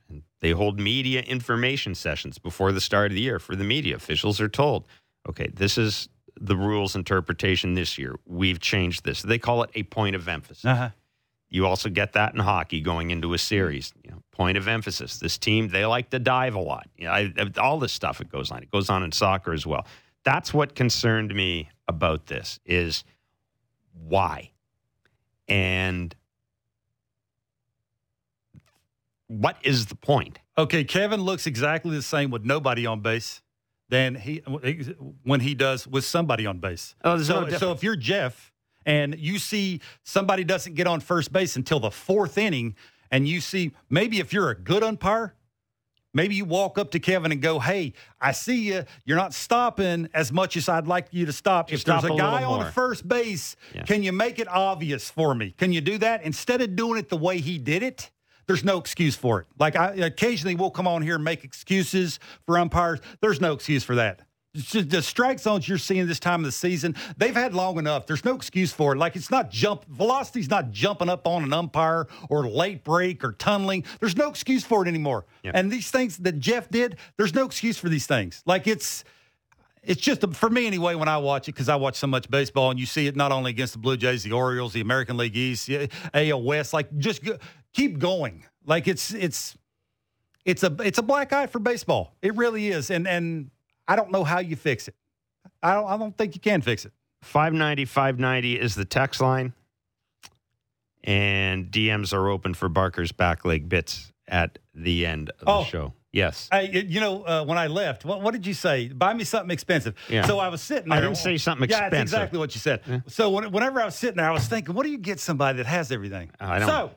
and 0.08 0.22
They 0.40 0.52
hold 0.52 0.78
media 0.78 1.20
information 1.22 1.94
sessions 1.94 2.38
before 2.38 2.72
the 2.72 2.80
start 2.80 3.10
of 3.10 3.16
the 3.16 3.22
year 3.22 3.38
for 3.38 3.56
the 3.56 3.64
media. 3.64 3.96
Officials 3.96 4.40
are 4.40 4.48
told, 4.48 4.86
okay, 5.28 5.48
this 5.52 5.76
is 5.76 6.08
the 6.40 6.56
rules 6.56 6.96
interpretation 6.96 7.74
this 7.74 7.98
year. 7.98 8.16
We've 8.24 8.58
changed 8.58 9.04
this. 9.04 9.22
They 9.22 9.38
call 9.38 9.62
it 9.62 9.70
a 9.74 9.82
point 9.84 10.16
of 10.16 10.26
emphasis. 10.26 10.64
Uh-huh. 10.64 10.90
You 11.50 11.66
also 11.66 11.88
get 11.88 12.14
that 12.14 12.32
in 12.32 12.40
hockey 12.40 12.80
going 12.80 13.10
into 13.10 13.34
a 13.34 13.38
series. 13.38 13.92
You 14.02 14.12
know, 14.12 14.22
point 14.32 14.56
of 14.56 14.66
emphasis. 14.66 15.18
This 15.18 15.36
team 15.36 15.68
they 15.68 15.84
like 15.84 16.10
to 16.10 16.18
dive 16.18 16.54
a 16.54 16.60
lot. 16.60 16.88
You 16.96 17.06
know, 17.06 17.12
I, 17.12 17.32
all 17.58 17.78
this 17.78 17.92
stuff 17.92 18.20
it 18.20 18.30
goes 18.30 18.50
on. 18.50 18.62
It 18.62 18.70
goes 18.70 18.88
on 18.88 19.02
in 19.02 19.12
soccer 19.12 19.52
as 19.52 19.66
well. 19.66 19.86
That's 20.24 20.54
what 20.54 20.74
concerned 20.74 21.34
me 21.34 21.68
about 21.88 22.26
this 22.26 22.60
is 22.64 23.04
why, 23.92 24.52
and 25.48 26.14
what 29.26 29.56
is 29.62 29.86
the 29.86 29.96
point? 29.96 30.38
Okay, 30.56 30.84
Kevin 30.84 31.20
looks 31.20 31.46
exactly 31.46 31.96
the 31.96 32.02
same 32.02 32.30
with 32.30 32.44
nobody 32.44 32.86
on 32.86 33.00
base 33.00 33.42
than 33.90 34.14
he 34.14 34.38
when 35.22 35.40
he 35.40 35.54
does 35.54 35.86
with 35.86 36.04
somebody 36.04 36.46
on 36.46 36.58
base. 36.58 36.94
Oh, 37.04 37.16
there's 37.16 37.28
no 37.28 37.34
so, 37.34 37.40
difference. 37.40 37.60
so 37.60 37.72
if 37.72 37.82
you're 37.82 37.96
Jeff 37.96 38.52
and 38.86 39.18
you 39.18 39.38
see 39.38 39.80
somebody 40.04 40.44
doesn't 40.44 40.74
get 40.74 40.86
on 40.86 41.00
first 41.00 41.32
base 41.32 41.56
until 41.56 41.80
the 41.80 41.90
fourth 41.90 42.38
inning, 42.38 42.76
and 43.10 43.28
you 43.28 43.40
see 43.40 43.72
maybe 43.90 44.20
if 44.20 44.32
you're 44.32 44.48
a 44.50 44.54
good 44.58 44.82
umpire, 44.82 45.34
maybe 46.14 46.34
you 46.36 46.44
walk 46.44 46.78
up 46.78 46.92
to 46.92 47.00
Kevin 47.00 47.32
and 47.32 47.42
go, 47.42 47.58
"Hey, 47.58 47.92
I 48.20 48.30
see 48.32 48.68
you. 48.68 48.84
You're 49.04 49.16
not 49.18 49.34
stopping 49.34 50.08
as 50.14 50.32
much 50.32 50.56
as 50.56 50.68
I'd 50.68 50.86
like 50.86 51.08
you 51.10 51.26
to 51.26 51.32
stop. 51.32 51.68
Just 51.68 51.82
if 51.82 51.86
there's 51.86 52.00
stop 52.00 52.10
a 52.10 52.14
a 52.14 52.16
guy 52.16 52.44
on 52.44 52.60
more." 52.60 52.70
first 52.70 53.06
base, 53.06 53.56
Yeah. 53.74 53.82
can 53.82 54.02
you 54.04 54.12
make 54.12 54.38
it 54.38 54.48
obvious 54.48 55.10
for 55.10 55.34
me? 55.34 55.50
Can 55.58 55.72
you 55.72 55.80
do 55.80 55.98
that 55.98 56.22
instead 56.22 56.60
of 56.62 56.76
doing 56.76 56.98
it 56.98 57.08
the 57.08 57.16
way 57.18 57.38
he 57.40 57.58
did 57.58 57.82
it?" 57.82 58.10
There's 58.50 58.64
no 58.64 58.78
excuse 58.78 59.14
for 59.14 59.38
it. 59.38 59.46
Like 59.60 59.76
I 59.76 59.92
occasionally 59.92 60.56
we'll 60.56 60.72
come 60.72 60.88
on 60.88 61.02
here 61.02 61.14
and 61.14 61.22
make 61.22 61.44
excuses 61.44 62.18
for 62.46 62.58
umpires. 62.58 62.98
There's 63.20 63.40
no 63.40 63.52
excuse 63.52 63.84
for 63.84 63.94
that. 63.94 64.22
The 64.54 65.00
strike 65.02 65.38
zones 65.38 65.68
you're 65.68 65.78
seeing 65.78 66.08
this 66.08 66.18
time 66.18 66.40
of 66.40 66.46
the 66.46 66.50
season, 66.50 66.96
they've 67.16 67.32
had 67.32 67.54
long 67.54 67.78
enough. 67.78 68.08
There's 68.08 68.24
no 68.24 68.34
excuse 68.34 68.72
for 68.72 68.92
it. 68.92 68.98
Like 68.98 69.14
it's 69.14 69.30
not 69.30 69.52
jump 69.52 69.84
velocity's 69.84 70.50
not 70.50 70.72
jumping 70.72 71.08
up 71.08 71.28
on 71.28 71.44
an 71.44 71.52
umpire 71.52 72.08
or 72.28 72.48
late 72.48 72.82
break 72.82 73.22
or 73.22 73.30
tunneling. 73.30 73.84
There's 74.00 74.16
no 74.16 74.28
excuse 74.28 74.64
for 74.64 74.84
it 74.84 74.88
anymore. 74.88 75.26
And 75.44 75.70
these 75.70 75.92
things 75.92 76.16
that 76.16 76.40
Jeff 76.40 76.68
did, 76.70 76.96
there's 77.18 77.36
no 77.36 77.44
excuse 77.44 77.78
for 77.78 77.88
these 77.88 78.08
things. 78.08 78.42
Like 78.46 78.66
it's 78.66 79.04
it's 79.82 80.00
just 80.00 80.26
for 80.34 80.50
me 80.50 80.66
anyway 80.66 80.94
when 80.94 81.08
I 81.08 81.16
watch 81.16 81.48
it 81.48 81.52
because 81.52 81.68
I 81.68 81.76
watch 81.76 81.96
so 81.96 82.06
much 82.06 82.28
baseball 82.28 82.70
and 82.70 82.78
you 82.78 82.86
see 82.86 83.06
it 83.06 83.16
not 83.16 83.32
only 83.32 83.50
against 83.50 83.72
the 83.72 83.78
Blue 83.78 83.96
Jays, 83.96 84.22
the 84.22 84.32
Orioles, 84.32 84.72
the 84.72 84.80
American 84.80 85.16
League 85.16 85.36
East, 85.36 85.68
the 85.68 85.88
AL 86.12 86.42
West. 86.42 86.72
Like 86.72 86.96
just 86.98 87.22
keep 87.72 87.98
going. 87.98 88.44
Like 88.66 88.88
it's 88.88 89.12
it's 89.12 89.56
it's 90.44 90.62
a 90.62 90.74
it's 90.80 90.98
a 90.98 91.02
black 91.02 91.32
eye 91.32 91.46
for 91.46 91.58
baseball. 91.58 92.14
It 92.22 92.34
really 92.36 92.68
is, 92.68 92.90
and 92.90 93.06
and 93.08 93.50
I 93.88 93.96
don't 93.96 94.10
know 94.10 94.24
how 94.24 94.38
you 94.40 94.56
fix 94.56 94.88
it. 94.88 94.94
I 95.62 95.74
don't 95.74 95.86
I 95.86 95.96
don't 95.96 96.16
think 96.16 96.34
you 96.34 96.40
can 96.40 96.60
fix 96.62 96.84
it. 96.84 96.92
590 97.22 97.84
590 97.84 98.58
is 98.60 98.74
the 98.74 98.84
text 98.84 99.20
line. 99.20 99.52
And 101.04 101.70
DMs 101.70 102.12
are 102.12 102.28
open 102.28 102.52
for 102.54 102.68
Barker's 102.68 103.12
back 103.12 103.44
leg 103.44 103.68
bits 103.68 104.12
at 104.28 104.58
the 104.74 105.06
end 105.06 105.30
of 105.40 105.48
Oh. 105.48 105.58
the 105.60 105.64
show. 105.70 105.94
Yes. 106.12 106.48
I, 106.50 106.62
you 106.62 106.98
know, 107.00 107.22
uh, 107.22 107.44
when 107.44 107.56
I 107.56 107.68
left, 107.68 108.04
what, 108.04 108.20
what 108.20 108.32
did 108.32 108.44
you 108.44 108.52
say? 108.52 108.88
Buy 108.88 109.14
me 109.14 109.22
something 109.24 109.50
expensive. 109.52 109.94
Yeah. 110.08 110.26
So 110.26 110.38
I 110.40 110.48
was 110.48 110.60
sitting 110.60 110.88
there. 110.88 110.98
I 110.98 111.00
didn't 111.00 111.16
say 111.18 111.38
something 111.38 111.64
expensive. 111.64 111.84
Yeah, 111.84 111.98
that's 112.00 112.02
exactly 112.10 112.38
what 112.38 112.54
you 112.54 112.60
said. 112.60 113.04
So 113.06 113.30
when, 113.30 113.50
whenever 113.52 113.80
I 113.80 113.84
was 113.84 113.94
sitting 113.94 114.16
there, 114.16 114.28
I 114.28 114.32
was 114.32 114.46
thinking, 114.48 114.74
what 114.74 114.82
do 114.84 114.90
you 114.90 114.98
get 114.98 115.20
somebody 115.20 115.58
that 115.58 115.66
has 115.66 115.92
everything? 115.92 116.30
I 116.40 116.58
don't- 116.58 116.68
So, 116.68 116.90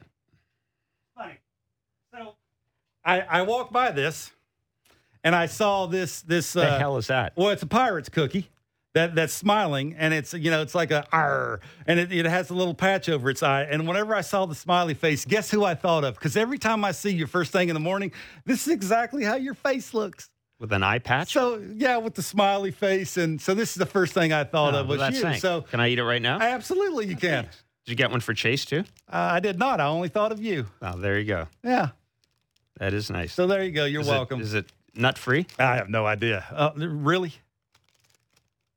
funny. 1.15 1.35
So 2.11 2.35
I, 3.05 3.21
I 3.21 3.41
walked 3.43 3.73
by 3.73 3.91
this, 3.91 4.31
and 5.23 5.35
I 5.35 5.45
saw 5.47 5.85
this 5.87 6.21
this. 6.21 6.53
the 6.53 6.63
uh, 6.73 6.79
hell 6.79 6.97
is 6.97 7.07
that? 7.07 7.33
Well, 7.35 7.49
it's 7.49 7.63
a 7.63 7.67
pirate's 7.67 8.09
cookie 8.09 8.49
that 8.93 9.15
that's 9.15 9.33
smiling, 9.33 9.95
and 9.97 10.13
it's 10.13 10.33
you 10.33 10.51
know 10.51 10.61
it's 10.61 10.75
like 10.75 10.91
a 10.91 11.05
R, 11.11 11.59
and 11.87 11.99
it, 11.99 12.11
it 12.11 12.25
has 12.25 12.49
a 12.49 12.53
little 12.53 12.73
patch 12.73 13.09
over 13.09 13.29
its 13.29 13.43
eye. 13.43 13.63
And 13.63 13.87
whenever 13.87 14.15
I 14.15 14.21
saw 14.21 14.45
the 14.45 14.55
smiley 14.55 14.93
face, 14.93 15.25
guess 15.25 15.49
who 15.51 15.63
I 15.63 15.75
thought 15.75 16.03
of? 16.03 16.15
Because 16.15 16.37
every 16.37 16.57
time 16.57 16.85
I 16.85 16.91
see 16.91 17.09
you 17.11 17.27
first 17.27 17.51
thing 17.51 17.69
in 17.69 17.73
the 17.73 17.79
morning, 17.79 18.11
this 18.45 18.67
is 18.67 18.73
exactly 18.73 19.23
how 19.23 19.35
your 19.35 19.53
face 19.55 19.93
looks. 19.93 20.29
With 20.59 20.71
an 20.71 20.83
eye 20.83 20.99
patch? 20.99 21.33
So 21.33 21.61
yeah, 21.75 21.97
with 21.97 22.13
the 22.15 22.21
smiley 22.23 22.71
face, 22.71 23.17
and 23.17 23.41
so 23.41 23.53
this 23.53 23.69
is 23.71 23.75
the 23.75 23.85
first 23.85 24.13
thing 24.13 24.31
I 24.31 24.45
thought 24.45 24.75
Oh, 24.75 24.79
of 24.81 24.87
was 24.87 25.01
you. 25.13 25.21
thanks. 25.21 25.41
So 25.41 25.61
Can 25.63 25.79
I 25.81 25.89
eat 25.89 25.99
it 25.99 26.03
right 26.05 26.21
now? 26.21 26.39
absolutely, 26.39 27.07
you 27.07 27.17
can. 27.17 27.43
Did 27.85 27.91
you 27.91 27.95
get 27.97 28.11
one 28.11 28.21
for 28.21 28.33
Chase 28.33 28.63
too? 28.63 28.85
Uh, 29.11 29.17
I 29.33 29.39
did 29.41 29.59
not. 29.59 29.81
I 29.81 29.87
only 29.87 30.07
thought 30.07 30.31
of 30.31 30.41
you. 30.41 30.67
Oh, 30.81 30.97
there 30.97 31.19
you 31.19 31.25
go. 31.25 31.47
Yeah. 31.65 31.89
That 32.83 32.93
is 32.93 33.09
nice. 33.09 33.31
So 33.31 33.47
there 33.47 33.63
you 33.63 33.71
go. 33.71 33.85
You're 33.85 34.01
is 34.01 34.09
welcome. 34.09 34.41
It, 34.41 34.43
is 34.43 34.53
it 34.55 34.69
nut 34.93 35.17
free? 35.17 35.45
I 35.57 35.77
have 35.77 35.87
no 35.87 36.05
idea. 36.05 36.43
Uh, 36.51 36.71
really? 36.75 37.33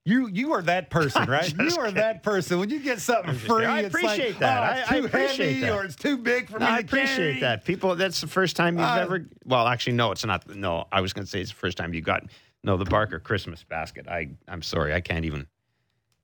You 0.05 0.29
you 0.29 0.53
are 0.53 0.63
that 0.63 0.91
person, 0.91 1.25
right? 1.29 1.53
you 1.59 1.77
are 1.77 1.91
that 1.91 2.23
person. 2.23 2.61
When 2.61 2.71
you 2.71 2.79
get 2.79 3.01
something 3.01 3.35
free, 3.35 3.65
I 3.65 3.81
it's 3.81 3.89
appreciate 3.89 4.29
like, 4.35 4.39
that. 4.39 4.61
Oh, 4.63 4.95
I- 4.95 4.97
I 4.97 4.99
appreciate 5.01 5.49
heavy 5.55 5.61
that. 5.63 5.73
or 5.73 5.85
it's 5.85 5.97
too 5.97 6.17
big 6.19 6.49
for 6.49 6.61
No, 6.61 6.67
me 6.67 6.71
I 6.73 6.79
appreciate 6.79 7.17
carry. 7.17 7.41
that. 7.41 7.65
People, 7.65 7.97
that's 7.97 8.21
the 8.21 8.29
first 8.29 8.55
time 8.55 8.79
you've 8.79 8.87
Uh, 8.87 9.01
ever. 9.01 9.27
Well, 9.45 9.67
actually, 9.67 9.95
no, 9.95 10.13
it's 10.13 10.25
not. 10.25 10.55
No, 10.55 10.87
I 10.93 11.01
was 11.01 11.13
going 11.13 11.25
to 11.25 11.31
say 11.31 11.41
it's 11.41 11.51
the 11.51 11.57
first 11.57 11.77
time 11.77 11.93
you 11.93 12.01
got. 12.01 12.23
No, 12.63 12.77
the 12.77 12.85
Barker 12.85 13.19
Christmas 13.19 13.65
basket. 13.65 14.07
I, 14.07 14.29
I'm 14.47 14.63
sorry, 14.63 14.95
I 14.95 15.01
can't 15.01 15.25
even. 15.25 15.49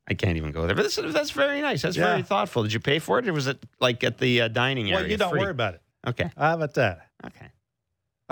I 0.07 0.15
can't 0.15 0.37
even 0.37 0.53
go 0.53 0.69
there. 0.69 0.77
But 0.77 0.83
this, 0.85 0.99
is 0.99 1.13
that's 1.13 1.33
very 1.33 1.61
nice. 1.61 1.83
That's 1.83 1.97
Yeah. 1.97 2.11
very 2.11 2.23
thoughtful. 2.23 2.63
Did 2.63 2.73
you 2.75 2.81
pay 2.81 3.01
for 3.01 3.19
it, 3.19 3.27
or 3.27 3.33
was 3.33 3.49
it 3.49 3.59
like 3.81 4.05
at 4.05 4.19
the 4.19 4.43
uh, 4.43 4.49
dining 4.49 4.87
area? 4.93 5.03
Well, 5.03 5.11
you 5.11 5.17
don't 5.17 5.31
free? 5.31 5.41
worry 5.41 5.51
about 5.51 5.75
it. 5.75 5.81
Okay. 6.07 6.31
How 6.37 6.55
about 6.55 6.75
that? 6.75 7.07
Okay. 7.27 7.47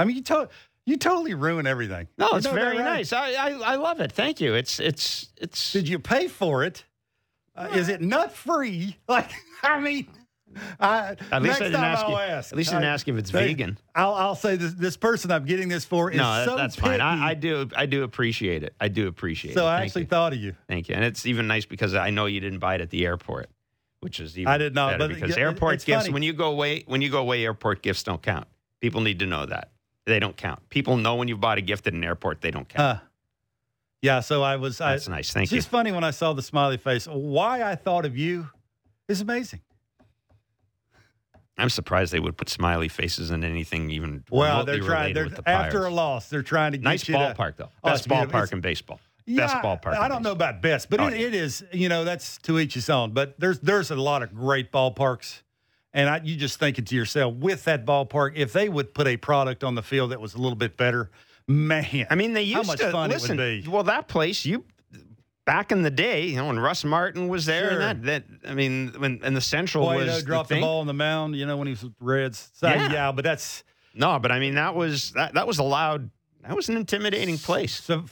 I 0.00 0.04
mean, 0.04 0.16
you 0.16 0.48
you 0.86 0.96
totally 0.96 1.34
ruin 1.34 1.66
everything. 1.66 2.08
No, 2.18 2.30
You 2.30 2.36
it's 2.38 2.46
know 2.46 2.52
very 2.54 2.78
right? 2.78 2.84
nice. 2.84 3.12
I, 3.12 3.32
I, 3.34 3.50
I 3.50 3.74
love 3.76 4.00
it. 4.00 4.12
Thank 4.12 4.40
you. 4.40 4.54
It's, 4.54 4.80
it's, 4.80 5.28
it's. 5.36 5.72
Did 5.72 5.88
you 5.88 5.98
pay 5.98 6.26
for 6.28 6.64
it? 6.64 6.84
Uh, 7.54 7.68
is 7.74 7.88
it 7.88 8.00
nut 8.00 8.32
free? 8.32 8.96
Like, 9.08 9.30
I 9.62 9.78
mean, 9.80 10.08
I, 10.80 11.16
At 11.30 11.42
next 11.42 11.42
least 11.42 11.60
I 11.60 11.64
didn't 11.66 11.76
ask 11.84 12.04
I'll 12.04 12.10
you. 12.12 12.16
ask. 12.16 12.52
At 12.52 12.56
least 12.58 12.70
I 12.70 12.76
didn't 12.76 12.86
ask 12.92 13.06
if 13.08 13.16
it's 13.16 13.30
they- 13.30 13.46
vegan. 13.48 13.78
I'll, 13.94 14.14
I'll 14.14 14.34
say 14.34 14.56
this: 14.56 14.72
this 14.74 14.96
person 14.96 15.30
I'm 15.30 15.44
getting 15.44 15.68
this 15.68 15.84
for 15.84 16.10
is 16.10 16.16
No, 16.16 16.24
that- 16.24 16.46
so 16.48 16.56
that's 16.56 16.76
fine. 16.76 17.00
I, 17.00 17.28
I 17.30 17.34
do, 17.34 17.68
I 17.76 17.86
do 17.86 18.02
appreciate 18.02 18.62
it. 18.64 18.74
I 18.80 18.88
do 18.88 19.06
appreciate 19.06 19.54
So 19.54 19.60
it. 19.60 19.62
So 19.62 19.66
I 19.66 19.76
Thank 19.78 19.86
actually 19.90 20.02
you. 20.02 20.08
thought 20.08 20.32
of 20.32 20.38
you. 20.40 20.56
Thank 20.66 20.88
you. 20.88 20.94
And 20.94 21.04
it's 21.04 21.26
even 21.26 21.46
nice 21.46 21.66
because 21.66 21.94
I 21.94 22.10
know 22.10 22.26
you 22.26 22.40
didn't 22.40 22.58
buy 22.60 22.76
it 22.76 22.80
at 22.80 22.90
the 22.90 23.04
airport, 23.04 23.48
which 24.00 24.18
is 24.18 24.38
even 24.38 24.50
I 24.52 24.58
did 24.58 24.74
not, 24.74 24.98
better 24.98 25.08
but 25.08 25.14
because 25.14 25.36
it- 25.36 25.40
airport 25.40 25.84
gifts 25.84 26.04
funny. 26.04 26.14
when 26.14 26.22
you 26.22 26.32
go 26.32 26.50
away 26.50 26.84
when 26.86 27.02
you 27.02 27.10
go 27.10 27.18
away 27.18 27.44
airport 27.44 27.82
gifts 27.82 28.02
don't 28.02 28.22
count. 28.22 28.48
People 28.80 29.02
need 29.02 29.18
to 29.18 29.26
know 29.26 29.44
that. 29.46 29.70
They 30.10 30.18
don't 30.18 30.36
count. 30.36 30.68
People 30.70 30.96
know 30.96 31.14
when 31.14 31.28
you've 31.28 31.40
bought 31.40 31.58
a 31.58 31.60
gift 31.60 31.86
at 31.86 31.92
an 31.94 32.02
airport, 32.02 32.40
they 32.40 32.50
don't 32.50 32.68
count. 32.68 32.98
Uh, 32.98 33.00
yeah. 34.02 34.18
So 34.20 34.42
I 34.42 34.56
was. 34.56 34.78
That's 34.78 35.08
I, 35.08 35.12
nice. 35.12 35.32
Thank 35.32 35.44
it's 35.44 35.52
you. 35.52 35.58
just 35.58 35.68
funny 35.68 35.92
when 35.92 36.02
I 36.02 36.10
saw 36.10 36.32
the 36.32 36.42
smiley 36.42 36.78
face. 36.78 37.06
Why 37.06 37.62
I 37.62 37.76
thought 37.76 38.04
of 38.04 38.16
you 38.16 38.48
is 39.08 39.20
amazing. 39.20 39.60
I'm 41.56 41.68
surprised 41.70 42.12
they 42.12 42.20
would 42.20 42.36
put 42.36 42.48
smiley 42.48 42.88
faces 42.88 43.30
in 43.30 43.44
anything 43.44 43.90
even 43.90 44.24
Well, 44.30 44.64
they're 44.64 44.80
trying. 44.80 45.14
They're 45.14 45.28
the 45.28 45.48
after 45.48 45.84
a 45.84 45.90
loss. 45.90 46.28
They're 46.28 46.42
trying 46.42 46.72
to 46.72 46.78
get 46.78 46.84
Nice 46.84 47.06
you 47.08 47.14
to- 47.14 47.20
ballpark 47.20 47.56
though. 47.56 47.68
Oh, 47.84 47.90
Best 47.90 48.06
it's 48.06 48.12
ballpark 48.12 48.26
It's- 48.28 48.52
in 48.52 48.60
baseball. 48.60 48.98
Yeah, 49.26 49.46
Best 49.46 49.56
ballpark. 49.56 49.96
I 49.96 50.08
don't 50.08 50.22
know 50.22 50.32
about 50.32 50.60
best, 50.62 50.90
but 50.90 50.98
Oh, 50.98 51.06
it, 51.06 51.20
yeah. 51.20 51.26
it 51.28 51.34
is. 51.34 51.62
You 51.72 51.88
know, 51.88 52.02
that's 52.04 52.38
to 52.38 52.58
each 52.58 52.74
his 52.74 52.90
own. 52.90 53.12
But 53.12 53.38
there's 53.38 53.60
there's 53.60 53.90
a 53.92 53.96
lot 53.96 54.22
of 54.22 54.34
great 54.34 54.72
ballparks, 54.72 55.42
and 55.92 56.08
I, 56.08 56.20
you 56.22 56.36
just 56.36 56.58
thinking 56.58 56.84
to 56.84 56.94
yourself, 56.94 57.34
with 57.34 57.64
that 57.64 57.84
ballpark, 57.84 58.32
if 58.36 58.52
they 58.52 58.68
would 58.68 58.94
put 58.94 59.06
a 59.06 59.16
product 59.16 59.64
on 59.64 59.74
the 59.74 59.82
field 59.82 60.12
that 60.12 60.20
was 60.20 60.34
a 60.34 60.38
little 60.38 60.56
bit 60.56 60.76
better, 60.76 61.10
man. 61.48 62.06
I 62.10 62.14
mean, 62.14 62.32
they 62.32 62.42
used 62.42 62.56
how 62.56 62.62
much 62.62 62.78
to 62.80 62.90
fun 62.92 63.10
listen. 63.10 63.38
it 63.38 63.42
would 63.42 63.64
be. 63.64 63.70
Well, 63.70 63.84
that 63.84 64.08
place, 64.08 64.44
you 64.44 64.64
back 65.44 65.72
in 65.72 65.82
the 65.82 65.90
day, 65.90 66.26
you 66.26 66.36
know, 66.36 66.46
when 66.46 66.58
Russ 66.60 66.84
Martin 66.84 67.26
was 67.28 67.46
there, 67.46 67.70
Sure. 67.70 67.80
and 67.80 68.04
that, 68.04 68.24
that 68.40 68.50
I 68.50 68.54
mean, 68.54 68.92
when 68.98 69.20
and 69.24 69.36
the 69.36 69.40
Central 69.40 69.84
Boy, 69.84 70.04
was 70.04 70.22
dropped 70.22 70.48
the, 70.48 70.56
the, 70.56 70.60
ball 70.60 70.80
on 70.80 70.86
the 70.86 70.94
mound. 70.94 71.34
You 71.34 71.46
know, 71.46 71.56
when 71.56 71.66
he 71.66 71.72
was 71.72 71.82
with 71.82 71.94
Reds. 72.00 72.50
So, 72.54 72.68
Yeah. 72.68 72.92
yeah, 72.92 73.12
but 73.12 73.24
that's 73.24 73.64
No, 73.94 74.18
but 74.20 74.30
I 74.30 74.38
mean, 74.38 74.54
that 74.54 74.74
was 74.74 75.12
that, 75.12 75.34
that 75.34 75.46
was 75.46 75.58
a 75.58 75.64
loud. 75.64 76.10
That 76.42 76.56
was 76.56 76.68
an 76.70 76.76
intimidating 76.76 77.36
place. 77.36 77.82
So 77.82 78.04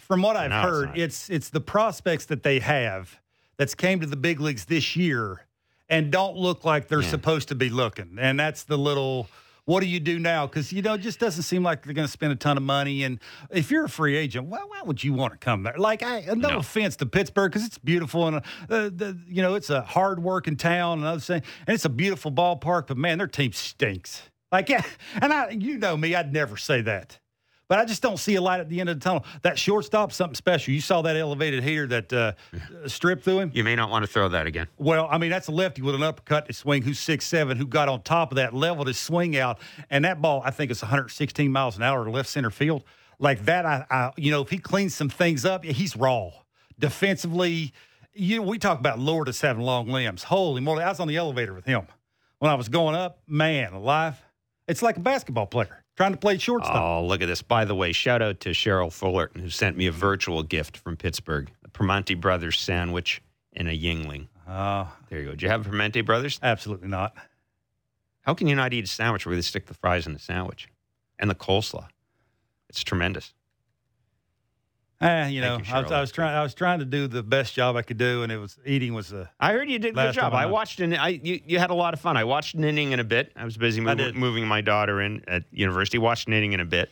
from 0.00 0.22
what 0.22 0.36
I've 0.36 0.50
No, 0.50 0.62
heard, 0.62 0.88
not. 0.88 0.98
it's 0.98 1.30
it's 1.30 1.50
the 1.50 1.60
prospects 1.60 2.24
that 2.26 2.42
they 2.42 2.58
have 2.58 3.20
that's 3.58 3.74
came 3.74 4.00
to 4.00 4.06
the 4.06 4.16
big 4.16 4.40
leagues 4.40 4.64
this 4.64 4.96
year 4.96 5.45
and 5.88 6.10
don't 6.10 6.36
look 6.36 6.64
like 6.64 6.88
they're 6.88 7.02
Yeah. 7.02 7.08
supposed 7.10 7.48
to 7.48 7.54
be 7.54 7.68
looking. 7.70 8.16
And 8.20 8.38
that's 8.40 8.64
the 8.64 8.76
little 8.78 9.28
what 9.64 9.80
do 9.80 9.86
you 9.88 9.98
do 9.98 10.20
now? 10.20 10.46
Because 10.46 10.72
you 10.72 10.80
know, 10.80 10.94
it 10.94 11.00
just 11.00 11.18
doesn't 11.18 11.42
seem 11.42 11.64
like 11.64 11.82
they're 11.84 11.92
going 11.92 12.06
to 12.06 12.12
spend 12.12 12.32
a 12.32 12.36
ton 12.36 12.56
of 12.56 12.62
money. 12.62 13.02
And 13.02 13.18
if 13.50 13.68
you're 13.72 13.86
a 13.86 13.88
free 13.88 14.14
agent, 14.16 14.46
why, 14.46 14.60
why 14.60 14.82
would 14.84 15.02
you 15.02 15.12
want 15.12 15.32
to 15.32 15.38
come 15.38 15.64
there? 15.64 15.74
Like, 15.76 16.04
I, 16.04 16.20
no, 16.28 16.50
No. 16.50 16.58
offense 16.58 16.94
to 16.96 17.06
Pittsburgh, 17.06 17.50
because 17.50 17.66
it's 17.66 17.76
beautiful 17.78 18.28
and 18.28 18.36
uh, 18.36 18.40
the, 18.68 19.18
you 19.26 19.42
know 19.42 19.54
it's 19.56 19.68
a 19.68 19.80
hard 19.82 20.22
working 20.22 20.56
town 20.56 20.98
and 20.98 21.06
other 21.08 21.18
thing, 21.20 21.42
and 21.66 21.74
it's 21.74 21.84
a 21.84 21.88
beautiful 21.88 22.30
ballpark. 22.30 22.86
But 22.86 22.96
man, 22.96 23.18
their 23.18 23.26
team 23.26 23.52
stinks. 23.52 24.22
Like, 24.52 24.68
yeah, 24.68 24.82
and 25.20 25.32
I, 25.32 25.50
you 25.50 25.78
know 25.78 25.96
me, 25.96 26.14
I'd 26.14 26.32
never 26.32 26.56
say 26.56 26.80
that. 26.82 27.18
But 27.68 27.80
I 27.80 27.84
just 27.84 28.00
don't 28.00 28.18
see 28.18 28.36
a 28.36 28.40
light 28.40 28.60
at 28.60 28.68
the 28.68 28.78
end 28.78 28.88
of 28.88 29.00
the 29.00 29.04
tunnel. 29.04 29.24
That 29.42 29.58
shortstop, 29.58 30.12
something 30.12 30.36
special. 30.36 30.72
You 30.72 30.80
saw 30.80 31.02
that 31.02 31.16
elevated 31.16 31.64
heater 31.64 31.86
that 31.88 32.12
uh, 32.12 32.32
stripped 32.86 33.24
through 33.24 33.40
him. 33.40 33.50
You 33.54 33.64
may 33.64 33.74
not 33.74 33.90
want 33.90 34.04
to 34.04 34.10
throw 34.10 34.28
that 34.28 34.46
again. 34.46 34.68
Well, 34.78 35.08
I 35.10 35.18
mean, 35.18 35.30
that's 35.30 35.48
a 35.48 35.52
lefty 35.52 35.82
with 35.82 35.96
an 35.96 36.02
uppercut 36.02 36.46
to 36.46 36.52
swing 36.52 36.82
who's 36.82 37.00
six 37.00 37.26
seven, 37.26 37.56
who 37.56 37.66
got 37.66 37.88
on 37.88 38.02
top 38.02 38.30
of 38.30 38.36
that, 38.36 38.54
leveled 38.54 38.86
his 38.86 38.98
swing 38.98 39.36
out, 39.36 39.58
and 39.90 40.04
that 40.04 40.22
ball, 40.22 40.42
I 40.44 40.50
think 40.50 40.70
it's 40.70 40.82
116 40.82 41.50
miles 41.50 41.76
an 41.76 41.82
hour 41.82 42.04
to 42.04 42.10
left 42.10 42.28
center 42.28 42.50
field. 42.50 42.84
Like 43.18 43.44
that, 43.46 43.66
I, 43.66 43.84
I 43.90 44.12
you 44.16 44.30
know, 44.30 44.42
if 44.42 44.50
he 44.50 44.58
cleans 44.58 44.94
some 44.94 45.08
things 45.08 45.44
up, 45.44 45.64
he's 45.64 45.96
raw. 45.96 46.30
Defensively, 46.78 47.72
you 48.12 48.42
we 48.42 48.58
talk 48.58 48.78
about 48.78 48.98
Lourdes 48.98 49.40
having 49.40 49.64
long 49.64 49.88
limbs. 49.88 50.22
Holy 50.22 50.60
moly, 50.60 50.84
I 50.84 50.88
was 50.88 51.00
on 51.00 51.08
the 51.08 51.16
elevator 51.16 51.54
with 51.54 51.64
him 51.64 51.86
when 52.38 52.50
I 52.50 52.54
was 52.54 52.68
going 52.68 52.94
up. 52.94 53.20
Man, 53.26 53.72
alive, 53.72 54.22
it's 54.68 54.82
like 54.82 54.98
a 54.98 55.00
basketball 55.00 55.46
player 55.46 55.82
trying 55.96 56.12
to 56.12 56.18
play 56.18 56.38
shortstop. 56.38 56.76
Oh, 56.80 57.04
look 57.06 57.22
at 57.22 57.26
this. 57.26 57.42
By 57.42 57.64
the 57.64 57.74
way, 57.74 57.92
shout 57.92 58.22
out 58.22 58.40
to 58.40 58.50
Cheryl 58.50 58.92
Fullerton, 58.92 59.40
who 59.42 59.50
sent 59.50 59.76
me 59.76 59.86
a 59.86 59.92
virtual 59.92 60.42
gift 60.42 60.76
from 60.76 60.96
Pittsburgh 60.96 61.50
a 61.64 61.68
Primanti 61.68 62.18
Brothers 62.20 62.58
sandwich 62.58 63.22
and 63.54 63.68
a 63.68 63.76
Yuengling. 63.76 64.28
Oh, 64.48 64.92
There 65.08 65.18
you 65.20 65.24
go. 65.26 65.30
Did 65.32 65.42
you 65.42 65.48
have 65.48 65.66
a 65.66 65.70
Primanti 65.70 66.04
Brothers? 66.04 66.38
absolutely 66.42 66.88
not. 66.88 67.14
How 68.22 68.34
can 68.34 68.46
you 68.48 68.54
not 68.56 68.72
eat 68.72 68.84
a 68.84 68.88
sandwich 68.88 69.24
where 69.26 69.34
they 69.36 69.42
stick 69.42 69.66
the 69.66 69.74
fries 69.74 70.06
in 70.06 70.12
the 70.12 70.18
sandwich 70.18 70.68
and 71.18 71.30
the 71.30 71.34
coleslaw? 71.34 71.86
It's 72.68 72.82
tremendous. 72.82 73.32
Eh, 74.98 75.28
you 75.28 75.42
know, 75.42 75.58
you, 75.58 75.64
I 75.74 75.82
was, 75.82 75.92
I 75.92 76.00
was 76.00 76.10
trying. 76.10 76.34
I 76.34 76.42
was 76.42 76.54
trying 76.54 76.78
to 76.78 76.86
do 76.86 77.06
the 77.06 77.22
best 77.22 77.52
job 77.52 77.76
I 77.76 77.82
could 77.82 77.98
do, 77.98 78.22
and 78.22 78.32
it 78.32 78.38
was 78.38 78.58
eating 78.64 78.94
was 78.94 79.12
a. 79.12 79.30
I 79.38 79.52
heard 79.52 79.68
you 79.68 79.78
did 79.78 79.92
a 79.92 79.94
good 79.94 80.14
job. 80.14 80.32
I 80.32 80.44
I- 80.44 80.46
watched 80.46 80.80
an. 80.80 80.94
I 80.94 81.08
you, 81.08 81.40
you 81.44 81.58
had 81.58 81.68
a 81.68 81.74
lot 81.74 81.92
of 81.92 82.00
fun. 82.00 82.16
I 82.16 82.24
watched 82.24 82.54
an 82.54 82.64
inning 82.64 82.92
in 82.92 83.00
a 83.00 83.04
bit. 83.04 83.30
I 83.36 83.44
was 83.44 83.58
busy 83.58 83.84
did. 83.84 84.16
moving 84.16 84.46
my 84.46 84.62
daughter 84.62 85.02
in 85.02 85.22
at 85.28 85.44
university. 85.50 85.98
Watched 85.98 86.28
an 86.28 86.32
inning 86.32 86.54
in 86.54 86.60
a 86.60 86.64
bit. 86.64 86.90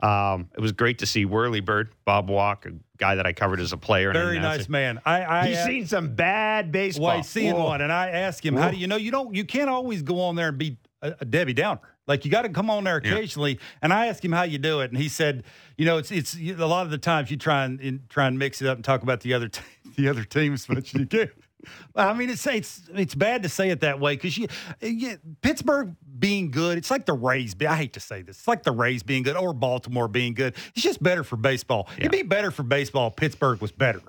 Um, 0.00 0.48
it 0.54 0.60
was 0.60 0.72
great 0.72 0.98
to 0.98 1.06
see 1.06 1.24
Whirly 1.24 1.60
Bird, 1.60 1.92
Bob 2.04 2.30
Walk, 2.30 2.66
a 2.66 2.72
guy 2.98 3.14
that 3.14 3.26
I 3.26 3.32
covered 3.32 3.60
as 3.60 3.72
a 3.72 3.76
player. 3.76 4.12
Very 4.12 4.38
nice 4.38 4.68
man. 4.68 5.00
I, 5.04 5.24
I 5.24 5.48
He's 5.48 5.64
seen 5.64 5.86
some 5.86 6.14
bad 6.14 6.72
baseball. 6.72 7.08
well, 7.08 7.16
he's 7.18 7.28
seeing 7.28 7.54
Whoa. 7.54 7.64
one, 7.64 7.80
and 7.80 7.92
I 7.92 8.10
asked 8.10 8.44
him, 8.44 8.56
"How 8.56 8.70
do 8.70 8.76
you 8.76 8.86
know? 8.86 8.96
You 8.96 9.10
don't. 9.10 9.34
You 9.34 9.44
can't 9.44 9.70
always 9.70 10.02
go 10.02 10.20
on 10.20 10.36
there 10.36 10.48
and 10.48 10.58
be 10.58 10.76
a, 11.00 11.14
a 11.20 11.24
Debbie 11.24 11.54
Downer. 11.54 11.80
Like 12.06 12.24
you 12.24 12.30
got 12.30 12.42
to 12.42 12.48
come 12.48 12.70
on 12.70 12.84
there 12.84 13.00
Yeah. 13.04 13.12
occasionally." 13.12 13.58
And 13.82 13.92
I 13.92 14.06
asked 14.06 14.24
him 14.24 14.32
how 14.32 14.42
you 14.44 14.58
do 14.58 14.80
it, 14.80 14.90
and 14.90 15.00
he 15.00 15.08
said, 15.08 15.44
"You 15.76 15.84
know, 15.86 15.98
it's 15.98 16.10
it's 16.10 16.34
a 16.34 16.66
lot 16.66 16.84
of 16.84 16.90
the 16.90 16.98
times 16.98 17.30
you 17.30 17.36
try 17.36 17.64
and, 17.64 17.80
and 17.80 18.08
try 18.08 18.26
and 18.26 18.38
mix 18.38 18.60
it 18.62 18.68
up 18.68 18.76
and 18.76 18.84
talk 18.84 19.02
about 19.02 19.20
the 19.20 19.34
other 19.34 19.48
t- 19.48 19.62
the 19.96 20.08
other 20.08 20.24
team 20.24 20.54
as 20.54 20.68
much 20.68 20.94
as 20.94 21.00
you 21.00 21.06
can." 21.06 21.30
I 21.96 22.12
mean, 22.12 22.30
it's 22.30 22.46
it's 22.46 22.82
it's 22.94 23.14
bad 23.16 23.42
to 23.42 23.48
say 23.48 23.70
it 23.70 23.80
that 23.80 23.98
way 23.98 24.14
because 24.14 24.38
you, 24.38 24.46
you 24.80 25.18
Pittsburgh 25.42 25.96
being 26.16 26.52
good, 26.52 26.78
it's 26.78 26.92
like 26.92 27.06
the 27.06 27.12
Rays. 27.12 27.56
I 27.60 27.74
hate 27.74 27.94
to 27.94 28.00
say 28.00 28.22
this, 28.22 28.38
it's 28.38 28.46
like 28.48 28.62
the 28.62 28.70
Rays 28.70 29.02
being 29.02 29.24
good 29.24 29.36
or 29.36 29.52
Baltimore 29.52 30.06
being 30.06 30.34
good. 30.34 30.54
It's 30.74 30.82
just 30.84 31.02
better 31.02 31.24
for 31.24 31.36
baseball. 31.36 31.88
It'd 31.98 32.12
be 32.12 32.22
better 32.22 32.52
for 32.52 32.62
baseball. 32.62 33.08
if 33.08 33.16
Pittsburgh 33.16 33.60
was 33.60 33.72
better, 33.72 34.00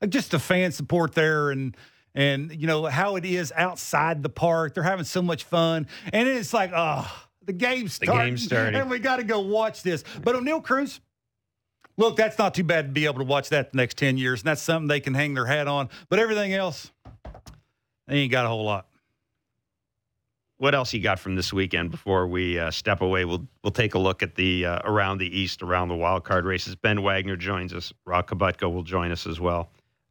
like 0.00 0.10
just 0.10 0.32
the 0.32 0.40
fan 0.40 0.72
support 0.72 1.14
there 1.14 1.50
and 1.50 1.76
and 2.12 2.50
you 2.52 2.66
know 2.66 2.86
how 2.86 3.14
it 3.14 3.24
is 3.24 3.52
outside 3.54 4.24
the 4.24 4.28
park. 4.28 4.74
They're 4.74 4.82
having 4.82 5.04
so 5.04 5.22
much 5.22 5.44
fun, 5.44 5.86
and 6.12 6.28
it's 6.28 6.52
like, 6.52 6.72
oh, 6.74 7.08
the 7.46 7.52
game's 7.52 7.98
The 7.98 8.06
starting, 8.06 8.26
game's 8.32 8.44
starting. 8.44 8.74
and 8.80 8.90
we 8.90 8.98
got 8.98 9.16
to 9.16 9.24
go 9.24 9.40
watch 9.40 9.82
this. 9.82 10.04
But 10.22 10.34
Oneil 10.36 10.62
Cruz. 10.62 11.00
Look, 11.98 12.16
that's 12.16 12.36
not 12.36 12.52
too 12.52 12.64
bad 12.64 12.88
to 12.88 12.92
be 12.92 13.06
able 13.06 13.20
to 13.20 13.24
watch 13.24 13.48
that 13.48 13.70
the 13.72 13.76
next 13.78 13.96
10 13.96 14.18
years, 14.18 14.40
and 14.42 14.48
that's 14.48 14.60
something 14.60 14.86
they 14.86 15.00
can 15.00 15.14
hang 15.14 15.32
their 15.32 15.46
hat 15.46 15.66
on. 15.66 15.88
But 16.10 16.18
everything 16.18 16.52
else, 16.52 16.92
they 18.06 18.16
ain't 18.18 18.30
got 18.30 18.44
a 18.44 18.48
whole 18.48 18.64
lot. 18.64 18.86
What 20.58 20.74
else 20.74 20.92
you 20.92 21.00
got 21.02 21.18
from 21.18 21.36
this 21.36 21.52
weekend 21.54 21.90
before 21.90 22.26
we 22.26 22.58
uh, 22.58 22.70
step 22.70 23.00
away? 23.02 23.24
We'll 23.26 23.46
we'll 23.62 23.70
take 23.72 23.94
a 23.94 23.98
look 23.98 24.22
at 24.22 24.34
the 24.34 24.64
uh, 24.66 24.78
around 24.84 25.18
the 25.18 25.38
East, 25.38 25.62
around 25.62 25.88
the 25.88 25.94
wild 25.96 26.24
card 26.24 26.44
races. 26.46 26.74
Ben 26.74 27.02
Wagner 27.02 27.36
joins 27.36 27.74
us. 27.74 27.92
Roch 28.06 28.28
Kubatko 28.30 28.72
will 28.72 28.82
join 28.82 29.10
us 29.10 29.26
as 29.26 29.38
well. 29.38 29.68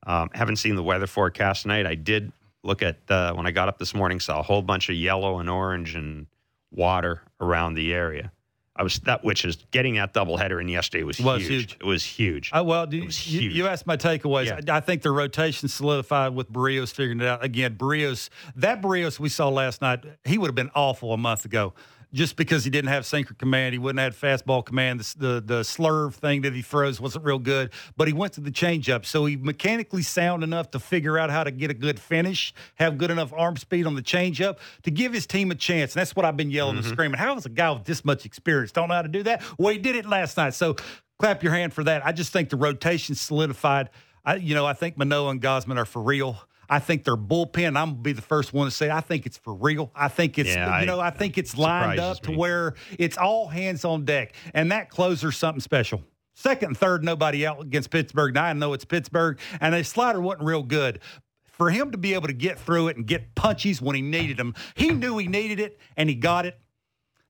Um, 0.07 0.29
haven't 0.35 0.57
seen 0.57 0.75
the 0.75 0.83
weather 0.83 1.07
forecast 1.07 1.63
tonight. 1.63 1.87
I 1.87 1.95
did 1.95 2.31
look 2.63 2.83
at 2.83 2.97
uh, 3.09 3.33
when 3.33 3.47
I 3.47 3.51
got 3.51 3.69
up 3.69 3.79
this 3.79 3.95
morning. 3.95 4.19
Saw 4.19 4.39
a 4.39 4.43
whole 4.43 4.61
bunch 4.61 4.89
of 4.89 4.95
yellow 4.95 5.39
and 5.39 5.49
orange 5.49 5.95
and 5.95 6.27
water 6.75 7.21
around 7.39 7.75
the 7.75 7.93
area. 7.93 8.31
I 8.77 8.83
was 8.83 8.99
that 8.99 9.23
which 9.23 9.45
is 9.45 9.55
getting 9.71 9.95
that 9.95 10.13
doubleheader 10.13 10.59
in 10.59 10.67
yesterday 10.67 11.03
was, 11.05 11.17
Was 11.21 11.41
huge. 11.43 11.49
huge. 11.49 11.77
It 11.79 11.85
was 11.85 12.03
huge. 12.03 12.49
I, 12.51 12.59
well, 12.59 12.93
you, 12.93 13.07
huge. 13.07 13.53
you 13.53 13.67
asked 13.67 13.87
my 13.87 13.95
takeaways. 13.95 14.47
Yeah. 14.47 14.73
I, 14.73 14.77
I 14.77 14.79
think 14.81 15.01
the 15.01 15.11
rotation 15.11 15.69
solidified 15.69 16.35
with 16.35 16.51
Berrios 16.51 16.91
figuring 16.93 17.21
it 17.21 17.25
out. 17.25 17.41
Again, 17.41 17.77
Berrios, 17.77 18.29
that 18.57 18.81
Berrios 18.81 19.17
we 19.17 19.29
saw 19.29 19.47
last 19.47 19.81
night, 19.81 20.03
he 20.25 20.37
would 20.37 20.47
have 20.47 20.55
been 20.55 20.71
awful 20.75 21.13
a 21.13 21.17
month 21.17 21.45
ago. 21.45 21.73
Just 22.15 22.37
because 22.37 22.63
he 22.63 22.69
didn't 22.69 22.89
have 22.89 23.05
sinker 23.05 23.33
command, 23.33 23.73
he 23.73 23.79
wouldn't 23.79 23.99
have 23.99 24.17
fastball 24.17 24.65
command. 24.65 25.01
The, 25.01 25.15
the, 25.17 25.41
the 25.41 25.59
slurve 25.61 26.13
thing 26.13 26.43
that 26.43 26.53
he 26.53 26.61
throws 26.61 27.01
wasn't 27.01 27.25
real 27.25 27.39
good, 27.39 27.71
but 27.97 28.07
he 28.07 28.13
went 28.13 28.33
to 28.33 28.41
the 28.41 28.51
changeup. 28.51 29.05
So 29.05 29.25
he 29.25 29.35
mechanically 29.35 30.01
sound 30.01 30.41
enough 30.41 30.71
to 30.71 30.79
figure 30.79 31.19
out 31.19 31.29
how 31.29 31.43
to 31.43 31.51
get 31.51 31.71
a 31.71 31.73
good 31.73 31.99
finish, 31.99 32.53
have 32.75 32.97
good 32.97 33.11
enough 33.11 33.33
arm 33.33 33.57
speed 33.57 33.85
on 33.85 33.95
the 33.95 34.01
changeup 34.01 34.59
to 34.83 34.91
give 34.91 35.11
his 35.11 35.27
team 35.27 35.51
a 35.51 35.55
chance. 35.55 35.93
And 35.93 35.99
that's 35.99 36.15
what 36.15 36.25
I've 36.25 36.37
been 36.37 36.51
yelling 36.51 36.77
and 36.77 36.85
mm-hmm. 36.85 36.93
screaming. 36.93 37.19
How 37.19 37.35
is 37.35 37.45
a 37.45 37.49
guy 37.49 37.69
with 37.71 37.83
this 37.83 38.05
much 38.05 38.25
experience 38.25 38.71
don't 38.71 38.87
know 38.87 38.95
how 38.95 39.01
to 39.01 39.09
do 39.09 39.23
that? 39.23 39.43
Well, 39.59 39.73
he 39.73 39.77
did 39.77 39.97
it 39.97 40.05
last 40.05 40.37
night. 40.37 40.53
So 40.53 40.77
clap 41.19 41.43
your 41.43 41.51
hand 41.51 41.73
for 41.73 41.83
that. 41.83 42.05
I 42.05 42.13
just 42.13 42.31
think 42.31 42.49
the 42.49 42.55
rotation 42.55 43.15
solidified. 43.15 43.89
I, 44.23 44.35
you 44.35 44.55
know, 44.55 44.65
I 44.65 44.73
think 44.73 44.97
Manoah 44.97 45.31
and 45.31 45.41
Gausman 45.41 45.77
are 45.77 45.85
for 45.85 46.01
real. 46.01 46.39
I 46.69 46.79
think 46.79 47.03
their 47.03 47.17
bullpen. 47.17 47.67
I'm 47.77 47.91
gonna 47.91 47.93
be 47.95 48.13
the 48.13 48.21
first 48.21 48.53
one 48.53 48.65
to 48.67 48.71
say 48.71 48.89
I 48.89 49.01
think 49.01 49.25
it's 49.25 49.37
for 49.37 49.53
real. 49.53 49.91
I 49.95 50.07
think 50.07 50.37
it's 50.39 50.49
Yeah, 50.49 50.79
you 50.79 50.85
know 50.85 50.99
I, 50.99 51.07
I- 51.07 51.11
think 51.11 51.37
it's 51.37 51.57
lined 51.57 51.99
up 51.99 52.21
to 52.21 52.31
where 52.31 52.73
it's 52.97 53.17
all 53.17 53.47
hands 53.47 53.85
on 53.85 54.05
deck, 54.05 54.33
and 54.53 54.71
that 54.71 54.89
closer's 54.89 55.37
something 55.37 55.61
special. 55.61 56.03
Second 56.33 56.67
and 56.69 56.77
third, 56.77 57.03
nobody 57.03 57.45
out 57.47 57.61
against 57.61 57.89
Pittsburgh. 57.91 58.33
Now 58.33 58.43
I 58.43 58.53
know 58.53 58.73
it's 58.73 58.83
Pittsburgh, 58.85 59.39
and 59.61 59.73
the 59.73 59.83
slider 59.83 60.19
wasn't 60.19 60.43
real 60.43 60.63
good. 60.63 60.99
For 61.43 61.69
him 61.69 61.91
to 61.91 61.97
be 61.97 62.13
able 62.13 62.27
to 62.27 62.33
get 62.33 62.59
through 62.59 62.89
it 62.89 62.97
and 62.97 63.07
get 63.07 63.33
punchies 63.35 63.79
when 63.81 63.95
he 63.95 64.01
needed 64.01 64.35
them, 64.35 64.53
he 64.75 64.89
knew 64.89 65.17
he 65.17 65.27
needed 65.27 65.61
it, 65.61 65.79
and 65.95 66.09
he 66.09 66.15
got 66.15 66.45
it. 66.45 66.59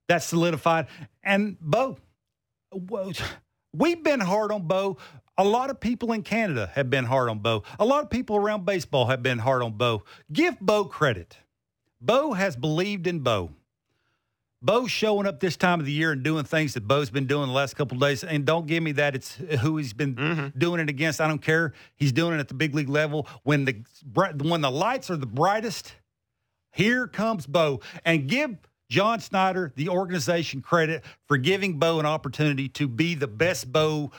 That 0.08 0.24
solidified. 0.24 0.88
And 1.22 1.56
Bo, 1.60 1.98
whoa, 2.72 3.12
we've 3.72 4.02
been 4.02 4.18
hard 4.20 4.50
on 4.50 4.66
Bo. 4.66 4.96
A 5.38 5.44
lot 5.44 5.70
of 5.70 5.80
people 5.80 6.12
in 6.12 6.22
Canada 6.22 6.70
have 6.74 6.88
been 6.88 7.04
hard 7.04 7.28
on 7.28 7.40
Bo. 7.40 7.62
A 7.78 7.84
lot 7.84 8.02
of 8.02 8.10
people 8.10 8.36
around 8.36 8.64
baseball 8.64 9.06
have 9.06 9.22
been 9.22 9.38
hard 9.38 9.62
on 9.62 9.72
Bo. 9.72 10.02
Give 10.32 10.58
Bo 10.60 10.84
credit. 10.86 11.36
Bo 12.00 12.32
has 12.32 12.56
believed 12.56 13.06
in 13.06 13.20
Bo. 13.20 13.50
Bo's 14.62 14.90
showing 14.90 15.26
up 15.26 15.38
this 15.40 15.56
time 15.56 15.80
of 15.80 15.86
the 15.86 15.92
year 15.92 16.12
and 16.12 16.22
doing 16.22 16.44
things 16.44 16.74
that 16.74 16.88
Bo's 16.88 17.10
been 17.10 17.26
doing 17.26 17.48
the 17.48 17.52
last 17.52 17.76
couple 17.76 17.96
of 17.96 18.00
days. 18.00 18.24
And 18.24 18.44
don't 18.44 18.66
give 18.66 18.82
me 18.82 18.92
that 18.92 19.14
it's 19.14 19.34
who 19.34 19.76
he's 19.76 19.92
been 19.92 20.14
mm-hmm. 20.14 20.58
doing 20.58 20.80
it 20.80 20.88
against. 20.88 21.20
I 21.20 21.28
don't 21.28 21.42
care. 21.42 21.74
He's 21.94 22.12
doing 22.12 22.34
it 22.34 22.40
at 22.40 22.48
the 22.48 22.54
big 22.54 22.74
league 22.74 22.88
level. 22.88 23.28
When 23.42 23.64
the 23.64 23.84
when 24.14 24.62
the 24.62 24.70
lights 24.70 25.10
are 25.10 25.16
the 25.16 25.26
brightest, 25.26 25.94
here 26.72 27.06
comes 27.06 27.46
Bo. 27.46 27.80
And 28.04 28.28
give 28.28 28.56
John 28.88 29.20
Schneider, 29.20 29.72
the 29.76 29.90
organization, 29.90 30.62
credit 30.62 31.04
for 31.26 31.36
giving 31.36 31.78
Bo 31.78 32.00
an 32.00 32.06
opportunity 32.06 32.68
to 32.70 32.88
be 32.88 33.14
the 33.14 33.28
best 33.28 33.70
Bo 33.70 34.10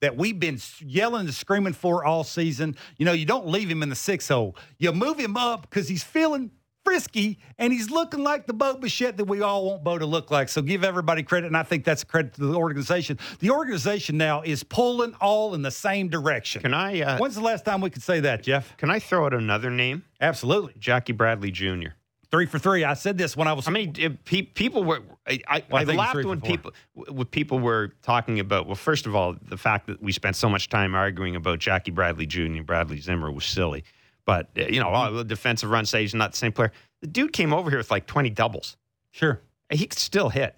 that 0.00 0.16
we've 0.16 0.38
been 0.38 0.58
yelling 0.80 1.26
and 1.26 1.34
screaming 1.34 1.72
for 1.72 2.04
all 2.04 2.24
season. 2.24 2.76
You 2.96 3.06
know, 3.06 3.12
you 3.12 3.26
don't 3.26 3.46
leave 3.46 3.68
him 3.70 3.82
in 3.82 3.88
the 3.88 3.96
six 3.96 4.28
hole. 4.28 4.56
You 4.78 4.92
move 4.92 5.18
him 5.18 5.36
up 5.36 5.62
because 5.62 5.88
he's 5.88 6.02
feeling 6.04 6.50
frisky 6.84 7.38
and 7.58 7.70
he's 7.70 7.90
looking 7.90 8.22
like 8.22 8.46
the 8.46 8.54
Bo 8.54 8.74
Bichette 8.76 9.18
that 9.18 9.24
we 9.26 9.42
all 9.42 9.66
want 9.66 9.84
Bo 9.84 9.98
to 9.98 10.06
look 10.06 10.30
like. 10.30 10.48
So 10.48 10.62
give 10.62 10.84
everybody 10.84 11.22
credit, 11.22 11.48
and 11.48 11.56
I 11.56 11.62
think 11.62 11.84
that's 11.84 12.02
a 12.02 12.06
credit 12.06 12.34
to 12.34 12.46
the 12.46 12.54
organization. 12.54 13.18
The 13.40 13.50
organization 13.50 14.16
now 14.16 14.42
is 14.42 14.62
pulling 14.62 15.14
all 15.20 15.54
in 15.54 15.60
the 15.62 15.70
same 15.70 16.08
direction. 16.08 16.62
Can 16.62 16.72
I 16.72 17.02
uh, 17.02 17.18
When's 17.18 17.34
the 17.34 17.42
last 17.42 17.64
time 17.64 17.80
we 17.80 17.90
could 17.90 18.02
say 18.02 18.20
that, 18.20 18.42
Jeff? 18.42 18.74
can 18.78 18.90
I 18.90 19.00
throw 19.00 19.26
out 19.26 19.34
another 19.34 19.70
name? 19.70 20.04
Absolutely. 20.20 20.74
Jackie 20.78 21.12
Bradley 21.12 21.50
Jr. 21.50 21.88
Three 22.30 22.44
for 22.44 22.58
three. 22.58 22.84
I 22.84 22.92
said 22.92 23.16
this 23.16 23.36
when 23.36 23.48
I 23.48 23.54
was. 23.54 23.64
How 23.64 23.72
many 23.72 23.90
uh, 24.04 24.10
pe- 24.24 24.42
people 24.42 24.84
were? 24.84 25.00
I, 25.26 25.40
I, 25.48 25.64
Well, 25.70 25.88
I 25.88 25.92
I 25.92 25.96
laughed 25.96 26.24
when 26.24 26.42
people 26.42 26.72
when 26.94 27.24
people 27.26 27.58
were 27.58 27.94
talking 28.02 28.38
about. 28.38 28.66
Well, 28.66 28.74
first 28.74 29.06
of 29.06 29.14
all, 29.14 29.34
the 29.40 29.56
fact 29.56 29.86
that 29.86 30.02
we 30.02 30.12
spent 30.12 30.36
so 30.36 30.48
much 30.48 30.68
time 30.68 30.94
arguing 30.94 31.36
about 31.36 31.58
Jackie 31.58 31.90
Bradley 31.90 32.26
Jr. 32.26 32.42
and 32.42 32.66
Bradley 32.66 33.00
Zimmer 33.00 33.32
was 33.32 33.46
silly. 33.46 33.82
But 34.26 34.50
uh, 34.58 34.66
you 34.66 34.78
know, 34.78 34.90
oh, 34.94 35.14
the 35.14 35.24
defensive 35.24 35.70
run 35.70 35.86
say 35.86 36.02
he's 36.02 36.14
not 36.14 36.32
the 36.32 36.36
same 36.36 36.52
player. 36.52 36.70
The 37.00 37.06
dude 37.06 37.32
came 37.32 37.54
over 37.54 37.70
here 37.70 37.78
with 37.78 37.90
like 37.90 38.06
twenty 38.06 38.28
doubles. 38.28 38.76
Sure. 39.10 39.40
He 39.70 39.86
could 39.86 39.98
still 39.98 40.28
hit. 40.28 40.54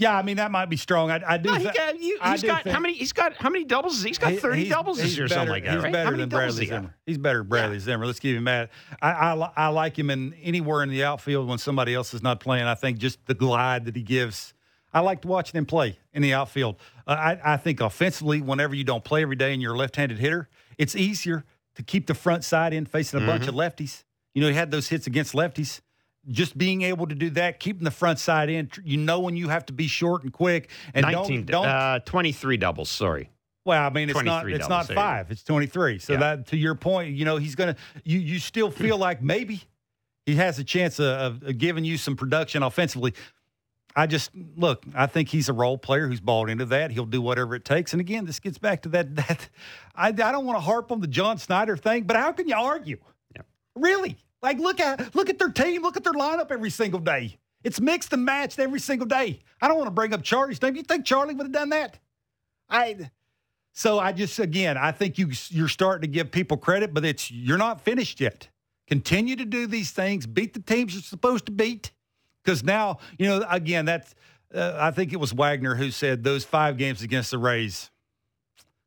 Yeah, 0.00 0.16
I 0.16 0.22
mean 0.22 0.38
that 0.38 0.50
might 0.50 0.66
be 0.70 0.76
strong. 0.78 1.10
I, 1.10 1.20
I 1.26 1.36
do. 1.36 1.50
No, 1.50 1.56
he 1.56 1.64
got, 1.64 2.00
you, 2.00 2.18
he's 2.24 2.42
got 2.42 2.66
how 2.66 2.80
many? 2.80 2.94
He's 2.94 3.12
got 3.12 3.34
how 3.34 3.50
many 3.50 3.64
doubles? 3.64 4.00
he? 4.02 4.08
He's 4.08 4.18
got 4.18 4.32
thirty 4.34 4.64
he's- 4.64 4.72
doubles 4.74 4.96
this 4.96 5.14
year, 5.14 5.26
or 5.26 5.28
something 5.28 5.50
like 5.50 5.64
that, 5.64 5.74
He's 5.74 5.82
right? 5.82 5.92
better 5.92 6.16
than 6.16 6.28
Bradley 6.30 6.64
got? 6.66 6.76
Zimmer. 6.76 6.94
He's 7.04 7.18
better 7.18 7.38
than 7.40 7.48
Bradley 7.48 7.78
Zimmer. 7.80 8.06
Let's 8.06 8.18
give 8.18 8.34
him 8.36 8.44
that. 8.44 8.70
I, 9.02 9.10
I 9.10 9.50
I 9.56 9.68
like 9.68 9.98
him 9.98 10.08
in 10.08 10.32
anywhere 10.42 10.82
in 10.82 10.88
the 10.88 11.04
outfield 11.04 11.46
when 11.48 11.58
somebody 11.58 11.94
else 11.94 12.14
is 12.14 12.22
not 12.22 12.40
playing. 12.40 12.64
I 12.64 12.74
think 12.74 12.96
just 12.98 13.24
the 13.26 13.34
glide 13.34 13.84
that 13.84 13.94
he 13.94 14.02
gives. 14.02 14.54
I 14.92 15.00
liked 15.00 15.24
watching 15.26 15.58
him 15.58 15.66
play 15.66 15.98
in 16.14 16.22
the 16.22 16.32
outfield. 16.32 16.76
Uh, 17.06 17.10
I, 17.10 17.52
I 17.54 17.56
think 17.58 17.80
offensively, 17.80 18.40
whenever 18.40 18.74
you 18.74 18.84
don't 18.84 19.04
play 19.04 19.22
every 19.22 19.36
day 19.36 19.52
and 19.52 19.60
you're 19.62 19.74
a 19.74 19.78
left-handed 19.78 20.18
hitter, 20.18 20.48
it's 20.78 20.96
easier 20.96 21.44
to 21.76 21.82
keep 21.82 22.06
the 22.08 22.14
front 22.14 22.42
side 22.42 22.72
in 22.72 22.86
facing 22.86 23.22
a 23.22 23.26
bunch 23.26 23.46
of 23.46 23.54
Mm-hmm. 23.54 23.82
lefties. 23.84 24.02
You 24.34 24.40
know, 24.42 24.48
he 24.48 24.54
had 24.54 24.70
those 24.70 24.88
hits 24.88 25.06
against 25.06 25.34
lefties. 25.34 25.80
Just 26.28 26.56
being 26.58 26.82
able 26.82 27.06
to 27.06 27.14
do 27.14 27.30
that, 27.30 27.60
keeping 27.60 27.84
the 27.84 27.90
front 27.90 28.18
side 28.18 28.50
in, 28.50 28.70
you 28.84 28.98
know 28.98 29.20
when 29.20 29.36
you 29.36 29.48
have 29.48 29.64
to 29.66 29.72
be 29.72 29.86
short 29.86 30.22
and 30.22 30.32
quick, 30.32 30.68
and 30.92 31.04
Nineteen, 31.04 31.44
don't, 31.46 31.62
don't 31.62 31.66
uh, 31.66 31.98
twenty-three 32.00 32.58
doubles. 32.58 32.90
Sorry. 32.90 33.30
well, 33.64 33.82
I 33.82 33.88
mean, 33.88 34.10
it's 34.10 34.22
not 34.22 34.46
it's 34.48 34.58
doubles, 34.58 34.68
not 34.68 34.86
there 34.88 34.96
you 34.96 35.00
five. 35.00 35.30
It's 35.30 35.42
twenty 35.42 35.66
three. 35.66 35.98
So 35.98 36.12
Yeah. 36.12 36.18
that 36.20 36.46
to 36.48 36.58
your 36.58 36.74
point, 36.74 37.14
you 37.14 37.24
know, 37.24 37.38
he's 37.38 37.54
gonna 37.54 37.74
you 38.04 38.18
you 38.18 38.38
still 38.38 38.70
feel 38.70 38.98
like 38.98 39.22
maybe 39.22 39.62
he 40.26 40.34
has 40.36 40.58
a 40.58 40.64
chance 40.64 41.00
of, 41.00 41.42
of 41.42 41.56
giving 41.58 41.84
you 41.86 41.96
some 41.96 42.16
production 42.16 42.62
offensively. 42.62 43.14
I 43.96 44.06
just 44.06 44.30
look. 44.56 44.84
I 44.94 45.06
think 45.06 45.30
he's 45.30 45.48
a 45.48 45.52
role 45.54 45.78
player 45.78 46.06
who's 46.06 46.20
bought 46.20 46.50
into 46.50 46.66
that. 46.66 46.90
He'll 46.92 47.06
do 47.06 47.22
whatever 47.22 47.54
it 47.54 47.64
takes. 47.64 47.92
And 47.92 48.00
again, 48.00 48.26
this 48.26 48.38
gets 48.40 48.58
back 48.58 48.82
to 48.82 48.90
that. 48.90 49.08
That 49.16 49.48
I, 49.96 50.08
I 50.08 50.12
don't 50.12 50.44
want 50.44 50.56
to 50.58 50.60
harp 50.60 50.92
on 50.92 51.00
the 51.00 51.08
John 51.08 51.38
Schneider 51.38 51.76
thing, 51.78 52.04
but 52.04 52.16
how 52.16 52.30
can 52.32 52.46
you 52.46 52.54
argue? 52.56 52.98
Yeah. 53.34 53.42
Really? 53.74 54.18
Like 54.42 54.58
look 54.58 54.80
at 54.80 55.14
look 55.14 55.28
at 55.28 55.38
their 55.38 55.50
team. 55.50 55.82
Look 55.82 55.96
at 55.96 56.04
their 56.04 56.12
lineup 56.12 56.50
every 56.50 56.70
single 56.70 57.00
day. 57.00 57.38
It's 57.62 57.80
mixed 57.80 58.12
and 58.12 58.24
matched 58.24 58.58
every 58.58 58.80
single 58.80 59.06
day. 59.06 59.40
I 59.60 59.68
don't 59.68 59.76
want 59.76 59.88
to 59.88 59.92
bring 59.92 60.14
up 60.14 60.22
Charlie's 60.22 60.60
name. 60.62 60.76
You 60.76 60.82
think 60.82 61.04
Charlie 61.04 61.34
would 61.34 61.46
have 61.46 61.52
done 61.52 61.70
that? 61.70 61.98
I. 62.68 63.10
So 63.72 63.98
I 63.98 64.12
just 64.12 64.38
again, 64.38 64.76
I 64.76 64.92
think 64.92 65.18
you 65.18 65.30
you're 65.48 65.68
starting 65.68 66.02
to 66.02 66.12
give 66.12 66.30
people 66.30 66.56
credit, 66.56 66.92
but 66.92 67.04
it's 67.04 67.30
you're 67.30 67.58
not 67.58 67.80
finished 67.80 68.20
yet. 68.20 68.48
Continue 68.88 69.36
to 69.36 69.44
do 69.44 69.66
these 69.66 69.92
things, 69.92 70.26
beat 70.26 70.54
the 70.54 70.60
teams 70.60 70.94
you're 70.94 71.02
supposed 71.02 71.46
to 71.46 71.52
beat, 71.52 71.92
because 72.42 72.64
now 72.64 72.98
you 73.18 73.28
know 73.28 73.44
again 73.48 73.84
that's 73.84 74.14
uh, 74.52 74.76
I 74.76 74.90
think 74.90 75.12
it 75.12 75.20
was 75.20 75.32
Wagner 75.32 75.76
who 75.76 75.90
said 75.90 76.24
those 76.24 76.44
five 76.44 76.76
games 76.76 77.02
against 77.02 77.30
the 77.30 77.38
Rays 77.38 77.89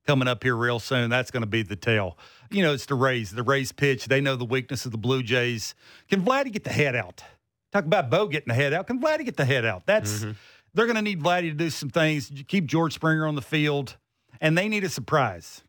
coming 0.06 0.28
up 0.28 0.44
here 0.44 0.56
real 0.56 0.80
soon. 0.80 1.10
That's 1.10 1.32
going 1.32 1.42
to 1.42 1.48
be 1.48 1.64
the 1.64 1.76
tell. 1.76 2.18
You 2.52 2.64
know, 2.64 2.74
it's 2.74 2.86
the 2.86 2.96
Rays. 2.96 3.32
The 3.32 3.44
Rays 3.44 3.72
pitch. 3.72 4.06
They 4.06 4.22
know 4.22 4.36
the 4.36 4.46
weakness 4.46 4.86
of 4.86 4.92
the 4.92 4.98
Blue 4.98 5.24
Jays. 5.24 5.76
Can 6.10 6.22
Vladdy 6.22 6.52
get 6.52 6.64
the 6.64 6.72
head 6.72 6.96
out? 6.96 7.24
Talk 7.72 7.86
about 7.86 8.10
Bo 8.10 8.28
getting 8.28 8.50
the 8.50 8.54
head 8.54 8.74
out. 8.74 8.88
Can 8.88 9.02
Vladdy 9.02 9.26
get 9.26 9.38
the 9.38 9.46
head 9.46 9.66
out? 9.66 9.86
That's 9.86 10.20
mm-hmm. 10.20 10.32
they're 10.74 10.86
going 10.86 10.96
to 10.96 11.02
need 11.02 11.22
Vladdy 11.22 11.50
to 11.50 11.54
do 11.54 11.70
some 11.70 11.90
things. 11.90 12.32
Keep 12.48 12.68
George 12.68 12.94
Springer 12.94 13.26
on 13.26 13.36
the 13.36 13.42
field, 13.42 13.98
and 14.40 14.58
they 14.58 14.68
need 14.70 14.84
a 14.84 14.90
surprise. 14.90 15.64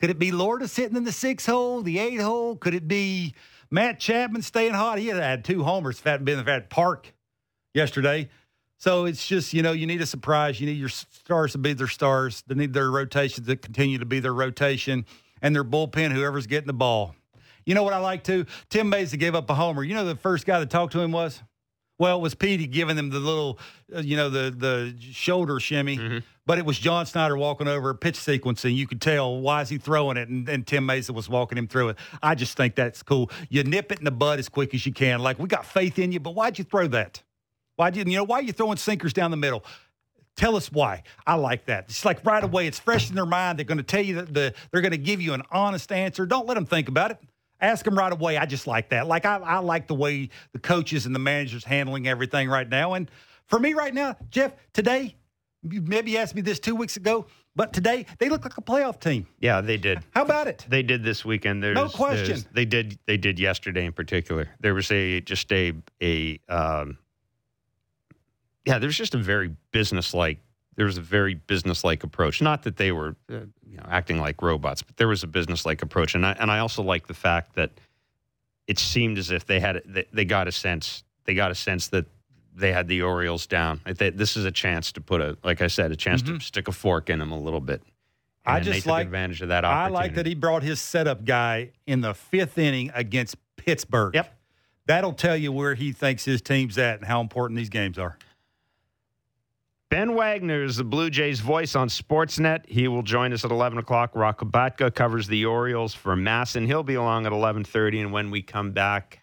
Could 0.00 0.10
it 0.10 0.18
be 0.18 0.32
Lourdes 0.32 0.72
sitting 0.72 0.96
in 0.96 1.04
the 1.04 1.12
six 1.12 1.46
hole, 1.46 1.80
the 1.80 1.98
eight 1.98 2.20
hole? 2.20 2.56
Could 2.56 2.74
it 2.74 2.86
be 2.86 3.34
Matt 3.70 3.98
Chapman 3.98 4.42
staying 4.42 4.74
hot? 4.74 4.98
He 4.98 5.06
had 5.06 5.16
had 5.16 5.44
two 5.44 5.64
homers 5.64 5.98
if 5.98 6.04
hadn't 6.04 6.26
been 6.26 6.38
if 6.38 6.48
at 6.48 6.68
Park 6.68 7.14
yesterday. 7.72 8.28
So 8.78 9.06
it's 9.06 9.26
just, 9.26 9.54
you 9.54 9.62
know, 9.62 9.72
you 9.72 9.86
need 9.86 10.02
a 10.02 10.06
surprise. 10.06 10.60
You 10.60 10.66
need 10.66 10.78
your 10.78 10.90
stars 10.90 11.52
to 11.52 11.58
be 11.58 11.72
their 11.72 11.88
stars. 11.88 12.42
They 12.46 12.54
need 12.54 12.72
their 12.72 12.90
rotations 12.90 13.46
to 13.46 13.56
continue 13.56 13.98
to 13.98 14.04
be 14.04 14.20
their 14.20 14.34
rotation 14.34 15.06
and 15.40 15.54
their 15.54 15.64
bullpen, 15.64 16.12
whoever's 16.12 16.46
getting 16.46 16.66
the 16.66 16.72
ball. 16.72 17.14
You 17.64 17.74
know 17.74 17.82
what 17.82 17.92
I 17.92 17.98
like 17.98 18.22
too? 18.22 18.46
Tim 18.68 18.90
Mayza 18.90 19.18
gave 19.18 19.34
up 19.34 19.50
a 19.50 19.54
homer. 19.54 19.82
You 19.82 19.94
know 19.94 20.04
the 20.04 20.14
first 20.16 20.46
guy 20.46 20.60
that 20.60 20.70
talked 20.70 20.92
to 20.92 21.00
him 21.00 21.10
was? 21.10 21.42
Well, 21.98 22.18
it 22.18 22.20
was 22.20 22.34
Petey 22.34 22.66
giving 22.66 22.96
him 22.98 23.08
the 23.08 23.18
little, 23.18 23.58
uh, 23.94 24.00
you 24.00 24.16
know, 24.16 24.28
the 24.28 24.54
the 24.54 24.94
shoulder 25.00 25.58
shimmy, 25.58 26.22
but 26.44 26.58
it 26.58 26.66
was 26.66 26.78
John 26.78 27.06
Schneider 27.06 27.36
walking 27.38 27.68
over 27.68 27.92
pitch 27.94 28.16
sequencing. 28.16 28.76
You 28.76 28.86
could 28.86 29.00
tell 29.00 29.40
why 29.40 29.62
is 29.62 29.70
he 29.70 29.78
throwing 29.78 30.18
it, 30.18 30.28
and, 30.28 30.46
and 30.48 30.66
Tim 30.66 30.86
Mayza 30.86 31.12
was 31.14 31.28
walking 31.28 31.56
him 31.56 31.66
through 31.66 31.88
it. 31.90 31.96
I 32.22 32.34
just 32.34 32.56
think 32.56 32.74
that's 32.74 33.02
cool. 33.02 33.30
You 33.48 33.64
nip 33.64 33.90
it 33.90 33.98
in 33.98 34.04
the 34.04 34.10
bud 34.10 34.38
as 34.38 34.48
quick 34.50 34.74
as 34.74 34.84
you 34.84 34.92
can. 34.92 35.20
Like 35.20 35.38
we 35.38 35.48
got 35.48 35.64
faith 35.64 35.98
in 35.98 36.12
you, 36.12 36.20
but 36.20 36.34
why'd 36.34 36.58
you 36.58 36.64
throw 36.64 36.86
that? 36.88 37.22
Why'd 37.76 37.96
you, 37.96 38.04
you 38.06 38.16
know, 38.16 38.24
why 38.24 38.40
are 38.40 38.42
you 38.42 38.52
throwing 38.52 38.76
sinkers 38.78 39.12
down 39.12 39.30
the 39.30 39.36
middle? 39.36 39.64
Tell 40.36 40.56
us 40.56 40.70
why. 40.70 41.02
I 41.26 41.34
like 41.34 41.66
that. 41.66 41.84
It's 41.88 42.04
like 42.04 42.24
right 42.24 42.42
away. 42.44 42.66
It's 42.66 42.78
fresh 42.78 43.08
in 43.08 43.14
their 43.16 43.24
mind. 43.26 43.58
They're 43.58 43.64
going 43.64 43.78
to 43.78 43.84
tell 43.84 44.02
you 44.04 44.16
that 44.16 44.34
the 44.34 44.54
they're 44.70 44.82
going 44.82 44.92
to 44.92 44.98
give 44.98 45.20
you 45.22 45.32
an 45.32 45.42
honest 45.50 45.90
answer. 45.92 46.26
Don't 46.26 46.46
let 46.46 46.54
them 46.54 46.66
think 46.66 46.88
about 46.88 47.10
it. 47.10 47.18
Ask 47.58 47.86
them 47.86 47.96
right 47.96 48.12
away. 48.12 48.36
I 48.36 48.44
just 48.44 48.66
like 48.66 48.90
that. 48.90 49.06
Like 49.06 49.24
I, 49.24 49.36
I 49.38 49.58
like 49.60 49.86
the 49.86 49.94
way 49.94 50.28
the 50.52 50.58
coaches 50.58 51.06
and 51.06 51.14
the 51.14 51.18
managers 51.18 51.64
handling 51.64 52.06
everything 52.06 52.50
right 52.50 52.68
now. 52.68 52.92
And 52.94 53.10
for 53.46 53.58
me 53.58 53.72
right 53.72 53.94
now, 53.94 54.14
Jeff, 54.28 54.52
today, 54.74 55.16
you 55.62 55.80
maybe 55.80 56.18
asked 56.18 56.34
me 56.34 56.42
this 56.42 56.60
two 56.60 56.74
weeks 56.76 56.98
ago, 56.98 57.26
but 57.54 57.72
today 57.72 58.04
they 58.18 58.28
look 58.28 58.44
like 58.44 58.58
a 58.58 58.62
playoff 58.62 59.00
team. 59.00 59.26
Yeah, 59.40 59.62
they 59.62 59.78
did. 59.78 60.00
How 60.10 60.20
about 60.20 60.48
it? 60.48 60.66
They 60.68 60.82
did 60.82 61.02
this 61.02 61.24
weekend. 61.24 61.62
There's, 61.62 61.74
No 61.76 61.88
question. 61.88 62.26
there's- 62.26 62.46
They 62.52 62.66
did. 62.66 62.98
They 63.06 63.16
did 63.16 63.38
yesterday 63.38 63.86
in 63.86 63.92
particular. 63.94 64.50
There 64.60 64.74
was 64.74 64.90
a 64.92 65.22
just 65.22 65.50
a 65.50 65.72
a 66.02 66.38
um, 66.50 66.98
yeah. 68.66 68.78
There's 68.78 68.96
just 68.96 69.14
a 69.14 69.18
very 69.18 69.54
businesslike. 69.70 70.38
There 70.76 70.86
was 70.86 70.98
a 70.98 71.02
very 71.02 71.34
businesslike 71.34 72.04
approach. 72.04 72.42
Not 72.42 72.64
that 72.64 72.76
they 72.76 72.92
were 72.92 73.16
uh, 73.30 73.40
you 73.66 73.78
know 73.78 73.86
acting 73.88 74.18
like 74.18 74.42
robots, 74.42 74.82
but 74.82 74.96
there 74.96 75.08
was 75.08 75.22
a 75.22 75.26
businesslike 75.26 75.82
approach. 75.82 76.14
And 76.14 76.26
I 76.26 76.32
and 76.32 76.50
I 76.50 76.58
also 76.58 76.82
like 76.82 77.06
the 77.06 77.14
fact 77.14 77.54
that 77.54 77.70
it 78.66 78.78
seemed 78.78 79.18
as 79.18 79.30
if 79.30 79.46
they 79.46 79.60
had 79.60 79.82
they, 79.86 80.06
they 80.12 80.24
got 80.24 80.48
a 80.48 80.52
sense 80.52 81.04
they 81.24 81.34
got 81.34 81.50
a 81.50 81.54
sense 81.54 81.88
that 81.88 82.06
they 82.54 82.72
had 82.72 82.88
the 82.88 83.02
Orioles 83.02 83.46
down. 83.46 83.80
Think 83.80 84.16
this 84.16 84.36
is 84.36 84.44
a 84.44 84.50
chance 84.50 84.92
to 84.92 85.00
put 85.00 85.20
a, 85.20 85.36
like 85.44 85.60
I 85.60 85.66
said, 85.66 85.92
a 85.92 85.96
chance 85.96 86.22
to 86.22 86.40
stick 86.40 86.68
a 86.68 86.72
fork 86.72 87.10
in 87.10 87.18
them 87.18 87.30
a 87.30 87.38
little 87.38 87.60
bit. 87.60 87.80
Mm-hmm. 87.80 87.90
I 88.48 88.60
they 88.60 88.72
just 88.72 88.86
like 88.86 89.06
advantage 89.06 89.42
of 89.42 89.48
that 89.48 89.64
I 89.64 89.88
like 89.88 90.14
that 90.14 90.24
he 90.24 90.34
brought 90.34 90.62
his 90.62 90.80
setup 90.80 91.24
guy 91.24 91.72
in 91.86 92.00
the 92.00 92.14
fifth 92.14 92.58
inning 92.58 92.92
against 92.94 93.36
Pittsburgh. 93.56 94.14
Yep. 94.14 94.32
That'll 94.86 95.12
tell 95.12 95.36
you 95.36 95.50
where 95.50 95.74
he 95.74 95.92
thinks 95.92 96.24
his 96.24 96.40
team's 96.40 96.78
at 96.78 96.98
and 96.98 97.04
how 97.04 97.20
important 97.20 97.58
these 97.58 97.68
games 97.68 97.98
are. 97.98 98.16
Ben 99.88 100.16
Wagner 100.16 100.64
is 100.64 100.76
the 100.76 100.84
Blue 100.84 101.10
Jays 101.10 101.38
voice 101.38 101.76
on 101.76 101.88
Sportsnet. 101.88 102.68
He 102.68 102.88
will 102.88 103.02
join 103.02 103.32
us 103.32 103.44
at 103.44 103.52
11 103.52 103.78
o'clock. 103.78 104.16
Roch 104.16 104.40
Kubatko 104.40 104.92
covers 104.92 105.28
the 105.28 105.44
Orioles 105.44 105.94
for 105.94 106.16
MASN, 106.16 106.56
and 106.56 106.66
He'll 106.66 106.82
be 106.82 106.94
along 106.94 107.24
at 107.24 107.32
11:30, 107.32 108.00
and 108.00 108.12
when 108.12 108.32
we 108.32 108.42
come 108.42 108.72
back, 108.72 109.22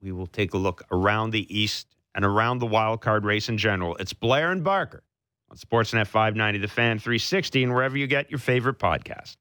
we 0.00 0.10
will 0.10 0.26
take 0.26 0.54
a 0.54 0.58
look 0.58 0.82
around 0.90 1.30
the 1.30 1.46
East 1.54 1.88
and 2.14 2.24
around 2.24 2.58
the 2.58 2.66
wild 2.66 3.02
card 3.02 3.26
race 3.26 3.50
in 3.50 3.58
general. 3.58 3.94
It's 3.96 4.14
Blair 4.14 4.50
and 4.50 4.64
Barker 4.64 5.02
on 5.50 5.58
Sportsnet 5.58 6.06
590, 6.06 6.58
The 6.58 6.68
Fan 6.68 6.98
360, 6.98 7.62
and 7.62 7.74
wherever 7.74 7.98
you 7.98 8.06
get 8.06 8.30
your 8.30 8.38
favorite 8.38 8.78
podcast. 8.78 9.36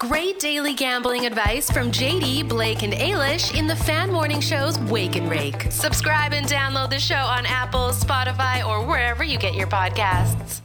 Great 0.00 0.38
daily 0.40 0.72
gambling 0.72 1.26
advice 1.26 1.70
from 1.70 1.92
JD, 1.92 2.48
Blake, 2.48 2.82
and 2.82 2.94
Ailish 2.94 3.54
in 3.54 3.66
the 3.66 3.76
Fan 3.76 4.10
Morning 4.10 4.40
Show's 4.40 4.78
Wake 4.78 5.14
and 5.14 5.28
Rake. 5.28 5.66
Subscribe 5.70 6.32
and 6.32 6.46
download 6.46 6.88
the 6.88 6.98
show 6.98 7.16
on 7.16 7.44
Apple, 7.44 7.90
Spotify, 7.90 8.66
or 8.66 8.86
wherever 8.86 9.22
you 9.22 9.36
get 9.36 9.52
your 9.54 9.66
podcasts. 9.66 10.62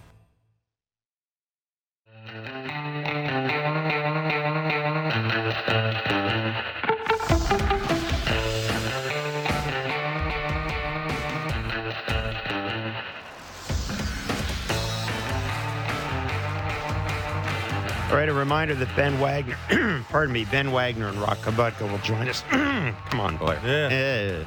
Reminder 18.45 18.75
that 18.75 18.95
Ben 18.95 19.19
Wagner, 19.19 19.57
pardon 20.11 20.31
me, 20.31 20.45
Ben 20.45 20.71
Wagner 20.71 21.07
and 21.07 21.17
Roch 21.17 21.39
Kubatko 21.39 21.89
will 21.91 21.97
join 21.97 22.29
us. 22.29 22.41
Come 22.51 23.19
on, 23.19 23.37
boy. 23.37 23.57
Yeah. 23.65 23.89
Eh, 23.89 24.43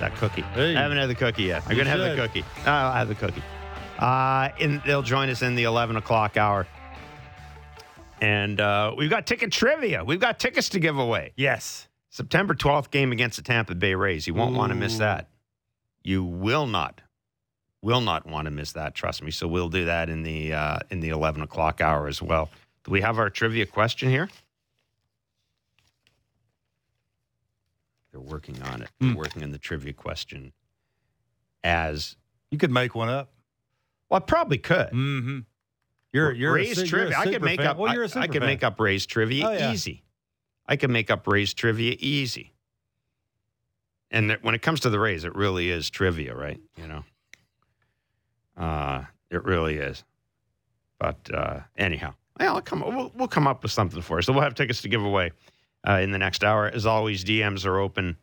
that 0.00 0.16
cookie. 0.16 0.40
Hey. 0.40 0.74
I 0.74 0.80
haven't 0.80 0.96
had 0.96 1.10
the 1.10 1.14
cookie 1.14 1.42
yet. 1.42 1.62
I'm 1.66 1.72
You 1.72 1.76
going 1.76 1.84
to 1.84 1.90
have 1.90 2.00
the 2.00 2.16
should. 2.16 2.32
cookie. 2.32 2.44
I'll 2.64 2.92
have 2.92 3.08
the 3.08 3.14
cookie. 3.14 3.42
Uh, 3.98 4.48
and 4.58 4.80
they'll 4.86 5.02
join 5.02 5.28
us 5.28 5.42
in 5.42 5.54
the 5.54 5.64
11 5.64 5.96
o'clock 5.96 6.38
hour. 6.38 6.66
And 8.22 8.58
uh, 8.58 8.94
we've 8.96 9.10
got 9.10 9.26
ticket 9.26 9.52
trivia. 9.52 10.02
We've 10.02 10.18
got 10.18 10.38
tickets 10.40 10.70
to 10.70 10.80
give 10.80 10.96
away. 10.96 11.34
Yes. 11.36 11.88
September 12.08 12.54
12th 12.54 12.90
game 12.90 13.12
against 13.12 13.36
the 13.36 13.42
Tampa 13.42 13.74
Bay 13.74 13.94
Rays. 13.94 14.26
You 14.26 14.32
won't 14.32 14.56
want 14.56 14.70
to 14.70 14.76
miss 14.76 14.94
Ooh. 14.94 15.00
that. 15.00 15.28
You 16.02 16.24
will 16.24 16.66
not, 16.66 17.02
will 17.82 18.00
not 18.00 18.26
want 18.26 18.46
to 18.46 18.50
miss 18.50 18.72
that. 18.72 18.94
Trust 18.94 19.22
me. 19.22 19.30
So 19.30 19.46
we'll 19.46 19.68
do 19.68 19.84
that 19.84 20.08
in 20.08 20.22
the 20.22 20.54
uh, 20.54 20.78
in 20.90 21.00
the 21.00 21.10
11 21.10 21.42
o'clock 21.42 21.82
hour 21.82 22.08
as 22.08 22.22
well. 22.22 22.48
Do 22.84 22.90
we 22.90 23.00
have 23.00 23.18
our 23.18 23.30
trivia 23.30 23.66
question 23.66 24.10
here? 24.10 24.28
They're 28.10 28.20
working 28.20 28.60
on 28.62 28.82
it. 28.82 28.90
They're 28.98 29.10
Hmm. 29.10 29.14
working 29.16 29.42
on 29.42 29.50
the 29.50 29.58
trivia 29.58 29.92
question. 29.92 30.52
As 31.64 32.16
You 32.50 32.58
could 32.58 32.70
make 32.70 32.94
one 32.94 33.08
up. 33.08 33.32
well, 34.08 34.18
I 34.20 34.24
probably 34.24 34.58
could. 34.58 34.88
Mm-hmm. 34.88 35.38
You're 36.12 36.32
you're 36.32 36.52
Rays 36.54 36.76
a, 36.78 36.86
trivia. 36.86 37.10
You're 37.10 37.18
a 37.18 37.20
I 37.20 37.32
could 37.32 37.42
make 37.42 37.60
fan. 37.60 37.68
up. 37.68 37.76
Well, 37.78 37.94
you're 37.94 38.02
a 38.02 38.06
I, 38.06 38.08
super 38.08 38.20
I 38.24 38.26
could 38.26 38.42
make 38.42 38.62
up 38.62 38.78
Rays 38.78 39.06
trivia 39.06 39.46
Oh, 39.48 39.52
yeah. 39.52 39.72
easy. 39.72 40.02
I 40.66 40.76
could 40.76 40.90
make 40.90 41.10
up 41.10 41.26
Rays 41.26 41.54
trivia 41.54 41.96
easy. 41.98 42.52
And 44.10 44.28
that- 44.28 44.42
when 44.42 44.54
it 44.54 44.60
comes 44.60 44.80
to 44.80 44.90
the 44.90 44.98
Rays, 44.98 45.24
it 45.24 45.34
really 45.34 45.70
is 45.70 45.88
trivia, 45.88 46.34
right? 46.34 46.60
You 46.76 46.86
know, 46.86 47.04
uh, 48.58 49.04
it 49.30 49.42
really 49.44 49.76
is. 49.78 50.04
But 50.98 51.32
uh, 51.32 51.60
anyhow, 51.76 52.14
well, 52.42 52.56
I'll 52.56 52.62
come. 52.62 52.80
We'll, 52.80 53.12
we'll 53.14 53.28
come 53.28 53.46
up 53.46 53.62
with 53.62 53.72
something 53.72 54.02
for 54.02 54.18
you. 54.18 54.22
So 54.22 54.32
we'll 54.32 54.42
have 54.42 54.54
tickets 54.54 54.82
to 54.82 54.88
give 54.88 55.02
away 55.02 55.30
uh, 55.86 56.00
in 56.02 56.10
the 56.10 56.18
next 56.18 56.42
hour. 56.42 56.66
As 56.66 56.86
always, 56.86 57.24
DMs 57.24 57.64
are 57.64 57.78
open 57.78 58.16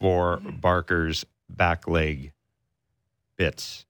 for 0.00 0.38
Barker's 0.38 1.26
back 1.50 1.86
leg 1.86 2.32
bits. 3.36 3.84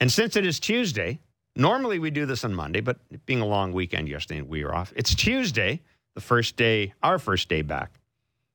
And 0.00 0.10
since 0.10 0.34
it 0.34 0.44
is 0.44 0.58
Tuesday, 0.58 1.20
normally 1.54 2.00
we 2.00 2.10
do 2.10 2.26
this 2.26 2.44
on 2.44 2.54
Monday, 2.54 2.80
but 2.80 2.98
being 3.24 3.40
a 3.40 3.46
long 3.46 3.72
weekend 3.72 4.08
yesterday, 4.08 4.42
we 4.42 4.64
were 4.64 4.74
off. 4.74 4.92
It's 4.96 5.14
Tuesday, 5.14 5.80
the 6.14 6.20
first 6.20 6.56
day, 6.56 6.92
our 7.04 7.20
first 7.20 7.48
day 7.48 7.62
back 7.62 8.00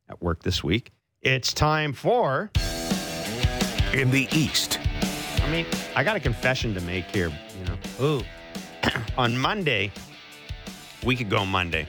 at 0.09 0.21
work 0.21 0.43
this 0.43 0.61
week. 0.61 0.91
It's 1.21 1.53
time 1.53 1.93
for. 1.93 2.51
In 3.93 4.11
the 4.11 4.27
East, 4.33 4.79
I 5.41 5.49
mean, 5.49 5.65
I 5.95 6.03
got 6.03 6.17
a 6.17 6.19
confession 6.19 6.73
to 6.73 6.81
make 6.81 7.05
here. 7.05 7.31
You 7.57 7.65
know, 7.65 8.05
Ooh. 8.05 8.23
on 9.17 9.37
Monday, 9.37 9.91
week 11.03 11.27
go 11.29 11.45
Monday, 11.45 11.87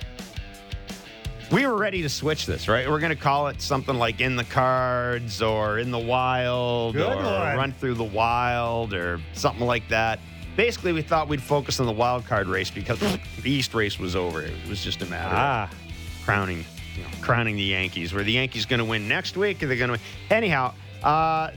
we 1.50 1.66
were 1.66 1.76
ready 1.76 2.02
to 2.02 2.08
switch 2.08 2.44
this, 2.46 2.68
right? 2.68 2.88
We're 2.88 3.00
going 3.00 3.14
to 3.14 3.16
call 3.22 3.48
it 3.48 3.62
something 3.62 3.94
like 3.96 4.20
in 4.20 4.36
the 4.36 4.44
cards 4.44 5.40
or 5.40 5.78
in 5.78 5.90
the 5.90 5.98
wild 5.98 6.94
Good 6.94 7.06
or 7.10 7.16
one. 7.16 7.56
run 7.56 7.72
through 7.72 7.94
the 7.94 8.04
wild 8.04 8.92
or 8.92 9.20
something 9.32 9.66
like 9.66 9.88
that. 9.88 10.18
Basically, 10.56 10.92
we 10.92 11.02
thought 11.02 11.28
we'd 11.28 11.40
focus 11.42 11.80
on 11.80 11.86
the 11.86 11.92
wild 11.92 12.26
card 12.26 12.48
race 12.48 12.70
because 12.70 12.98
the 13.00 13.18
East 13.50 13.72
race 13.74 13.98
was 13.98 14.14
over. 14.14 14.42
It 14.42 14.52
was 14.68 14.82
just 14.84 15.00
a 15.02 15.06
matter 15.06 15.34
Ah. 15.34 15.64
of 15.70 16.24
crowning, 16.24 16.64
you 16.96 17.02
know, 17.02 17.08
crowning 17.22 17.56
the 17.56 17.62
Yankees. 17.62 18.12
Were 18.12 18.24
the 18.24 18.32
Yankees 18.32 18.66
going 18.66 18.80
to 18.80 18.84
win 18.84 19.08
next 19.08 19.36
week? 19.36 19.62
Are 19.62 19.68
they 19.68 19.76
going 19.76 19.88
to 19.88 19.92
win? 19.92 20.00
Anyhow, 20.30 20.74
uh, 21.02 21.52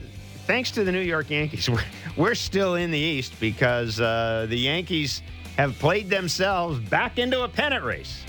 thanks 0.46 0.70
to 0.70 0.84
the 0.84 0.92
New 0.92 1.00
York 1.00 1.28
Yankees, 1.30 1.68
we're, 1.70 1.84
we're 2.16 2.34
still 2.34 2.76
in 2.76 2.90
the 2.92 2.98
East 2.98 3.34
because 3.40 4.00
uh, 4.00 4.46
the 4.48 4.56
Yankees 4.58 5.20
have 5.56 5.78
played 5.78 6.08
themselves 6.08 6.78
back 6.78 7.18
into 7.18 7.42
a 7.42 7.48
pennant 7.48 7.84
race. 7.84 8.24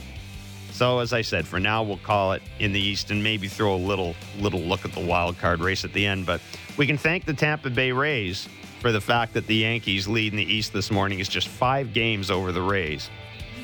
So 0.72 1.00
as 1.00 1.14
I 1.14 1.22
said, 1.22 1.48
for 1.48 1.60
now 1.60 1.84
we'll 1.84 1.98
call 1.98 2.34
it 2.34 2.42
in 2.60 2.74
the 2.74 2.80
East 2.80 3.12
and 3.12 3.24
maybe 3.24 3.48
throw 3.48 3.76
a 3.76 3.78
little 3.78 4.16
little 4.40 4.60
look 4.62 4.86
at 4.86 4.92
the 4.94 5.06
wild 5.06 5.38
card 5.38 5.60
race 5.60 5.86
at 5.86 5.94
the 5.94 6.06
end. 6.06 6.26
But 6.26 6.42
we 6.78 6.88
can 6.88 6.98
thank 6.98 7.26
the 7.26 7.34
Tampa 7.34 7.70
Bay 7.70 7.92
Rays 7.92 8.50
for 8.80 8.92
the 8.92 9.00
fact 9.00 9.34
that 9.34 9.46
the 9.48 9.56
Yankees 9.56 10.08
lead 10.08 10.34
in 10.34 10.38
the 10.38 10.52
East 10.52 10.74
this 10.74 10.92
morning 10.92 11.20
is 11.20 11.30
just 11.30 11.48
five 11.48 11.94
games 11.94 12.32
over 12.32 12.52
the 12.52 12.62
Rays, 12.62 13.10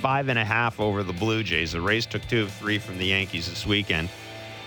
five 0.01 0.29
and 0.29 0.37
a 0.37 0.45
half 0.45 0.79
over 0.79 1.03
the 1.03 1.13
Blue 1.13 1.43
Jays. 1.43 1.71
The 1.71 1.81
Rays 1.81 2.05
took 2.05 2.21
two 2.27 2.43
of 2.43 2.53
three 2.53 2.77
from 2.77 2.97
the 2.97 3.07
Yankees 3.07 3.49
this 3.49 3.65
weekend 3.65 4.09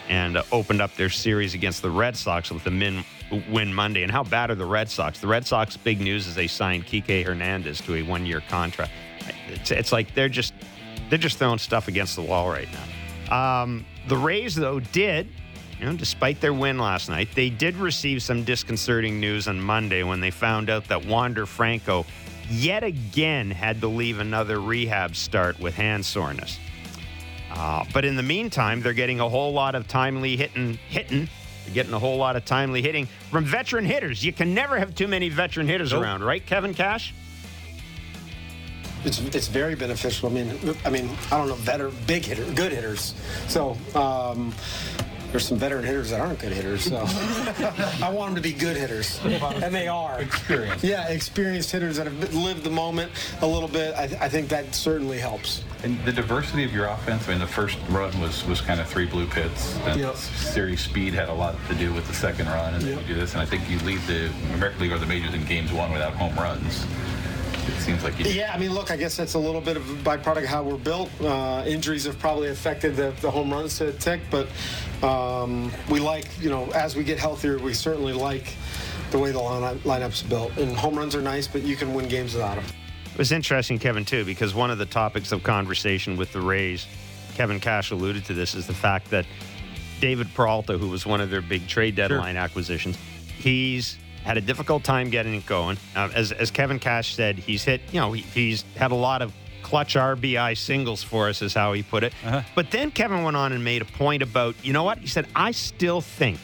and 0.08 0.36
uh, 0.36 0.42
opened 0.50 0.82
up 0.82 0.94
their 0.96 1.10
series 1.10 1.54
against 1.54 1.80
the 1.80 1.90
Red 1.90 2.16
Sox 2.16 2.50
with 2.50 2.64
the 2.64 2.70
min 2.70 3.04
win 3.50 3.72
Monday. 3.72 4.02
And 4.02 4.12
how 4.12 4.24
bad 4.24 4.50
are 4.50 4.54
the 4.54 4.66
Red 4.66 4.88
Sox? 4.88 5.20
The 5.20 5.26
Red 5.26 5.46
Sox 5.46 5.76
big 5.76 6.00
news 6.00 6.26
is 6.26 6.34
they 6.34 6.46
signed 6.46 6.86
Kike 6.86 7.24
Hernandez 7.24 7.80
to 7.82 7.96
a 7.96 8.02
one 8.02 8.26
year 8.26 8.42
contract. 8.48 8.92
It's, 9.48 9.70
it's 9.70 9.92
like 9.92 10.14
they're 10.14 10.28
just 10.28 10.54
they're 11.08 11.18
just 11.18 11.38
throwing 11.38 11.58
stuff 11.58 11.88
against 11.88 12.16
the 12.16 12.22
wall 12.22 12.48
right 12.48 12.68
now. 12.72 13.62
Um, 13.62 13.84
the 14.08 14.16
Rays, 14.16 14.54
though, 14.54 14.80
did, 14.80 15.28
you 15.78 15.86
know, 15.86 15.94
despite 15.94 16.40
their 16.40 16.54
win 16.54 16.78
last 16.78 17.08
night, 17.08 17.28
they 17.34 17.50
did 17.50 17.76
receive 17.76 18.22
some 18.22 18.44
disconcerting 18.44 19.20
news 19.20 19.48
on 19.48 19.60
Monday 19.60 20.02
when 20.02 20.20
they 20.20 20.30
found 20.30 20.70
out 20.70 20.88
that 20.88 21.04
Wander 21.06 21.46
Franco 21.46 22.06
yet 22.48 22.82
again 22.82 23.50
had 23.50 23.80
to 23.80 23.88
leave 23.88 24.18
another 24.18 24.60
rehab 24.60 25.14
start 25.16 25.58
with 25.60 25.74
hand 25.74 26.04
soreness. 26.04 26.58
Uh, 27.50 27.84
but 27.92 28.04
in 28.04 28.16
the 28.16 28.22
meantime, 28.22 28.80
they're 28.80 28.92
getting 28.92 29.20
a 29.20 29.28
whole 29.28 29.52
lot 29.52 29.74
of 29.74 29.86
timely 29.86 30.36
hitting, 30.36 30.78
hitting. 30.88 31.28
They're 31.64 31.74
getting 31.74 31.92
a 31.94 31.98
whole 31.98 32.16
lot 32.16 32.36
of 32.36 32.44
timely 32.44 32.82
hitting 32.82 33.06
from 33.30 33.44
veteran 33.44 33.84
hitters. 33.84 34.24
You 34.24 34.32
can 34.32 34.54
never 34.54 34.78
have 34.78 34.94
too 34.94 35.08
many 35.08 35.28
veteran 35.28 35.66
hitters 35.66 35.92
Nope. 35.92 36.02
around, 36.02 36.24
right, 36.24 36.44
Kevin 36.44 36.74
Cash? 36.74 37.14
It's, 39.04 39.20
it's 39.20 39.48
very 39.48 39.74
beneficial. 39.74 40.28
I 40.28 40.32
mean, 40.32 40.76
I 40.84 40.90
mean, 40.90 41.10
I 41.32 41.38
don't 41.38 41.48
know, 41.48 41.58
better, 41.64 41.90
big 42.06 42.24
hitter, 42.24 42.44
good 42.52 42.72
hitters. 42.72 43.14
So 43.48 43.76
um, 43.94 44.54
there's 45.32 45.48
some 45.48 45.56
veteran 45.58 45.82
hitters 45.82 46.10
that 46.10 46.20
aren't 46.20 46.38
good 46.38 46.52
hitters. 46.52 46.84
So 46.84 46.98
I 48.02 48.10
want 48.10 48.34
them 48.34 48.42
to 48.42 48.48
be 48.48 48.52
good 48.52 48.76
hitters, 48.76 49.18
and 49.24 49.74
they 49.74 49.88
are. 49.88 50.20
Experience. 50.20 50.84
Yeah, 50.84 51.08
experienced 51.08 51.72
hitters 51.72 51.96
that 51.96 52.06
have 52.06 52.34
lived 52.34 52.62
the 52.64 52.70
moment 52.70 53.10
a 53.40 53.46
little 53.46 53.68
bit. 53.68 53.94
I, 53.94 54.04
I 54.20 54.28
think 54.28 54.48
that 54.50 54.74
certainly 54.74 55.18
helps. 55.18 55.64
And 55.84 55.98
the 56.04 56.12
diversity 56.12 56.64
of 56.64 56.72
your 56.72 56.86
offense. 56.86 57.26
I 57.28 57.32
mean, 57.32 57.40
the 57.40 57.46
first 57.46 57.78
run 57.88 58.18
was 58.20 58.46
was 58.46 58.60
kind 58.60 58.78
of 58.78 58.86
three 58.86 59.08
bloop 59.08 59.32
hits. 59.32 59.76
And 59.86 59.98
Yep. 60.00 60.16
Siri's 60.16 60.80
speed 60.82 61.14
had 61.14 61.28
a 61.30 61.34
lot 61.34 61.56
to 61.68 61.74
do 61.74 61.92
with 61.94 62.06
the 62.06 62.14
second 62.14 62.46
run, 62.48 62.74
and 62.74 62.82
then 62.84 62.98
Yep. 62.98 63.08
you 63.08 63.14
do 63.14 63.20
this. 63.20 63.32
And 63.32 63.40
I 63.40 63.46
think 63.46 63.68
you 63.70 63.78
lead 63.80 64.00
the 64.02 64.30
American 64.54 64.82
League 64.82 64.92
or 64.92 64.98
the 64.98 65.06
majors 65.06 65.32
in 65.34 65.44
games 65.46 65.72
one 65.72 65.92
without 65.92 66.12
home 66.12 66.34
runs. 66.36 66.84
It 67.66 67.80
seems 67.80 68.02
like 68.02 68.18
you. 68.18 68.26
Yeah, 68.26 68.52
I 68.52 68.58
mean, 68.58 68.72
look, 68.72 68.90
I 68.90 68.96
guess 68.96 69.16
that's 69.16 69.34
a 69.34 69.38
little 69.38 69.60
bit 69.60 69.76
of 69.76 69.88
a 69.88 69.94
byproduct 70.02 70.44
of 70.44 70.48
how 70.48 70.62
we're 70.62 70.76
built. 70.76 71.10
Uh, 71.20 71.64
injuries 71.66 72.04
have 72.04 72.18
probably 72.18 72.48
affected 72.48 72.96
the, 72.96 73.14
the 73.20 73.30
home 73.30 73.52
runs 73.52 73.78
to 73.78 73.92
tick, 73.92 74.20
but 74.30 74.48
um, 75.02 75.70
we 75.88 76.00
like, 76.00 76.26
you 76.40 76.50
know, 76.50 76.70
as 76.72 76.96
we 76.96 77.04
get 77.04 77.18
healthier, 77.18 77.58
we 77.58 77.72
certainly 77.72 78.12
like 78.12 78.54
the 79.10 79.18
way 79.18 79.30
the 79.30 79.38
line, 79.38 79.78
lineup's 79.80 80.22
built. 80.22 80.56
And 80.56 80.76
home 80.76 80.96
runs 80.96 81.14
are 81.14 81.22
nice, 81.22 81.46
but 81.46 81.62
you 81.62 81.76
can 81.76 81.94
win 81.94 82.08
games 82.08 82.34
without 82.34 82.56
them. 82.56 82.64
It 83.12 83.18
was 83.18 83.30
interesting, 83.30 83.78
Kevin, 83.78 84.04
too, 84.04 84.24
because 84.24 84.54
one 84.54 84.70
of 84.70 84.78
the 84.78 84.86
topics 84.86 85.32
of 85.32 85.42
conversation 85.42 86.16
with 86.16 86.32
the 86.32 86.40
Rays, 86.40 86.86
Kevin 87.34 87.60
Cash 87.60 87.90
alluded 87.90 88.24
to 88.24 88.34
this, 88.34 88.54
is 88.54 88.66
the 88.66 88.74
fact 88.74 89.10
that 89.10 89.26
David 90.00 90.32
Peralta, 90.34 90.78
who 90.78 90.88
was 90.88 91.06
one 91.06 91.20
of 91.20 91.30
their 91.30 91.42
big 91.42 91.68
trade 91.68 91.94
deadline 91.94 92.36
acquisitions, 92.36 92.96
He's 93.42 93.98
had 94.24 94.36
a 94.36 94.40
difficult 94.40 94.84
time 94.84 95.10
getting 95.10 95.34
it 95.34 95.46
going. 95.46 95.76
Uh, 95.96 96.08
as, 96.14 96.32
as 96.32 96.50
Kevin 96.50 96.78
Cash 96.78 97.14
said, 97.14 97.38
he's 97.38 97.64
hit, 97.64 97.80
you 97.92 98.00
know, 98.00 98.12
he, 98.12 98.22
he's 98.22 98.62
had 98.76 98.92
a 98.92 98.96
lot 98.96 99.22
of 99.22 99.32
clutch 99.62 99.94
RBI 99.94 100.56
singles 100.56 101.02
for 101.02 101.28
us, 101.28 101.42
is 101.42 101.54
how 101.54 101.72
he 101.72 101.82
put 101.82 102.04
it. 102.04 102.12
Uh-huh. 102.24 102.42
But 102.54 102.70
then 102.70 102.90
Kevin 102.90 103.22
went 103.24 103.36
on 103.36 103.52
and 103.52 103.64
made 103.64 103.82
a 103.82 103.86
point 103.86 104.22
about, 104.22 104.54
you 104.62 104.72
know 104.72 104.84
what? 104.84 104.98
He 104.98 105.06
said, 105.06 105.26
I 105.34 105.52
still 105.52 106.00
think 106.00 106.38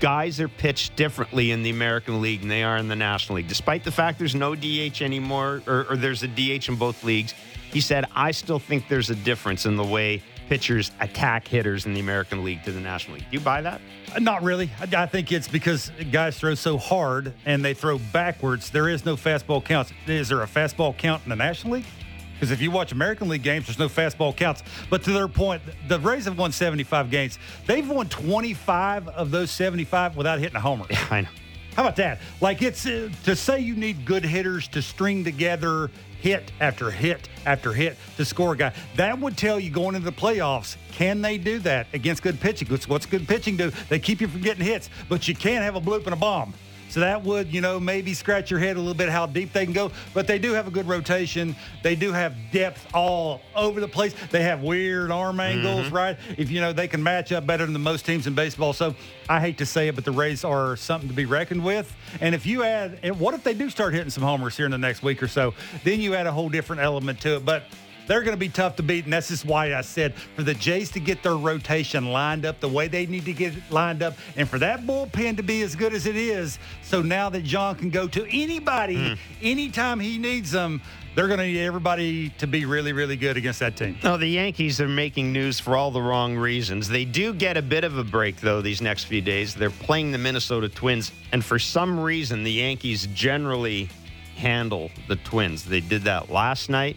guys 0.00 0.40
are 0.40 0.48
pitched 0.48 0.96
differently 0.96 1.52
in 1.52 1.62
the 1.62 1.70
American 1.70 2.20
League 2.20 2.40
than 2.40 2.48
they 2.48 2.64
are 2.64 2.76
in 2.76 2.88
the 2.88 2.96
National 2.96 3.36
League. 3.36 3.48
Despite 3.48 3.84
the 3.84 3.92
fact 3.92 4.18
there's 4.18 4.34
no 4.34 4.54
DH 4.54 5.00
anymore, 5.00 5.62
or, 5.66 5.86
or 5.90 5.96
there's 5.96 6.22
a 6.22 6.28
DH 6.28 6.68
in 6.68 6.76
both 6.76 7.04
leagues, 7.04 7.34
he 7.72 7.80
said, 7.80 8.06
I 8.14 8.32
still 8.32 8.58
think 8.58 8.88
there's 8.88 9.10
a 9.10 9.14
difference 9.14 9.64
in 9.64 9.76
the 9.76 9.84
way 9.84 10.22
pitchers 10.52 10.90
attack 11.00 11.48
hitters 11.48 11.86
in 11.86 11.94
the 11.94 12.00
American 12.00 12.44
League 12.44 12.62
to 12.62 12.70
the 12.70 12.78
National 12.78 13.16
League. 13.16 13.24
Do 13.30 13.38
you 13.38 13.40
buy 13.40 13.62
that? 13.62 13.80
Uh, 14.14 14.18
Not 14.18 14.42
really. 14.42 14.70
I, 14.78 15.04
I 15.04 15.06
think 15.06 15.32
it's 15.32 15.48
because 15.48 15.90
guys 16.10 16.38
throw 16.38 16.54
so 16.54 16.76
hard 16.76 17.32
and 17.46 17.64
they 17.64 17.72
throw 17.72 17.98
backwards. 18.12 18.68
There 18.68 18.90
is 18.90 19.06
no 19.06 19.16
fastball 19.16 19.64
counts. 19.64 19.94
Is 20.06 20.28
there 20.28 20.42
a 20.42 20.46
fastball 20.46 20.94
count 20.94 21.22
in 21.24 21.30
the 21.30 21.36
National 21.36 21.76
League? 21.76 21.86
Because 22.34 22.50
if 22.50 22.60
you 22.60 22.70
watch 22.70 22.92
American 22.92 23.30
League 23.30 23.42
games, 23.42 23.64
there's 23.64 23.78
no 23.78 23.88
fastball 23.88 24.36
counts. 24.36 24.62
But 24.90 25.02
to 25.04 25.12
their 25.12 25.26
point, 25.26 25.62
the 25.88 25.98
Rays 25.98 26.26
have 26.26 26.36
won 26.36 26.52
75 26.52 27.10
games. 27.10 27.38
They've 27.66 27.88
won 27.88 28.10
25 28.10 29.08
of 29.08 29.30
those 29.30 29.50
75 29.50 30.18
without 30.18 30.38
hitting 30.38 30.56
a 30.56 30.60
homer. 30.60 30.84
Yeah, 30.90 31.06
I 31.10 31.20
know. 31.22 31.28
How 31.76 31.84
about 31.84 31.96
that? 31.96 32.20
Like 32.42 32.60
it's 32.60 32.84
uh, 32.84 33.08
to 33.24 33.34
say 33.34 33.60
you 33.60 33.74
need 33.74 34.04
good 34.04 34.24
hitters 34.24 34.68
to 34.68 34.82
string 34.82 35.24
together 35.24 35.90
hit 36.22 36.52
after 36.60 36.90
hit 36.90 37.28
after 37.44 37.72
hit 37.72 37.96
to 38.16 38.24
score 38.24 38.52
a 38.52 38.56
guy. 38.56 38.72
That 38.96 39.18
would 39.18 39.36
tell 39.36 39.58
you 39.58 39.70
going 39.70 39.96
into 39.96 40.04
the 40.08 40.16
playoffs, 40.16 40.76
can 40.92 41.20
they 41.20 41.36
do 41.36 41.58
that 41.60 41.88
against 41.92 42.22
good 42.22 42.40
pitching? 42.40 42.68
What's- 42.68 42.88
What's 42.88 43.06
good 43.06 43.26
pitching 43.26 43.56
do? 43.56 43.70
They 43.88 43.98
keep 43.98 44.20
you 44.20 44.28
from 44.28 44.40
getting 44.42 44.64
hits, 44.64 44.88
but 45.08 45.26
you 45.26 45.34
can't 45.34 45.64
have 45.64 45.74
a 45.74 45.80
bloop 45.80 46.04
and 46.04 46.12
a 46.12 46.16
bomb. 46.16 46.54
So 46.92 47.00
that 47.00 47.24
would, 47.24 47.52
you 47.52 47.62
know, 47.62 47.80
maybe 47.80 48.12
scratch 48.12 48.50
your 48.50 48.60
head 48.60 48.76
a 48.76 48.78
little 48.78 48.92
bit 48.92 49.08
how 49.08 49.24
deep 49.24 49.54
they 49.54 49.64
can 49.64 49.72
go. 49.72 49.90
But 50.12 50.26
they 50.26 50.38
do 50.38 50.52
have 50.52 50.66
a 50.66 50.70
good 50.70 50.86
rotation. 50.86 51.56
They 51.82 51.96
do 51.96 52.12
have 52.12 52.36
depth 52.52 52.86
all 52.92 53.40
over 53.56 53.80
the 53.80 53.88
place. 53.88 54.14
They 54.30 54.42
have 54.42 54.60
weird 54.60 55.10
arm 55.10 55.38
mm-hmm. 55.38 55.66
angles, 55.66 55.90
right? 55.90 56.18
If 56.36 56.50
you 56.50 56.60
know 56.60 56.74
they 56.74 56.88
can 56.88 57.02
match 57.02 57.32
up 57.32 57.46
better 57.46 57.64
than 57.64 57.80
most 57.80 58.04
teams 58.04 58.26
in 58.26 58.34
baseball. 58.34 58.74
So 58.74 58.94
I 59.26 59.40
hate 59.40 59.56
to 59.58 59.66
say 59.66 59.88
it, 59.88 59.94
but 59.94 60.04
the 60.04 60.12
Rays 60.12 60.44
are 60.44 60.76
something 60.76 61.08
to 61.08 61.14
be 61.14 61.24
reckoned 61.24 61.64
with. 61.64 61.94
And 62.20 62.34
if 62.34 62.44
you 62.44 62.62
add, 62.62 62.98
and 63.02 63.18
what 63.18 63.32
if 63.32 63.42
they 63.42 63.54
do 63.54 63.70
start 63.70 63.94
hitting 63.94 64.10
some 64.10 64.22
homers 64.22 64.54
here 64.54 64.66
in 64.66 64.72
the 64.72 64.76
next 64.76 65.02
week 65.02 65.22
or 65.22 65.28
so? 65.28 65.54
Then 65.84 65.98
you 65.98 66.14
add 66.14 66.26
a 66.26 66.32
whole 66.32 66.50
different 66.50 66.82
element 66.82 67.22
to 67.22 67.36
it. 67.36 67.44
But 67.46 67.64
they're 68.06 68.22
going 68.22 68.34
to 68.34 68.40
be 68.40 68.48
tough 68.48 68.76
to 68.76 68.82
beat, 68.82 69.04
and 69.04 69.12
that's 69.12 69.28
just 69.28 69.44
why 69.44 69.74
I 69.74 69.80
said 69.80 70.14
for 70.14 70.42
the 70.42 70.54
Jays 70.54 70.90
to 70.92 71.00
get 71.00 71.22
their 71.22 71.36
rotation 71.36 72.12
lined 72.12 72.44
up 72.44 72.60
the 72.60 72.68
way 72.68 72.88
they 72.88 73.06
need 73.06 73.24
to 73.24 73.32
get 73.32 73.56
it 73.56 73.62
lined 73.70 74.02
up, 74.02 74.14
and 74.36 74.48
for 74.48 74.58
that 74.58 74.82
bullpen 74.82 75.36
to 75.36 75.42
be 75.42 75.62
as 75.62 75.76
good 75.76 75.92
as 75.92 76.06
it 76.06 76.16
is. 76.16 76.58
So 76.82 77.02
now 77.02 77.28
that 77.30 77.44
John 77.44 77.76
can 77.76 77.90
go 77.90 78.08
to 78.08 78.26
anybody 78.30 79.10
hmm. 79.10 79.14
anytime 79.42 80.00
he 80.00 80.18
needs 80.18 80.50
them, 80.50 80.80
they're 81.14 81.26
going 81.26 81.40
to 81.40 81.46
need 81.46 81.60
everybody 81.60 82.30
to 82.38 82.46
be 82.46 82.64
really, 82.64 82.92
really 82.92 83.16
good 83.16 83.36
against 83.36 83.60
that 83.60 83.76
team. 83.76 83.98
No, 84.02 84.16
the 84.16 84.26
Yankees 84.26 84.80
are 84.80 84.88
making 84.88 85.32
news 85.32 85.60
for 85.60 85.76
all 85.76 85.90
the 85.90 86.00
wrong 86.00 86.36
reasons. 86.36 86.88
They 86.88 87.04
do 87.04 87.34
get 87.34 87.56
a 87.56 87.62
bit 87.62 87.84
of 87.84 87.98
a 87.98 88.04
break, 88.04 88.40
though, 88.40 88.62
these 88.62 88.80
next 88.80 89.04
few 89.04 89.20
days. 89.20 89.54
They're 89.54 89.70
playing 89.70 90.12
the 90.12 90.18
Minnesota 90.18 90.68
Twins, 90.68 91.12
and 91.32 91.44
for 91.44 91.58
some 91.58 92.00
reason, 92.00 92.44
the 92.44 92.52
Yankees 92.52 93.06
generally 93.08 93.90
handle 94.36 94.90
the 95.08 95.16
Twins. 95.16 95.64
They 95.64 95.80
did 95.80 96.02
that 96.04 96.30
last 96.30 96.70
night. 96.70 96.96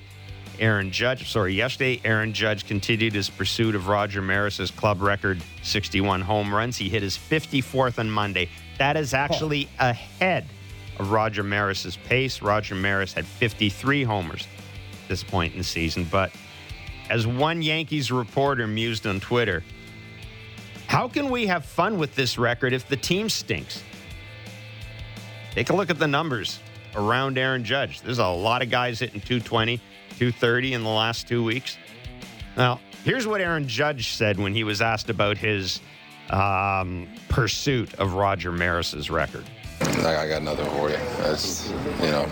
Aaron 0.59 0.91
Judge, 0.91 1.29
sorry, 1.29 1.53
yesterday, 1.53 1.99
Aaron 2.03 2.33
Judge 2.33 2.65
continued 2.65 3.13
his 3.13 3.29
pursuit 3.29 3.75
of 3.75 3.87
Roger 3.87 4.21
Maris's 4.21 4.71
club 4.71 5.01
record 5.01 5.41
61 5.63 6.21
home 6.21 6.53
runs. 6.53 6.77
He 6.77 6.89
hit 6.89 7.03
his 7.03 7.17
54th 7.17 7.99
on 7.99 8.09
Monday. 8.09 8.49
That 8.77 8.97
is 8.97 9.13
actually 9.13 9.67
ahead 9.79 10.45
of 10.99 11.11
Roger 11.11 11.43
Maris's 11.43 11.97
pace. 11.97 12.41
Roger 12.41 12.75
Maris 12.75 13.13
had 13.13 13.25
53 13.25 14.03
homers 14.03 14.47
at 15.03 15.09
this 15.09 15.23
point 15.23 15.53
in 15.53 15.59
the 15.59 15.63
season. 15.63 16.05
But 16.05 16.31
as 17.09 17.27
one 17.27 17.61
Yankees 17.61 18.11
reporter 18.11 18.67
mused 18.67 19.05
on 19.07 19.19
Twitter, 19.19 19.63
how 20.87 21.07
can 21.07 21.29
we 21.29 21.47
have 21.47 21.65
fun 21.65 21.97
with 21.97 22.15
this 22.15 22.37
record 22.37 22.73
if 22.73 22.87
the 22.87 22.97
team 22.97 23.29
stinks? 23.29 23.83
Take 25.51 25.69
a 25.69 25.75
look 25.75 25.89
at 25.89 25.99
the 25.99 26.07
numbers 26.07 26.59
around 26.95 27.37
Aaron 27.37 27.63
Judge. 27.63 28.01
There's 28.01 28.19
a 28.19 28.27
lot 28.27 28.61
of 28.61 28.69
guys 28.69 28.99
hitting 28.99 29.21
220, 29.21 29.79
230 30.11 30.73
in 30.73 30.83
the 30.83 30.89
last 30.89 31.27
two 31.27 31.43
weeks. 31.43 31.77
Now, 32.57 32.79
here's 33.03 33.27
what 33.27 33.41
Aaron 33.41 33.67
Judge 33.67 34.09
said 34.09 34.39
when 34.39 34.53
he 34.53 34.63
was 34.63 34.81
asked 34.81 35.09
about 35.09 35.37
his 35.37 35.81
um, 36.29 37.07
pursuit 37.29 37.93
of 37.95 38.13
Roger 38.13 38.51
Maris's 38.51 39.09
record. 39.09 39.45
I, 39.81 40.27
got 40.27 40.43
nothing 40.43 40.65
for 40.71 40.89
you. 40.89 40.97
That's 41.17 41.69
you 42.01 42.11
know, 42.11 42.29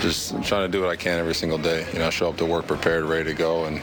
just 0.00 0.30
trying 0.42 0.62
to 0.62 0.68
do 0.68 0.80
what 0.80 0.90
I 0.90 0.96
can 0.96 1.18
every 1.18 1.34
single 1.34 1.58
day. 1.58 1.86
You 1.92 1.98
know, 1.98 2.10
show 2.10 2.30
up 2.30 2.36
to 2.38 2.46
work 2.46 2.66
prepared, 2.66 3.04
ready 3.04 3.24
to 3.24 3.34
go, 3.34 3.66
and 3.66 3.80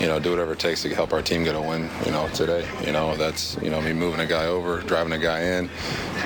you 0.00 0.06
know, 0.06 0.18
do 0.20 0.30
whatever 0.30 0.52
it 0.52 0.58
takes 0.58 0.82
to 0.82 0.94
help 0.94 1.12
our 1.12 1.22
team 1.22 1.44
get 1.44 1.54
a 1.54 1.60
win. 1.60 1.88
You 2.04 2.12
know, 2.12 2.28
today. 2.28 2.66
You 2.84 2.92
know, 2.92 3.16
that's 3.16 3.56
you 3.62 3.70
know 3.70 3.80
me 3.80 3.92
moving 3.92 4.20
a 4.20 4.26
guy 4.26 4.46
over, 4.46 4.80
driving 4.82 5.12
a 5.12 5.18
guy 5.18 5.40
in, 5.40 5.70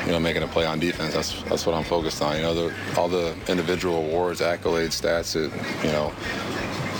you 0.07 0.13
know, 0.13 0.19
making 0.19 0.43
a 0.43 0.49
play 0.49 0.67
on 0.67 0.81
defense. 0.81 1.15
That's 1.15 1.43
that's 1.45 1.67
what 1.67 1.75
I'm 1.75 1.85
focused 1.85 2.23
on. 2.23 2.37
You 2.37 2.43
know, 2.43 2.55
the, 2.55 2.75
all 2.97 3.09
the 3.09 3.35
individual 3.49 3.97
awards, 3.97 4.41
accolades, 4.41 5.01
stats 5.01 5.35
that 5.35 5.51
you 5.85 5.93
know 5.93 6.13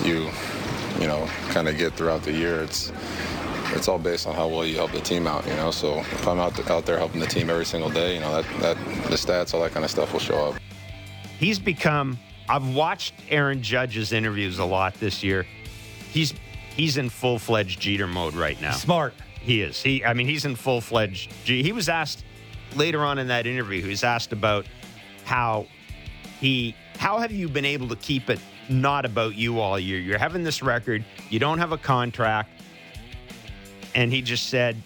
you 0.03 0.29
you 0.99 1.07
know 1.07 1.27
kind 1.49 1.67
of 1.67 1.77
get 1.77 1.93
throughout 1.93 2.23
the 2.23 2.31
year. 2.31 2.61
It's 2.61 2.91
it's 3.73 3.87
all 3.87 3.99
based 3.99 4.27
on 4.27 4.35
how 4.35 4.47
well 4.47 4.65
you 4.65 4.75
help 4.75 4.91
the 4.91 5.01
team 5.01 5.27
out, 5.27 5.45
you 5.47 5.53
know. 5.55 5.71
So 5.71 5.99
if 5.99 6.27
I'm 6.27 6.39
out, 6.39 6.69
out 6.69 6.85
there 6.85 6.97
helping 6.97 7.19
the 7.19 7.27
team 7.27 7.49
every 7.49 7.65
single 7.65 7.89
day, 7.89 8.15
you 8.15 8.19
know, 8.19 8.41
that, 8.41 8.61
that 8.61 8.77
the 9.09 9.15
stats, 9.15 9.53
all 9.53 9.61
that 9.61 9.71
kind 9.71 9.85
of 9.85 9.91
stuff 9.91 10.11
will 10.13 10.19
show 10.19 10.49
up. 10.49 10.55
He's 11.39 11.59
become. 11.59 12.17
I've 12.49 12.67
watched 12.75 13.13
Aaron 13.29 13.61
Judge's 13.61 14.11
interviews 14.11 14.59
a 14.59 14.65
lot 14.65 14.93
this 14.95 15.23
year. 15.23 15.45
He's 16.11 16.33
he's 16.75 16.97
in 16.97 17.09
full 17.09 17.39
fledged 17.39 17.79
Jeter 17.79 18.07
mode 18.07 18.33
right 18.33 18.59
now. 18.61 18.71
Smart. 18.71 19.13
He 19.39 19.61
is. 19.61 19.81
He. 19.81 20.03
I 20.05 20.13
mean, 20.13 20.27
he's 20.27 20.45
in 20.45 20.55
full 20.55 20.81
fledged. 20.81 21.31
He 21.31 21.71
was 21.71 21.89
asked 21.89 22.23
later 22.75 23.03
on 23.03 23.17
in 23.19 23.27
that 23.27 23.47
interview. 23.47 23.81
He 23.81 23.89
was 23.89 24.03
asked 24.03 24.33
about 24.33 24.65
how 25.25 25.67
he. 26.39 26.75
How 26.97 27.17
have 27.17 27.31
you 27.31 27.49
been 27.49 27.65
able 27.65 27.87
to 27.87 27.95
keep 27.95 28.29
it 28.29 28.39
not 28.69 29.05
about 29.05 29.35
you 29.35 29.59
all 29.59 29.79
year? 29.79 29.99
You're 29.99 30.19
having 30.19 30.43
this 30.43 30.61
record. 30.61 31.03
You 31.29 31.39
don't 31.39 31.57
have 31.57 31.71
a 31.71 31.77
contract, 31.77 32.61
and 33.95 34.13
he 34.13 34.21
just 34.21 34.49
said, 34.49 34.81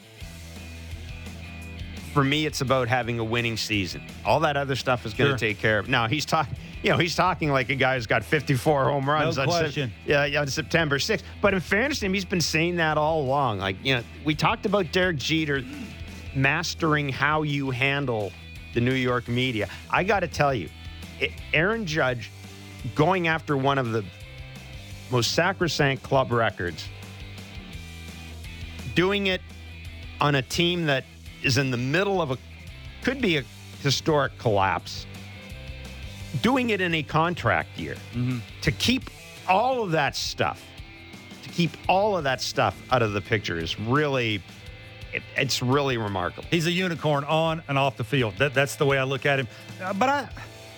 "For 2.16 2.24
me, 2.24 2.46
it's 2.46 2.62
about 2.62 2.88
having 2.88 3.20
a 3.20 3.24
winning 3.24 3.58
season. 3.58 4.02
All 4.26 4.40
that 4.40 4.56
other 4.58 4.76
stuff 4.76 5.06
is 5.06 5.14
going 5.14 5.28
to 5.34 5.38
Sure. 5.38 5.50
take 5.50 5.60
care 5.60 5.78
of." 5.80 5.88
Now 5.90 6.08
he's 6.08 6.26
talking. 6.26 6.56
You 6.82 6.92
know, 6.92 6.98
he's 6.98 7.14
talking 7.16 7.52
like 7.52 7.70
a 7.70 7.76
guy 7.76 7.96
who's 7.96 8.08
got 8.08 8.24
54 8.24 8.86
home 8.86 9.10
runs 9.10 9.38
on, 9.38 9.50
Sep- 9.50 9.60
question. 9.60 9.94
yeah, 10.06 10.24
yeah, 10.26 10.40
on 10.42 10.48
September 10.48 10.98
6th. 10.98 11.24
But 11.42 11.54
in 11.54 11.60
fairness 11.60 12.00
to 12.00 12.06
him, 12.06 12.14
he's 12.14 12.24
been 12.26 12.40
saying 12.42 12.76
that 12.78 12.98
all 12.98 13.22
along. 13.22 13.58
Like, 13.60 13.76
you 13.84 13.96
know, 13.96 14.04
we 14.24 14.34
talked 14.34 14.66
about 14.66 14.92
Derek 14.92 15.18
Jeter 15.18 15.64
mastering 16.36 17.10
how 17.10 17.42
you 17.42 17.72
handle 17.72 18.32
the 18.74 18.82
New 18.82 18.94
York 18.94 19.28
media. 19.28 19.68
I 19.90 20.04
got 20.04 20.22
to 20.22 20.28
tell 20.28 20.54
you, 20.54 20.70
Aaron 21.54 21.86
Judge 21.86 22.30
going 22.94 23.28
after 23.28 23.58
one 23.58 23.78
of 23.78 23.92
the 23.92 24.06
most 25.12 25.32
sacrosanct 25.34 26.04
club 26.04 26.32
records, 26.32 26.88
doing 28.94 29.28
it 29.28 29.42
on 30.22 30.36
a 30.36 30.42
team 30.42 30.86
that 30.86 31.04
is 31.46 31.58
in 31.58 31.72
the 31.72 31.78
middle 31.78 32.22
of 32.22 32.32
a 32.32 32.38
could 33.04 33.22
be 33.22 33.38
a 33.38 33.44
historic 33.82 34.38
collapse, 34.40 35.06
doing 36.42 36.72
it 36.72 36.82
in 36.82 36.96
a 36.96 37.04
contract 37.04 37.78
year 37.78 37.96
to 38.62 38.72
keep 38.72 39.10
all 39.48 39.84
of 39.84 39.92
that 39.92 40.16
stuff, 40.16 40.64
to 41.44 41.50
keep 41.50 41.72
all 41.88 42.18
of 42.18 42.24
that 42.24 42.42
stuff 42.42 42.82
out 42.92 43.04
of 43.04 43.14
the 43.14 43.22
picture 43.22 43.58
is 43.60 43.80
really, 43.80 44.42
it, 45.14 45.22
it's 45.38 45.62
really 45.62 45.98
remarkable. 45.98 46.48
He's 46.50 46.66
a 46.66 46.72
unicorn 46.72 47.24
on 47.26 47.62
and 47.68 47.78
off 47.78 47.96
the 47.96 48.04
field. 48.04 48.34
That, 48.40 48.56
that's 48.56 48.76
the 48.76 48.88
way 48.88 48.98
I 48.98 49.04
look 49.04 49.28
at 49.28 49.40
him. 49.40 49.48
Uh, 49.82 49.94
but 49.94 50.10
I, 50.10 50.30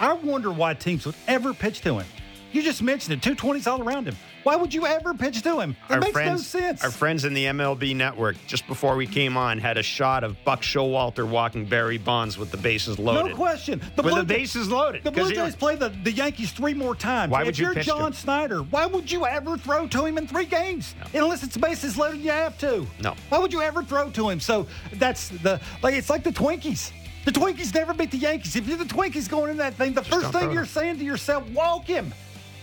I 0.02 0.14
wonder 0.14 0.52
why 0.52 0.74
teams 0.74 1.06
would 1.06 1.16
ever 1.28 1.54
pitch 1.54 1.80
to 1.82 2.00
him. 2.00 2.06
You 2.52 2.62
just 2.62 2.82
mentioned 2.82 3.14
it, 3.14 3.38
220s 3.38 3.68
all 3.72 3.82
around 3.82 4.06
him. 4.06 4.18
Why 4.48 4.56
would 4.56 4.74
you 4.74 4.86
ever 4.86 5.14
pitch 5.14 5.42
to 5.42 5.60
him? 5.60 5.76
It 5.90 6.00
makes 6.00 6.16
no 6.16 6.38
sense. 6.38 6.82
Our 6.82 6.90
friends 6.90 7.26
in 7.26 7.34
the 7.34 7.44
MLB 7.48 7.94
network, 7.94 8.38
just 8.48 8.66
before 8.66 8.96
we 8.96 9.06
came 9.06 9.36
on, 9.36 9.60
had 9.60 9.78
a 9.78 9.84
shot 9.84 10.24
of 10.24 10.42
Buck 10.46 10.62
Showalter 10.62 11.28
walking 11.28 11.66
Barry 11.66 11.98
Bonds 11.98 12.38
with 12.38 12.52
the 12.52 12.56
bases 12.56 12.98
loaded. 12.98 13.32
No 13.32 13.36
question. 13.36 13.80
With 13.80 13.96
the 13.98 14.04
Blue 14.04 14.24
Jays- 14.24 14.26
bases 14.26 14.70
loaded. 14.70 15.04
The 15.04 15.12
Blue 15.12 15.34
Jays 15.34 15.54
play 15.54 15.76
the, 15.76 15.90
the 15.90 16.14
Yankees 16.14 16.54
three 16.54 16.74
more 16.74 16.96
times. 16.96 17.30
Why 17.30 17.42
if 17.42 17.48
would 17.48 17.60
you 17.60 17.66
you're 17.74 17.84
John? 17.84 18.14
Schneider, 18.14 18.60
why 18.60 18.86
would 18.86 19.12
you 19.12 19.26
ever 19.26 19.58
throw 19.58 19.86
to 19.86 20.06
him 20.06 20.18
in 20.18 20.28
three 20.28 20.46
games? 20.46 20.96
Unless 21.14 21.44
it's 21.44 21.58
bases 21.58 21.98
loaded, 21.98 22.22
you 22.22 22.32
have 22.32 22.58
to. 22.60 22.88
No. 23.04 23.16
Why 23.28 23.40
would 23.40 23.52
you 23.52 23.62
ever 23.62 23.84
throw 23.84 24.10
to 24.12 24.30
him? 24.30 24.40
So 24.40 24.66
that's 24.94 25.28
the 25.28 25.60
like 25.84 25.94
it's 25.94 26.10
like 26.10 26.24
the 26.24 26.32
Twinkies. 26.32 26.94
The 27.26 27.34
Twinkies 27.34 27.76
never 27.76 27.94
beat 27.94 28.12
the 28.12 28.18
Yankees. 28.18 28.56
If 28.56 28.66
you're 28.70 28.78
the 28.78 28.86
Twinkies 28.86 29.28
going 29.28 29.52
in 29.52 29.58
that 29.58 29.74
thing, 29.74 29.92
the 29.92 30.02
first 30.02 30.32
thing 30.32 30.54
you're 30.54 30.66
saying 30.66 31.00
to 31.00 31.04
yourself, 31.04 31.46
walk 31.50 31.84
him. 31.84 32.14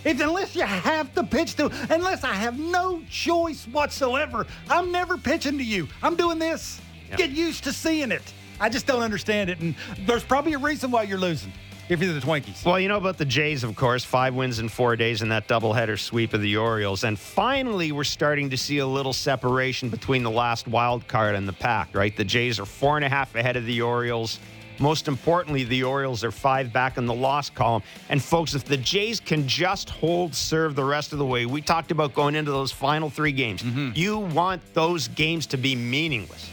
If, 0.05 0.21
unless 0.21 0.55
you 0.55 0.63
have 0.63 1.15
to 1.15 1.25
pitch 1.25 1.57
to, 1.57 1.71
unless 1.91 2.25
I 2.25 2.35
have 2.35 2.59
no 2.59 3.03
choice 3.11 3.65
whatsoever, 3.67 4.47
I'm 4.69 4.93
never 4.93 5.17
pitching 5.17 5.59
to 5.59 5.65
you. 5.65 5.89
I'm 6.03 6.17
doing 6.17 6.39
this. 6.39 6.81
Yeah. 7.11 7.17
Get 7.17 7.31
used 7.31 7.65
to 7.65 7.73
seeing 7.73 8.13
it. 8.13 8.23
I 8.61 8.69
just 8.69 8.87
don't 8.87 9.03
understand 9.03 9.51
it. 9.51 9.61
And 9.61 9.75
there's 10.07 10.25
probably 10.25 10.53
a 10.53 10.59
reason 10.59 10.91
why 10.91 11.03
you're 11.03 11.19
losing 11.19 11.53
if 11.89 12.01
you're 12.01 12.13
the 12.13 12.21
Twinkies. 12.21 12.65
Well, 12.65 12.81
you 12.81 12.89
know 12.89 12.97
about 12.97 13.19
the 13.19 13.25
Jays, 13.25 13.63
of 13.63 13.77
course. 13.77 14.05
Five 14.05 14.35
wins 14.35 14.59
in 14.59 14.69
four 14.69 14.97
days 14.97 15.23
in 15.23 15.29
that 15.29 15.49
doubleheader 15.49 15.99
sweep 15.99 16.33
of 16.33 16.41
the 16.41 16.57
Orioles. 16.57 17.05
And 17.05 17.19
finally, 17.19 17.93
we're 17.93 18.05
starting 18.05 18.51
to 18.51 18.57
see 18.57 18.79
a 18.79 18.87
little 18.87 19.13
separation 19.13 19.91
between 19.91 20.23
the 20.23 20.31
last 20.31 20.67
wild 20.67 21.07
card 21.09 21.35
and 21.35 21.47
the 21.47 21.53
pack, 21.53 21.95
right? 21.95 22.17
The 22.17 22.25
Jays 22.25 22.59
are 22.59 22.67
four 22.67 22.97
and 22.97 23.05
a 23.05 23.09
half 23.09 23.35
ahead 23.35 23.57
of 23.57 23.67
the 23.67 23.83
Orioles. 23.83 24.39
Most 24.79 25.09
importantly, 25.09 25.65
the 25.65 25.85
Orioles 25.85 26.25
are 26.25 26.31
five 26.31 26.73
back 26.73 26.99
in 26.99 27.07
the 27.07 27.15
loss 27.15 27.51
column. 27.51 27.83
And 28.09 28.23
folks, 28.23 28.55
if 28.55 28.65
the 28.65 28.77
Jays 28.77 29.21
can 29.21 29.47
just 29.47 29.91
hold 29.91 30.35
serve 30.35 30.75
the 30.75 30.85
rest 30.85 31.13
of 31.13 31.19
the 31.19 31.27
way, 31.27 31.47
we 31.47 31.61
talked 31.61 31.91
about 31.91 32.15
going 32.15 32.35
into 32.35 32.51
those 32.51 32.73
final 32.73 33.11
three 33.11 33.33
games. 33.33 33.63
Mm-hmm. 33.63 33.91
You 33.95 34.19
want 34.19 34.63
those 34.75 35.09
games 35.09 35.47
to 35.49 35.57
be 35.57 35.77
meaningless. 35.77 36.51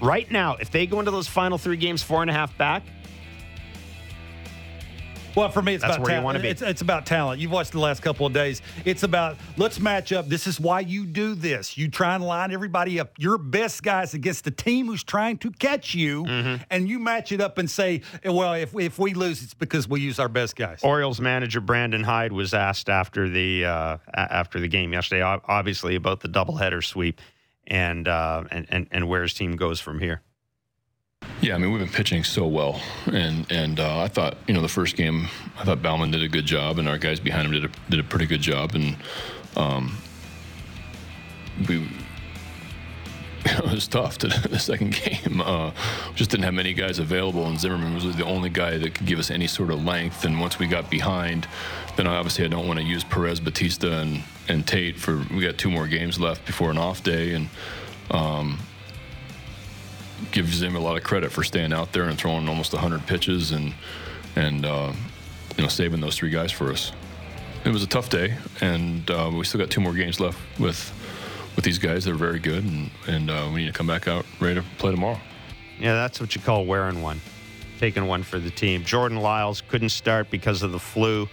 Right 0.00 0.30
now, 0.30 0.56
if 0.56 0.70
they 0.70 0.86
go 0.86 0.98
into 0.98 1.10
those 1.10 1.28
final 1.28 1.58
three 1.58 1.76
games 1.76 2.02
four 2.02 2.22
and 2.22 2.30
a 2.30 2.34
half 2.34 2.56
back, 2.58 2.82
Well, 5.34 5.48
for 5.50 5.62
me, 5.62 5.74
it's 5.74 5.82
That's 5.82 5.96
about 5.96 6.02
where 6.04 6.10
you 6.10 6.20
talent. 6.20 6.24
wanna 6.24 6.38
be. 6.40 6.48
It's, 6.48 6.62
it's 6.62 6.82
about 6.82 7.06
talent. 7.06 7.40
You've 7.40 7.50
watched 7.52 7.72
the 7.72 7.78
last 7.80 8.02
couple 8.02 8.26
of 8.26 8.32
days. 8.32 8.60
It's 8.84 9.02
about 9.02 9.36
let's 9.56 9.80
match 9.80 10.12
up. 10.12 10.28
This 10.28 10.46
is 10.46 10.60
why 10.60 10.80
you 10.80 11.06
do 11.06 11.34
this. 11.34 11.78
You 11.78 11.88
try 11.88 12.14
and 12.14 12.22
line 12.24 12.52
everybody 12.52 13.00
up. 13.00 13.12
Your 13.18 13.38
best 13.38 13.82
guys 13.82 14.14
against 14.14 14.44
the 14.44 14.50
team 14.50 14.86
who's 14.86 15.02
trying 15.04 15.38
to 15.38 15.50
catch 15.50 15.94
you, 15.94 16.24
Mm-hmm. 16.24 16.62
and 16.70 16.88
you 16.88 16.98
match 16.98 17.32
it 17.32 17.40
up 17.40 17.58
and 17.58 17.70
say, 17.70 18.02
well, 18.24 18.52
if 18.54 18.74
if 18.78 18.98
we 18.98 19.14
lose, 19.14 19.42
it's 19.42 19.54
because 19.54 19.88
we 19.88 20.00
use 20.00 20.18
our 20.18 20.28
best 20.28 20.56
guys. 20.56 20.80
Orioles 20.82 21.20
manager 21.20 21.60
Brandon 21.60 22.02
Hyde 22.02 22.32
was 22.32 22.52
asked 22.54 22.88
after 22.90 23.28
the 23.28 23.64
uh, 23.64 23.96
after 24.14 24.60
the 24.60 24.68
game 24.68 24.92
yesterday, 24.92 25.22
obviously 25.22 25.94
about 25.94 26.20
the 26.20 26.28
doubleheader 26.28 26.84
sweep 26.84 27.20
and, 27.66 28.06
uh, 28.08 28.44
and 28.50 28.66
and 28.68 28.86
and 28.90 29.08
where 29.08 29.22
his 29.22 29.34
team 29.34 29.56
goes 29.56 29.80
from 29.80 29.98
here. 29.98 30.20
Yeah, 31.40 31.56
I 31.56 31.58
mean 31.58 31.72
we've 31.72 31.80
been 31.80 31.88
pitching 31.88 32.22
so 32.22 32.46
well, 32.46 32.80
and 33.06 33.50
and 33.50 33.80
uh, 33.80 33.98
I 33.98 34.08
thought 34.08 34.36
you 34.46 34.54
know 34.54 34.62
the 34.62 34.68
first 34.68 34.96
game 34.96 35.28
I 35.58 35.64
thought 35.64 35.82
Baumann 35.82 36.12
did 36.12 36.22
a 36.22 36.28
good 36.28 36.46
job, 36.46 36.78
and 36.78 36.88
our 36.88 36.98
guys 36.98 37.18
behind 37.18 37.46
him 37.46 37.52
did 37.52 37.64
a, 37.64 37.90
did 37.90 38.00
a 38.00 38.04
pretty 38.04 38.26
good 38.26 38.40
job, 38.40 38.74
and 38.74 38.96
um, 39.56 39.96
we 41.68 41.88
it 43.44 43.64
was 43.64 43.88
tough 43.88 44.18
to 44.18 44.28
the 44.28 44.58
second 44.58 44.92
game. 45.04 45.40
Uh, 45.40 45.72
just 46.14 46.30
didn't 46.30 46.44
have 46.44 46.54
many 46.54 46.72
guys 46.74 47.00
available, 47.00 47.46
and 47.46 47.58
Zimmermann 47.58 47.94
was 47.94 48.04
the 48.16 48.24
only 48.24 48.48
guy 48.48 48.78
that 48.78 48.94
could 48.94 49.06
give 49.06 49.18
us 49.18 49.30
any 49.30 49.48
sort 49.48 49.70
of 49.70 49.84
length. 49.84 50.24
And 50.24 50.40
once 50.40 50.60
we 50.60 50.68
got 50.68 50.90
behind, 50.90 51.48
then 51.96 52.06
obviously 52.06 52.44
I 52.44 52.48
don't 52.48 52.68
want 52.68 52.78
to 52.78 52.84
use 52.84 53.02
Perez, 53.02 53.40
Bautista, 53.40 53.98
and 53.98 54.22
and 54.48 54.64
Tate 54.66 54.96
for. 54.96 55.24
We 55.34 55.40
got 55.42 55.58
two 55.58 55.70
more 55.70 55.88
games 55.88 56.20
left 56.20 56.46
before 56.46 56.70
an 56.70 56.78
off 56.78 57.02
day, 57.02 57.34
and. 57.34 57.48
Um, 58.10 58.58
gives 60.30 60.62
him 60.62 60.76
a 60.76 60.80
lot 60.80 60.96
of 60.96 61.02
credit 61.02 61.32
for 61.32 61.42
staying 61.42 61.72
out 61.72 61.92
there 61.92 62.04
and 62.04 62.18
throwing 62.18 62.48
almost 62.48 62.72
100 62.72 63.06
pitches 63.06 63.52
and 63.52 63.74
and 64.36 64.64
uh, 64.64 64.92
you 65.56 65.62
know 65.62 65.68
saving 65.68 66.00
those 66.00 66.16
three 66.16 66.30
guys 66.30 66.52
for 66.52 66.70
us. 66.70 66.92
It 67.64 67.70
was 67.70 67.82
a 67.82 67.86
tough 67.86 68.10
day, 68.10 68.36
and 68.60 69.08
uh, 69.10 69.30
we 69.32 69.44
still 69.44 69.60
got 69.60 69.70
two 69.70 69.80
more 69.80 69.94
games 69.94 70.20
left 70.20 70.38
with 70.58 70.92
with 71.54 71.64
these 71.64 71.78
guys. 71.78 72.04
They're 72.04 72.14
very 72.14 72.38
good, 72.38 72.64
and 72.64 72.90
and 73.06 73.30
uh, 73.30 73.50
we 73.52 73.60
need 73.62 73.68
to 73.68 73.72
come 73.72 73.86
back 73.86 74.08
out 74.08 74.24
ready 74.40 74.56
to 74.56 74.66
play 74.78 74.90
tomorrow. 74.90 75.20
Yeah, 75.78 75.94
that's 75.94 76.20
what 76.20 76.34
you 76.34 76.40
call 76.40 76.64
wearing 76.64 77.02
one, 77.02 77.20
taking 77.78 78.06
one 78.06 78.22
for 78.22 78.38
the 78.38 78.50
team. 78.50 78.84
Jordan 78.84 79.18
Lyles 79.18 79.62
couldn't 79.68 79.88
start 79.90 80.30
because 80.30 80.62
of 80.62 80.72
the 80.72 80.78
flu 80.78 81.28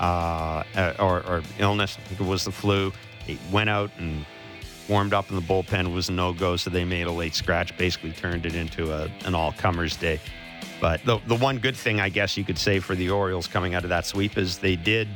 uh, 0.00 0.64
uh, 0.74 0.94
or, 0.98 1.22
or 1.26 1.42
illness. 1.58 1.98
I 1.98 2.08
think 2.08 2.20
it 2.20 2.26
was 2.26 2.44
the 2.44 2.52
flu. 2.52 2.92
He 3.26 3.38
went 3.52 3.68
out 3.68 3.90
and 3.98 4.24
warmed 4.90 5.14
up 5.14 5.30
in 5.30 5.36
the 5.36 5.42
bullpen. 5.42 5.94
Was 5.94 6.10
no 6.10 6.34
go, 6.34 6.56
so 6.56 6.68
they 6.68 6.84
made 6.84 7.06
a 7.06 7.12
late 7.12 7.34
scratch. 7.34 7.74
Basically, 7.78 8.10
turned 8.12 8.44
it 8.44 8.54
into 8.54 8.92
a, 8.92 9.08
an 9.24 9.34
all 9.34 9.52
comers 9.52 9.96
day. 9.96 10.20
But 10.80 11.02
the 11.04 11.18
the 11.26 11.36
one 11.36 11.58
good 11.58 11.76
thing 11.76 12.00
I 12.00 12.08
guess 12.08 12.36
you 12.36 12.44
could 12.44 12.58
say 12.58 12.80
for 12.80 12.94
the 12.94 13.08
Orioles 13.08 13.46
coming 13.46 13.74
out 13.74 13.84
of 13.84 13.90
that 13.90 14.04
sweep 14.04 14.36
is 14.36 14.58
they 14.58 14.76
did. 14.76 15.08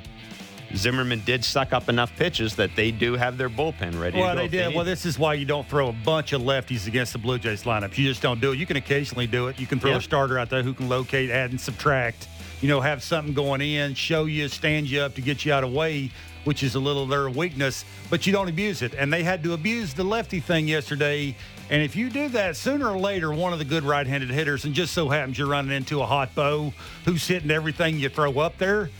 Zimmermann 0.75 1.22
did 1.25 1.45
suck 1.45 1.72
up 1.72 1.89
enough 1.89 2.11
pitches 2.16 2.57
that 2.57 2.75
they 2.75 2.91
do 2.91 3.12
have 3.12 3.39
their 3.39 3.49
bullpen 3.49 4.01
ready 4.01 4.18
Well, 4.18 4.35
they 4.35 4.49
did. 4.49 4.75
Well, 4.75 4.85
this 4.85 5.07
is 5.07 5.16
why 5.20 5.35
you 5.35 5.45
don't 5.45 5.68
throw 5.68 5.89
a 5.89 5.93
bunch 5.93 6.33
of 6.33 6.43
lefties 6.43 6.89
against 6.89 7.12
the 7.12 7.18
Blue 7.18 7.39
Jays 7.39 7.62
lineup. 7.62 7.97
You 7.97 8.09
just 8.09 8.22
don't 8.22 8.41
do 8.41 8.51
it. 8.51 8.59
You 8.59 8.66
can 8.66 8.77
occasionally 8.77 9.29
do 9.29 9.47
it. 9.47 9.61
You 9.61 9.68
can 9.68 9.79
throw 9.79 9.93
Yeah. 9.93 9.99
a 9.99 10.01
starter 10.01 10.37
out 10.37 10.51
there 10.51 10.64
who 10.64 10.75
can 10.75 10.89
locate, 10.89 11.31
add, 11.31 11.51
and 11.51 11.61
subtract. 11.61 12.27
You 12.61 12.66
know, 12.68 12.81
have 12.81 13.05
something 13.05 13.35
going 13.35 13.61
in, 13.61 13.95
show 13.95 14.25
you, 14.25 14.49
stand 14.49 14.89
you 14.89 15.01
up 15.03 15.14
to 15.14 15.20
get 15.20 15.45
you 15.45 15.53
out 15.53 15.62
of 15.62 15.70
the 15.70 15.77
way, 15.79 16.11
which 16.45 16.63
is 16.63 16.75
a 16.75 16.81
little 16.81 17.07
their 17.07 17.29
weakness. 17.29 17.85
But 18.11 18.27
you 18.27 18.33
don't 18.33 18.49
abuse 18.49 18.83
it. 18.83 18.95
And 18.95 19.13
they 19.13 19.23
had 19.23 19.43
to 19.45 19.53
abuse 19.55 19.95
the 19.95 20.05
lefty 20.05 20.41
thing 20.41 20.69
yesterday. 20.69 21.37
And 21.71 21.83
if 21.83 21.97
you 21.97 22.11
do 22.11 22.29
that, 22.31 22.57
sooner 22.57 22.89
or 22.89 22.99
later, 22.99 23.33
one 23.33 23.53
of 23.53 23.59
the 23.59 23.65
good 23.65 23.85
right-handed 23.85 24.31
hitters, 24.31 24.65
and 24.65 24.75
just 24.75 24.93
so 24.93 25.09
happens 25.09 25.39
you're 25.39 25.49
running 25.49 25.73
into 25.73 26.01
a 26.03 26.07
hot 26.07 26.35
bow 26.35 26.73
who's 27.05 27.27
hitting 27.27 27.51
everything 27.51 27.99
you 27.99 28.09
throw 28.09 28.39
up 28.39 28.59
there. 28.59 28.91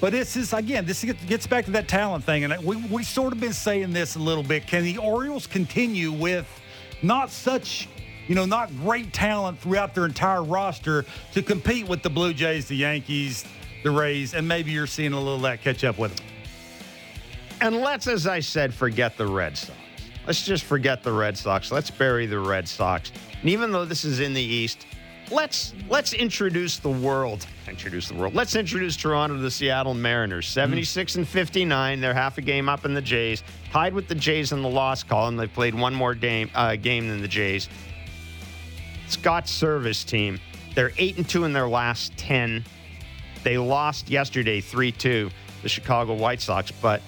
But 0.00 0.12
this 0.12 0.36
is, 0.36 0.52
again, 0.52 0.84
this 0.84 1.02
gets- 1.04 1.24
gets 1.24 1.46
back 1.46 1.64
to 1.66 1.70
that 1.72 1.88
talent 1.88 2.24
thing, 2.24 2.44
and 2.44 2.62
we 2.62 2.76
we 2.76 3.02
sort 3.02 3.32
of 3.32 3.40
been 3.40 3.54
saying 3.54 3.92
this 3.92 4.14
a 4.14 4.18
little 4.18 4.42
bit. 4.42 4.66
Can 4.66 4.84
the 4.84 4.98
Orioles 4.98 5.46
continue 5.46 6.12
with 6.12 6.46
not 7.02 7.30
such, 7.30 7.88
you 8.28 8.34
know, 8.34 8.44
not 8.44 8.70
great 8.78 9.12
talent 9.14 9.58
throughout 9.58 9.94
their 9.94 10.04
entire 10.04 10.42
roster 10.42 11.06
to 11.32 11.42
compete 11.42 11.88
with 11.88 12.02
the 12.02 12.10
Blue 12.10 12.34
Jays, 12.34 12.66
the 12.66 12.76
Yankees, 12.76 13.44
the 13.84 13.90
Rays, 13.90 14.34
and 14.34 14.46
maybe 14.46 14.70
you're 14.70 14.86
seeing 14.86 15.12
a 15.14 15.18
little 15.18 15.36
of 15.36 15.42
that 15.42 15.62
catch 15.62 15.82
up 15.84 15.96
with 15.98 16.14
them. 16.14 16.26
And 17.60 17.76
let's, 17.76 18.06
as 18.06 18.26
I 18.26 18.40
said, 18.40 18.74
forget 18.74 19.16
the 19.16 19.26
Red 19.26 19.56
Sox. 19.56 19.78
Let's 20.26 20.44
just 20.44 20.64
forget 20.64 21.02
the 21.02 21.12
Red 21.12 21.38
Sox. 21.38 21.70
Let's 21.70 21.90
bury 21.90 22.26
the 22.26 22.38
Red 22.38 22.68
Sox. 22.68 23.12
And 23.40 23.48
even 23.48 23.70
though 23.70 23.84
this 23.84 24.04
is 24.04 24.20
in 24.20 24.34
the 24.34 24.42
East, 24.42 24.86
let's 25.30 25.72
let's 25.88 26.12
introduce 26.12 26.78
the 26.78 26.90
world. 26.90 27.46
Introduce 27.68 28.08
the 28.08 28.14
world. 28.14 28.34
Let's 28.34 28.56
introduce 28.56 28.96
Toronto 28.96 29.36
to 29.36 29.42
the 29.42 29.50
Seattle 29.50 29.94
Mariners. 29.94 30.48
76 30.48 31.14
and 31.16 31.26
59. 31.28 32.00
They're 32.00 32.12
half 32.12 32.38
a 32.38 32.42
game 32.42 32.68
up 32.68 32.84
in 32.84 32.92
the 32.92 33.02
Jays. 33.02 33.44
Tied 33.70 33.94
with 33.94 34.08
the 34.08 34.14
Jays 34.14 34.52
in 34.52 34.62
the 34.62 34.68
loss 34.68 35.02
column. 35.02 35.36
They 35.36 35.46
played 35.46 35.74
one 35.74 35.94
more 35.94 36.14
game 36.14 36.50
uh, 36.54 36.76
game 36.76 37.08
than 37.08 37.22
the 37.22 37.28
Jays. 37.28 37.68
Scott's 39.08 39.52
Servais 39.52 40.04
team. 40.04 40.40
They're 40.74 40.92
eight 40.98 41.16
and 41.16 41.28
two 41.28 41.44
in 41.44 41.52
their 41.52 41.68
last 41.68 42.16
ten. 42.16 42.64
They 43.44 43.58
lost 43.58 44.10
yesterday 44.10 44.60
3 44.60 44.90
2, 44.90 45.30
the 45.62 45.68
Chicago 45.68 46.14
White 46.14 46.40
Sox. 46.40 46.72
But 46.72 47.00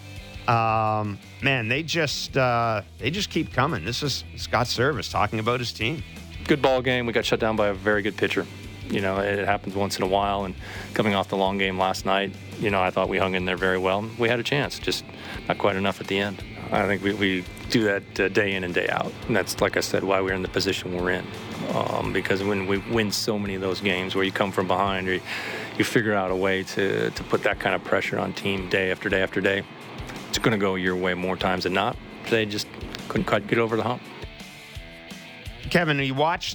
um, 0.49 1.19
man, 1.43 1.69
they 1.69 1.83
just 1.83 2.37
uh, 2.37 2.83
they 2.99 3.11
just 3.11 3.31
keep 3.31 3.53
coming. 3.53 3.85
This 3.85 4.03
is 4.03 4.25
Scott 4.37 4.67
Servais 4.67 5.11
talking 5.11 5.39
about 5.39 5.61
his 5.61 5.73
team. 5.73 6.03
good 6.47 6.63
ball 6.63 6.81
game. 6.81 7.07
We 7.07 7.13
got 7.13 7.27
shut 7.27 7.39
down 7.39 7.55
by 7.55 7.69
a 7.69 7.75
very 7.75 8.03
good 8.03 8.17
pitcher. 8.17 8.47
You 8.89 9.03
know, 9.03 9.19
it 9.19 9.45
happens 9.45 9.75
once 9.75 9.99
in 9.99 10.03
a 10.03 10.07
while. 10.07 10.47
And 10.47 10.55
coming 10.95 11.15
off 11.15 11.29
the 11.29 11.37
long 11.37 11.59
game 11.59 11.79
last 11.79 12.07
night, 12.07 12.35
you 12.59 12.71
know, 12.71 12.81
I 12.81 12.91
thought 12.91 13.11
we 13.11 13.19
hung 13.19 13.35
in 13.35 13.45
there 13.45 13.59
very 13.59 13.77
well. 13.77 14.09
We 14.19 14.31
had 14.31 14.41
a 14.41 14.43
chance, 14.43 14.79
just 14.79 15.05
not 15.47 15.59
quite 15.59 15.77
enough 15.77 16.01
at 16.01 16.07
the 16.07 16.19
end. 16.19 16.43
I 16.73 16.87
think 16.87 17.03
we, 17.03 17.13
we 17.13 17.45
do 17.69 17.85
that 17.85 18.21
uh, 18.21 18.29
day 18.29 18.55
in 18.55 18.65
and 18.65 18.73
day 18.75 18.89
out. 18.89 19.13
And 19.27 19.37
that's, 19.37 19.61
like 19.61 19.77
I 19.77 19.81
said, 19.81 20.05
why 20.05 20.23
we're 20.23 20.35
in 20.35 20.41
the 20.41 20.49
position 20.49 20.97
we're 20.97 21.11
in. 21.11 21.27
Um, 21.75 22.15
because 22.15 22.43
when 22.43 22.67
we 22.67 22.79
win 22.79 23.13
so 23.13 23.39
many 23.39 23.55
of 23.55 23.61
those 23.61 23.83
games 23.83 24.15
where 24.15 24.25
you 24.25 24.33
come 24.33 24.53
from 24.53 24.67
behind 24.67 25.07
or 25.09 25.15
you, 25.15 25.21
you 25.77 25.85
figure 25.85 26.15
out 26.15 26.31
a 26.31 26.37
way 26.37 26.63
to, 26.63 27.11
to 27.11 27.25
put 27.25 27.43
that 27.43 27.61
kind 27.61 27.75
of 27.75 27.85
pressure 27.85 28.19
on 28.19 28.33
team 28.33 28.71
day 28.71 28.91
after 28.91 29.11
day 29.11 29.23
after 29.23 29.43
day, 29.43 29.65
it's 30.39 30.45
going 30.45 30.59
to 30.59 30.65
go 30.65 30.77
your 30.77 30.95
way 30.95 31.15
more 31.15 31.37
times 31.37 31.65
than 31.65 31.73
not. 31.73 31.97
They 32.31 32.47
just 32.47 32.69
couldn't 33.09 33.27
quite 33.27 33.49
get 33.49 33.59
over 33.59 33.77
the 33.77 33.83
hump. 33.83 34.01
Kevin, 35.69 35.99
you 35.99 36.15
watch 36.15 36.55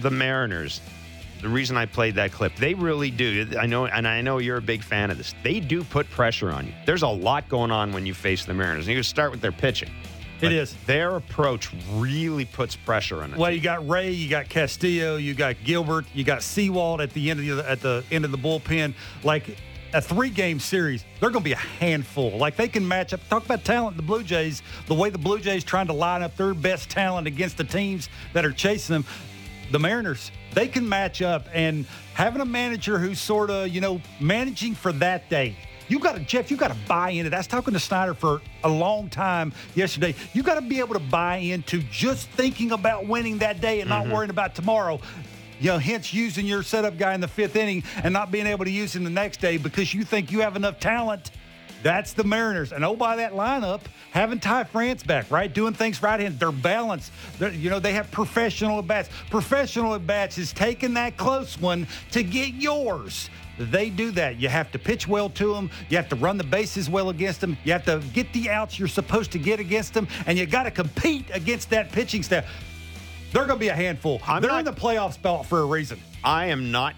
the 0.00 0.10
Mariners. 0.10 0.82
The 1.40 1.48
reason 1.48 1.78
I 1.78 1.86
played 1.86 2.16
that 2.16 2.30
clip, 2.30 2.54
they 2.56 2.74
really 2.74 3.10
do. 3.10 3.48
I 3.58 3.64
know, 3.64 3.86
and 3.86 4.06
I 4.06 4.20
know 4.20 4.36
you're 4.36 4.58
a 4.58 4.62
big 4.62 4.82
fan 4.82 5.10
of 5.10 5.16
this. 5.16 5.34
They 5.42 5.60
do 5.60 5.82
put 5.82 6.10
pressure 6.10 6.50
on 6.50 6.66
you. 6.66 6.74
There's 6.84 7.02
a 7.02 7.08
lot 7.08 7.48
going 7.48 7.70
on 7.70 7.92
when 7.92 8.04
you 8.04 8.12
face 8.12 8.44
the 8.44 8.52
Mariners. 8.52 8.86
And 8.86 8.94
you 8.94 9.02
start 9.02 9.30
with 9.30 9.40
their 9.40 9.50
pitching. 9.50 9.90
It 10.42 10.52
is. 10.52 10.74
Their 10.86 11.16
approach 11.16 11.70
really 11.92 12.44
puts 12.44 12.76
pressure 12.76 13.22
on 13.22 13.32
it. 13.32 13.38
Well, 13.38 13.50
you 13.50 13.60
got 13.60 13.88
Ray, 13.88 14.10
you 14.10 14.28
got 14.28 14.50
Castillo, 14.50 15.16
you 15.16 15.32
got 15.34 15.56
Gilbert, 15.64 16.04
you 16.12 16.24
got 16.24 16.42
Sewald 16.42 17.00
at 17.00 17.14
the 17.14 17.30
end 17.30 17.40
of 17.40 17.46
the 17.46 17.70
at 17.70 17.80
the 17.80 18.04
end 18.10 18.24
of 18.24 18.30
the 18.32 18.38
bullpen. 18.38 18.92
Like 19.22 19.56
a 19.92 20.00
three-game 20.00 20.58
series, 20.58 21.04
they're 21.20 21.30
going 21.30 21.42
to 21.42 21.48
be 21.48 21.52
a 21.52 21.56
handful. 21.56 22.30
Like 22.38 22.56
they 22.56 22.68
can 22.68 22.86
match 22.86 23.12
up. 23.12 23.26
Talk 23.28 23.44
about 23.44 23.64
talent. 23.64 23.96
The 23.96 24.02
Blue 24.02 24.22
Jays, 24.22 24.62
the 24.86 24.94
way 24.94 25.10
the 25.10 25.18
Blue 25.18 25.38
Jays 25.38 25.64
trying 25.64 25.86
to 25.88 25.92
line 25.92 26.22
up 26.22 26.36
their 26.36 26.54
best 26.54 26.90
talent 26.90 27.26
against 27.26 27.56
the 27.56 27.64
teams 27.64 28.08
that 28.32 28.44
are 28.44 28.52
chasing 28.52 28.94
them. 28.94 29.04
The 29.70 29.78
Mariners, 29.78 30.30
they 30.52 30.68
can 30.68 30.86
match 30.86 31.22
up, 31.22 31.46
and 31.52 31.86
having 32.12 32.42
a 32.42 32.44
manager 32.44 32.98
who's 32.98 33.18
sort 33.18 33.48
of 33.50 33.68
you 33.68 33.80
know 33.80 34.00
managing 34.20 34.74
for 34.74 34.92
that 34.92 35.30
day. 35.30 35.56
You 35.88 35.98
got 35.98 36.14
to, 36.14 36.20
Jeff, 36.20 36.50
you 36.50 36.56
got 36.56 36.68
to 36.68 36.76
buy 36.88 37.10
into 37.10 37.30
that. 37.30 37.36
I 37.36 37.40
was 37.40 37.46
talking 37.46 37.74
to 37.74 37.80
Schneider 37.80 38.14
for 38.14 38.40
a 38.64 38.68
long 38.68 39.10
time 39.10 39.52
yesterday. 39.74 40.14
You 40.32 40.42
got 40.42 40.54
to 40.54 40.62
be 40.62 40.78
able 40.78 40.94
to 40.94 41.00
buy 41.00 41.36
into 41.36 41.82
just 41.90 42.30
thinking 42.30 42.72
about 42.72 43.06
winning 43.06 43.38
that 43.38 43.60
day 43.60 43.80
and 43.80 43.90
not 43.90 44.04
mm-hmm. 44.04 44.12
worrying 44.14 44.30
about 44.30 44.54
tomorrow. 44.54 45.00
You 45.62 45.68
know, 45.68 45.78
hence 45.78 46.12
using 46.12 46.44
your 46.44 46.64
setup 46.64 46.98
guy 46.98 47.14
in 47.14 47.20
the 47.20 47.28
fifth 47.28 47.54
inning 47.54 47.84
and 48.02 48.12
not 48.12 48.32
being 48.32 48.48
able 48.48 48.64
to 48.64 48.70
use 48.70 48.96
him 48.96 49.04
the 49.04 49.10
next 49.10 49.40
day 49.40 49.58
because 49.58 49.94
you 49.94 50.04
think 50.04 50.32
you 50.32 50.40
have 50.40 50.56
enough 50.56 50.80
talent 50.80 51.30
That's 51.82 52.12
the 52.12 52.24
Mariners. 52.24 52.72
And 52.72 52.84
oh, 52.84 52.94
by 52.94 53.16
that 53.16 53.32
lineup, 53.32 53.80
having 54.12 54.38
Ty 54.38 54.64
France 54.64 55.02
back, 55.02 55.30
right? 55.30 55.52
Doing 55.52 55.74
things 55.74 56.02
right 56.02 56.20
hand. 56.20 56.38
They're 56.38 56.52
balanced. 56.52 57.12
They're, 57.38 57.50
you 57.50 57.70
know, 57.70 57.80
they 57.80 57.92
have 57.92 58.10
professional 58.10 58.78
at 58.78 58.86
bats. 58.86 59.08
Professional 59.30 59.94
at 59.94 60.06
bats 60.06 60.38
is 60.38 60.52
taking 60.52 60.94
that 60.94 61.16
close 61.16 61.58
one 61.58 61.86
to 62.12 62.22
get 62.22 62.54
yours. 62.54 63.30
They 63.58 63.90
do 63.90 64.12
that. 64.12 64.40
You 64.40 64.48
have 64.48 64.70
to 64.72 64.78
pitch 64.78 65.06
well 65.06 65.28
to 65.30 65.54
them. 65.54 65.70
You 65.88 65.96
have 65.96 66.08
to 66.08 66.16
run 66.16 66.38
the 66.38 66.44
bases 66.44 66.88
well 66.88 67.10
against 67.10 67.40
them. 67.40 67.56
You 67.64 67.72
have 67.72 67.84
to 67.84 68.02
get 68.12 68.32
the 68.32 68.48
outs 68.50 68.78
you're 68.78 68.88
supposed 68.88 69.32
to 69.32 69.38
get 69.38 69.60
against 69.60 69.92
them. 69.92 70.08
And 70.26 70.38
you 70.38 70.46
got 70.46 70.62
to 70.64 70.70
compete 70.70 71.26
against 71.32 71.70
that 71.70 71.92
pitching 71.92 72.22
staff. 72.22 72.46
They're 73.32 73.46
going 73.46 73.58
to 73.58 73.60
be 73.60 73.68
a 73.68 73.74
handful. 73.74 74.20
I'm 74.26 74.42
They're 74.42 74.50
not- 74.50 74.60
in 74.60 74.64
the 74.66 74.72
playoff 74.72 75.14
spot 75.14 75.46
for 75.46 75.60
a 75.60 75.64
reason. 75.64 76.00
I 76.22 76.46
am 76.46 76.70
not 76.70 76.94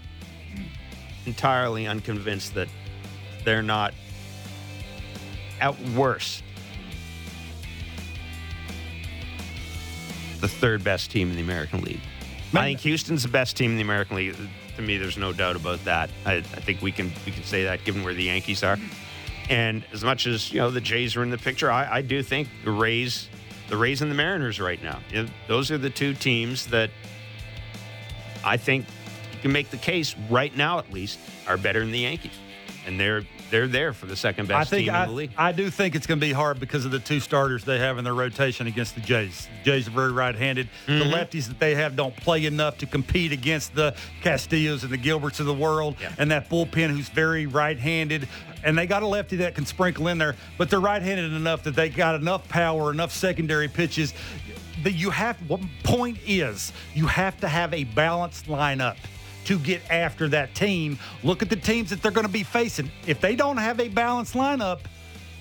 entirely 1.26 1.86
unconvinced 1.86 2.54
that 2.54 2.68
they're 3.44 3.62
not 3.62 3.94
at 5.60 5.80
worst 5.90 6.42
the 10.40 10.48
third 10.48 10.84
best 10.84 11.10
team 11.10 11.30
in 11.30 11.36
the 11.36 11.42
American 11.42 11.80
League. 11.80 12.00
I 12.52 12.64
think 12.64 12.80
Houston's 12.80 13.22
the 13.22 13.28
best 13.30 13.56
team 13.56 13.70
in 13.70 13.76
the 13.76 13.82
American 13.82 14.16
League. 14.16 14.36
To 14.76 14.82
me, 14.82 14.98
there's 14.98 15.16
no 15.16 15.32
doubt 15.32 15.56
about 15.56 15.82
that. 15.84 16.10
I, 16.26 16.34
I 16.34 16.42
think 16.42 16.82
we 16.82 16.92
can 16.92 17.10
we 17.24 17.32
can 17.32 17.44
say 17.44 17.64
that 17.64 17.84
given 17.84 18.04
where 18.04 18.12
the 18.14 18.24
Yankees 18.24 18.62
are. 18.62 18.78
And 19.48 19.84
as 19.92 20.04
much 20.04 20.26
as 20.26 20.52
you 20.52 20.60
know 20.60 20.70
the 20.70 20.80
Jays 20.80 21.16
are 21.16 21.22
in 21.22 21.30
the 21.30 21.38
picture, 21.38 21.70
I, 21.70 21.96
I 21.96 22.02
do 22.02 22.22
think 22.22 22.48
the 22.64 22.70
Rays, 22.70 23.28
the 23.68 23.76
Rays 23.76 24.02
and 24.02 24.10
the 24.10 24.14
Mariners 24.14 24.60
right 24.60 24.82
now, 24.82 25.00
those 25.48 25.70
are 25.70 25.78
the 25.78 25.90
two 25.90 26.14
teams 26.14 26.66
that 26.66 26.90
I 28.44 28.56
think 28.56 28.86
you 29.32 29.38
can 29.40 29.52
make 29.52 29.70
the 29.70 29.76
case 29.76 30.14
right 30.28 30.54
now 30.56 30.78
at 30.78 30.92
least 30.92 31.18
are 31.46 31.56
better 31.56 31.80
than 31.80 31.90
the 31.90 32.00
Yankees, 32.00 32.38
and 32.86 33.00
they're 33.00 33.24
they're 33.50 33.68
there 33.68 33.92
for 33.92 34.06
the 34.06 34.16
second 34.16 34.48
best 34.48 34.68
I 34.68 34.70
think 34.70 34.86
team 34.86 34.94
I, 34.94 35.04
in 35.04 35.08
the 35.08 35.14
league. 35.14 35.30
I 35.36 35.52
do 35.52 35.70
think 35.70 35.94
it's 35.94 36.06
going 36.06 36.18
to 36.18 36.26
be 36.26 36.32
hard 36.32 36.60
because 36.60 36.84
of 36.84 36.90
the 36.90 36.98
two 36.98 37.20
starters 37.20 37.64
they 37.64 37.78
have 37.78 37.98
in 37.98 38.04
their 38.04 38.14
rotation 38.14 38.66
against 38.66 38.94
the 38.94 39.00
Jays. 39.00 39.48
The 39.58 39.70
Jays 39.70 39.88
are 39.88 39.92
very 39.92 40.12
right-handed. 40.12 40.68
Mm-hmm. 40.86 40.98
The 40.98 41.16
lefties 41.16 41.46
that 41.48 41.58
they 41.58 41.74
have 41.74 41.96
don't 41.96 42.16
play 42.16 42.44
enough 42.46 42.78
to 42.78 42.86
compete 42.86 43.32
against 43.32 43.74
the 43.74 43.94
Castillos 44.22 44.82
and 44.82 44.92
the 44.92 44.98
Gilberts 44.98 45.40
of 45.40 45.46
the 45.46 45.54
world, 45.54 45.96
and 46.18 46.30
that 46.30 46.48
bullpen 46.48 46.90
who's 46.90 47.08
very 47.08 47.46
right-handed. 47.46 48.28
And 48.64 48.78
they 48.78 48.86
got 48.86 49.02
a 49.02 49.06
lefty 49.06 49.36
that 49.36 49.54
can 49.54 49.66
sprinkle 49.66 50.08
in 50.08 50.18
there, 50.18 50.36
but 50.56 50.70
they're 50.70 50.80
right-handed 50.80 51.32
enough 51.32 51.64
that 51.64 51.76
they 51.76 51.90
got 51.90 52.14
enough 52.14 52.48
power, 52.48 52.90
enough 52.90 53.12
secondary 53.12 53.68
pitches. 53.68 54.14
That 54.82 54.92
you 54.92 55.10
have. 55.10 55.38
What 55.48 55.60
point 55.82 56.18
is 56.26 56.72
you 56.94 57.06
have 57.06 57.38
to 57.40 57.48
have 57.48 57.72
a 57.72 57.84
balanced 57.84 58.46
lineup 58.46 58.96
to 59.46 59.58
get 59.58 59.82
after 59.90 60.28
that 60.28 60.54
team. 60.54 60.98
Look 61.22 61.42
at 61.42 61.50
the 61.50 61.56
teams 61.56 61.90
that 61.90 62.02
they're 62.02 62.10
going 62.12 62.26
to 62.26 62.32
be 62.32 62.42
facing. 62.42 62.90
If 63.06 63.20
they 63.20 63.36
don't 63.36 63.56
have 63.56 63.80
a 63.80 63.88
balanced 63.88 64.34
lineup, 64.34 64.80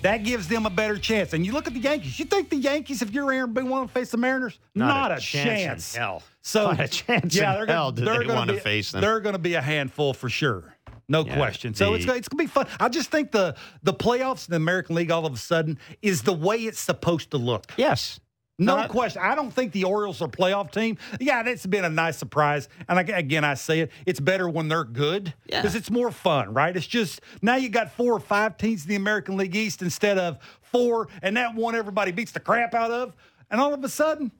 that 0.02 0.18
gives 0.22 0.48
them 0.48 0.66
a 0.66 0.70
better 0.70 0.98
chance. 0.98 1.32
And 1.32 1.46
you 1.46 1.52
look 1.52 1.66
at 1.66 1.72
the 1.72 1.80
Yankees. 1.80 2.18
You 2.18 2.26
think 2.26 2.50
the 2.50 2.56
Yankees, 2.56 3.00
if 3.00 3.12
you're 3.12 3.32
Aaron 3.32 3.52
Boone, 3.54 3.68
want 3.70 3.88
to 3.88 3.92
face 3.94 4.10
the 4.10 4.18
Mariners? 4.18 4.58
Not 4.74 5.10
a 5.12 5.14
a, 5.16 5.18
chance 5.20 5.94
in 5.94 6.00
hell. 6.00 6.22
So 6.42 6.70
Not 6.70 6.80
a 6.80 6.88
chance 6.88 7.34
yeah, 7.34 7.54
they're 7.54 7.66
gonna, 7.66 7.92
they're 7.92 8.18
they 8.18 8.26
gonna 8.26 8.60
face 8.60 8.92
them. 8.92 9.00
They're 9.00 9.20
going 9.20 9.32
to 9.32 9.38
be 9.38 9.54
a 9.54 9.62
handful 9.62 10.12
for 10.12 10.28
sure. 10.28 10.74
No 11.08 11.24
Yeah, 11.24 11.36
question. 11.36 11.74
So 11.74 11.90
the- 11.90 11.96
it's 11.96 12.04
it's 12.04 12.28
going 12.28 12.36
to 12.38 12.44
be 12.44 12.46
fun. 12.46 12.66
I 12.80 12.88
just 12.88 13.10
think 13.10 13.30
the 13.32 13.56
the 13.82 13.94
playoffs 13.94 14.46
in 14.48 14.52
the 14.52 14.56
American 14.56 14.94
League 14.94 15.10
all 15.10 15.24
of 15.26 15.32
a 15.34 15.38
sudden 15.38 15.78
is 16.02 16.22
the 16.22 16.32
way 16.32 16.56
it's 16.56 16.80
supposed 16.80 17.30
to 17.32 17.38
look. 17.38 17.64
Yes. 17.76 18.20
No 18.58 18.76
Not- 18.76 18.90
question. 18.90 19.20
I 19.24 19.34
don't 19.34 19.50
think 19.50 19.72
the 19.72 19.82
Orioles 19.84 20.22
are 20.22 20.26
a 20.26 20.28
playoff 20.28 20.70
team. 20.70 20.96
Yeah, 21.20 21.42
that's 21.42 21.66
been 21.66 21.84
a 21.84 21.90
nice 21.90 22.16
surprise. 22.16 22.68
And 22.88 22.98
I, 22.98 23.02
again, 23.02 23.44
I 23.44 23.54
say 23.54 23.80
it, 23.80 23.90
it's 24.06 24.20
better 24.20 24.48
when 24.48 24.68
they're 24.68 24.84
good 24.84 25.34
Yeah. 25.46 25.60
because 25.60 25.74
it's 25.74 25.90
more 25.90 26.12
fun, 26.12 26.54
right? 26.54 26.76
It's 26.76 26.86
just 26.86 27.20
now 27.42 27.56
you 27.56 27.68
got 27.68 27.90
four 27.92 28.12
or 28.12 28.20
five 28.20 28.56
teams 28.56 28.82
in 28.84 28.90
the 28.90 28.94
American 28.94 29.36
League 29.36 29.56
East 29.56 29.82
instead 29.82 30.18
of 30.18 30.38
four, 30.62 31.08
and 31.20 31.36
that 31.36 31.56
one 31.56 31.74
everybody 31.74 32.12
beats 32.12 32.30
the 32.30 32.38
crap 32.40 32.74
out 32.74 32.92
of. 32.92 33.16
And 33.50 33.60
all 33.60 33.74
of 33.74 33.82
a 33.82 33.88
sudden, 33.88 34.30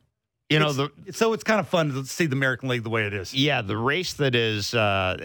You 0.48 0.60
know 0.60 0.72
the 0.72 0.90
so 1.12 1.32
it's 1.32 1.42
kind 1.42 1.58
of 1.58 1.66
fun 1.66 1.90
to 1.92 2.04
see 2.04 2.26
the 2.26 2.36
American 2.36 2.68
League 2.68 2.84
the 2.84 2.90
way 2.90 3.06
it 3.06 3.14
is. 3.14 3.34
Yeah, 3.34 3.62
the 3.62 3.76
race 3.76 4.12
that 4.14 4.34
is, 4.36 4.74
uh, 4.74 5.16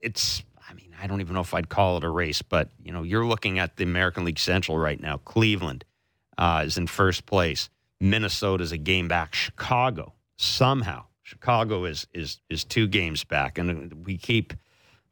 it's. 0.00 0.42
I 0.70 0.74
mean, 0.74 0.94
I 1.00 1.06
don't 1.06 1.20
even 1.20 1.34
know 1.34 1.40
if 1.40 1.54
I'd 1.54 1.68
call 1.68 1.96
it 1.96 2.04
a 2.04 2.08
race, 2.10 2.42
but 2.42 2.68
you 2.82 2.92
know, 2.92 3.02
you're 3.02 3.24
looking 3.24 3.58
at 3.58 3.76
the 3.76 3.84
American 3.84 4.24
League 4.24 4.38
Central 4.38 4.78
right 4.78 5.00
now. 5.00 5.16
Cleveland 5.18 5.84
uh, 6.36 6.62
is 6.66 6.76
in 6.78 6.86
first 6.86 7.26
place. 7.26 7.68
Minnesota's 8.00 8.72
a 8.72 8.78
game 8.78 9.08
back. 9.08 9.34
Chicago 9.34 10.14
somehow. 10.36 11.04
Chicago 11.22 11.84
is 11.84 12.06
is 12.14 12.40
is 12.48 12.64
two 12.64 12.86
games 12.86 13.24
back, 13.24 13.58
and 13.58 14.06
we 14.06 14.16
keep. 14.16 14.54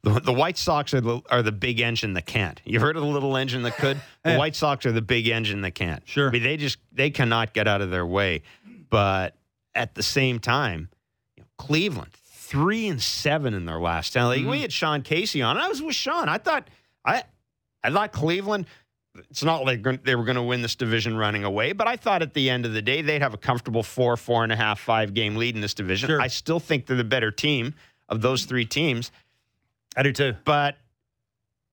The, 0.03 0.19
the 0.19 0.33
White 0.33 0.57
Sox 0.57 0.93
are 0.93 1.01
the, 1.01 1.21
are 1.29 1.41
the 1.41 1.51
big 1.51 1.79
engine 1.81 2.13
that 2.13 2.25
can't. 2.27 2.61
You've 2.63 2.83
heard 2.83 2.95
of 2.95 3.01
the 3.01 3.07
little 3.07 3.35
engine 3.35 3.63
that 3.63 3.75
could. 3.77 3.99
The 4.23 4.31
Yeah. 4.31 4.37
White 4.37 4.55
Sox 4.55 4.85
are 4.85 4.91
the 4.91 5.01
big 5.01 5.27
engine 5.27 5.61
that 5.61 5.71
can't. 5.71 6.07
Sure. 6.07 6.29
I 6.29 6.31
mean, 6.31 6.43
they 6.43 6.57
just 6.57 6.77
they 6.91 7.09
cannot 7.09 7.53
get 7.53 7.67
out 7.67 7.81
of 7.81 7.89
their 7.91 8.05
way. 8.05 8.43
But 8.89 9.35
at 9.75 9.95
the 9.95 10.03
same 10.03 10.39
time, 10.39 10.89
you 11.35 11.43
know, 11.43 11.49
Cleveland 11.57 12.11
three 12.13 12.87
and 12.87 13.01
seven 13.01 13.53
in 13.53 13.65
their 13.65 13.79
last 13.79 14.13
ten. 14.13 14.25
Like 14.25 14.45
we 14.45 14.57
mm. 14.57 14.61
had 14.61 14.73
Sean 14.73 15.01
Casey 15.01 15.41
on. 15.41 15.57
I 15.57 15.67
was 15.67 15.81
with 15.81 15.95
Sean. 15.95 16.29
I 16.29 16.37
thought 16.37 16.69
I 17.03 17.23
I 17.83 17.91
thought 17.91 18.11
Cleveland. 18.11 18.65
It's 19.29 19.43
not 19.43 19.65
like 19.65 19.83
they 20.03 20.15
were 20.15 20.23
going 20.23 20.35
to 20.35 20.43
win 20.43 20.61
this 20.61 20.75
division 20.75 21.17
running 21.17 21.43
away, 21.43 21.71
but 21.73 21.87
I 21.87 21.95
thought 21.95 22.21
at 22.21 22.33
the 22.33 22.49
end 22.49 22.65
of 22.65 22.73
the 22.73 22.81
day 22.81 23.01
they'd 23.01 23.21
have 23.21 23.33
a 23.33 23.37
comfortable 23.37 23.83
four, 23.83 24.17
four 24.17 24.43
and 24.43 24.51
a 24.51 24.55
half, 24.55 24.79
five 24.79 25.13
game 25.13 25.35
lead 25.35 25.55
in 25.55 25.61
this 25.61 25.73
division. 25.73 26.07
Sure. 26.09 26.21
I 26.21 26.27
still 26.27 26.59
think 26.59 26.85
they're 26.85 26.97
the 26.97 27.03
better 27.03 27.31
team 27.31 27.73
of 28.09 28.21
those 28.21 28.45
three 28.45 28.65
teams, 28.65 29.11
I 29.95 30.03
do 30.03 30.11
too. 30.13 30.35
but 30.45 30.77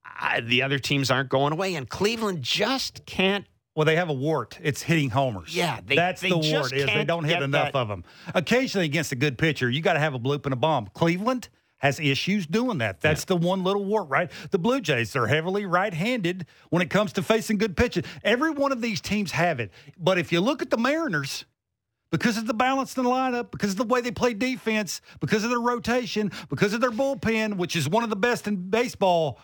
I, 0.04 0.40
the 0.40 0.62
other 0.62 0.78
teams 0.78 1.10
aren't 1.10 1.28
going 1.28 1.52
away, 1.52 1.74
and 1.74 1.88
Cleveland 1.88 2.42
just 2.42 3.04
can't. 3.06 3.46
Well, 3.74 3.84
they 3.84 3.96
have 3.96 4.08
a 4.08 4.12
wart. 4.14 4.58
It's 4.62 4.82
hitting 4.82 5.10
homers. 5.10 5.54
Yeah, 5.56 5.80
they- 5.84 5.96
that's 5.96 6.20
they 6.20 6.28
the 6.30 6.38
just 6.40 6.52
wart. 6.52 6.72
Is 6.72 6.86
they 6.86 7.04
don't 7.04 7.24
hit 7.24 7.42
enough 7.42 7.72
that- 7.72 7.78
of 7.78 7.88
them. 7.88 8.04
Occasionally, 8.34 8.84
against 8.86 9.10
a 9.12 9.16
good 9.16 9.36
pitcher, 9.36 9.68
you 9.68 9.80
got 9.82 9.94
to 9.94 9.98
have 10.00 10.14
a 10.14 10.18
bloop 10.18 10.44
and 10.46 10.52
a 10.52 10.56
bomb. 10.56 10.86
Cleveland 10.94 11.48
has 11.84 12.00
issues 12.00 12.46
doing 12.46 12.78
that. 12.78 13.02
That's 13.02 13.26
the 13.26 13.36
one 13.36 13.62
little 13.62 13.84
wart, 13.84 14.08
right? 14.08 14.30
The 14.50 14.58
Blue 14.58 14.80
Jays 14.80 15.14
are 15.16 15.26
heavily 15.26 15.66
right-handed 15.66 16.46
when 16.70 16.80
it 16.80 16.88
comes 16.88 17.12
to 17.12 17.22
facing 17.22 17.58
good 17.58 17.76
pitches. 17.76 18.04
Every 18.24 18.50
one 18.50 18.72
of 18.72 18.80
these 18.80 19.02
teams 19.02 19.32
have 19.32 19.60
it. 19.60 19.70
But 19.98 20.16
if 20.16 20.32
you 20.32 20.40
look 20.40 20.62
at 20.62 20.70
the 20.70 20.78
Mariners, 20.78 21.44
because 22.10 22.38
of 22.38 22.46
the 22.46 22.54
balance 22.54 22.96
in 22.96 23.04
the 23.04 23.10
lineup, 23.10 23.50
because 23.50 23.72
of 23.72 23.76
the 23.76 23.84
way 23.84 24.00
they 24.00 24.12
play 24.12 24.32
defense, 24.32 25.02
because 25.20 25.44
of 25.44 25.50
their 25.50 25.60
rotation, 25.60 26.32
because 26.48 26.72
of 26.72 26.80
their 26.80 26.90
bullpen, 26.90 27.58
which 27.58 27.76
is 27.76 27.86
one 27.86 28.02
of 28.02 28.08
the 28.08 28.16
best 28.16 28.48
in 28.48 28.70
baseball. 28.70 29.38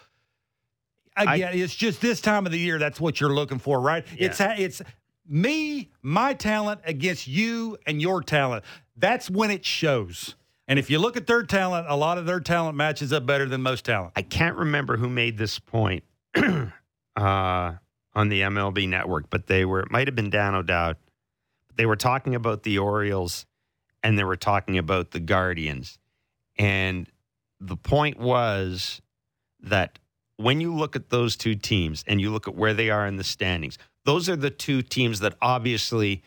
Again, 1.18 1.50
it's 1.52 1.74
just 1.74 2.00
this 2.00 2.22
time 2.22 2.46
of 2.46 2.52
the 2.52 2.58
year. 2.58 2.78
That's 2.78 2.98
what 2.98 3.20
you're 3.20 3.34
looking 3.34 3.58
for, 3.58 3.78
right? 3.78 4.06
It's 4.16 4.40
it's 4.40 4.80
me, 5.28 5.90
my 6.00 6.32
talent 6.32 6.80
against 6.86 7.28
you 7.28 7.76
and 7.86 8.00
your 8.00 8.22
talent. 8.22 8.64
That's 8.96 9.28
when 9.28 9.50
it 9.50 9.66
shows. 9.66 10.36
And 10.70 10.78
if 10.78 10.88
you 10.88 11.00
look 11.00 11.16
at 11.16 11.26
their 11.26 11.42
talent, 11.42 11.88
a 11.88 11.96
lot 11.96 12.16
of 12.16 12.26
their 12.26 12.38
talent 12.38 12.76
matches 12.76 13.12
up 13.12 13.26
better 13.26 13.44
than 13.44 13.60
most 13.60 13.84
talent. 13.84 14.12
I 14.14 14.22
can't 14.22 14.54
remember 14.54 14.96
who 14.96 15.08
made 15.08 15.36
this 15.36 15.58
point 15.58 16.04
uh, 16.36 16.70
on 17.16 18.28
the 18.28 18.42
MLB 18.42 18.88
network, 18.88 19.30
but 19.30 19.48
they 19.48 19.64
were, 19.64 19.80
it 19.80 19.90
might 19.90 20.06
have 20.06 20.14
been 20.14 20.30
Dan 20.30 20.54
O'Dowd. 20.54 20.96
They 21.74 21.86
were 21.86 21.96
talking 21.96 22.36
about 22.36 22.62
the 22.62 22.78
Orioles 22.78 23.46
and 24.04 24.16
they 24.16 24.22
were 24.22 24.36
talking 24.36 24.78
about 24.78 25.10
the 25.10 25.18
Guardians. 25.18 25.98
And 26.56 27.08
the 27.58 27.76
point 27.76 28.20
was 28.20 29.02
that 29.58 29.98
when 30.36 30.60
you 30.60 30.72
look 30.72 30.94
at 30.94 31.10
those 31.10 31.34
two 31.34 31.56
teams 31.56 32.04
and 32.06 32.20
you 32.20 32.30
look 32.30 32.46
at 32.46 32.54
where 32.54 32.74
they 32.74 32.90
are 32.90 33.08
in 33.08 33.16
the 33.16 33.24
standings, 33.24 33.76
those 34.04 34.28
are 34.28 34.36
the 34.36 34.50
two 34.50 34.82
teams 34.82 35.18
that 35.18 35.34
obviously 35.42 36.22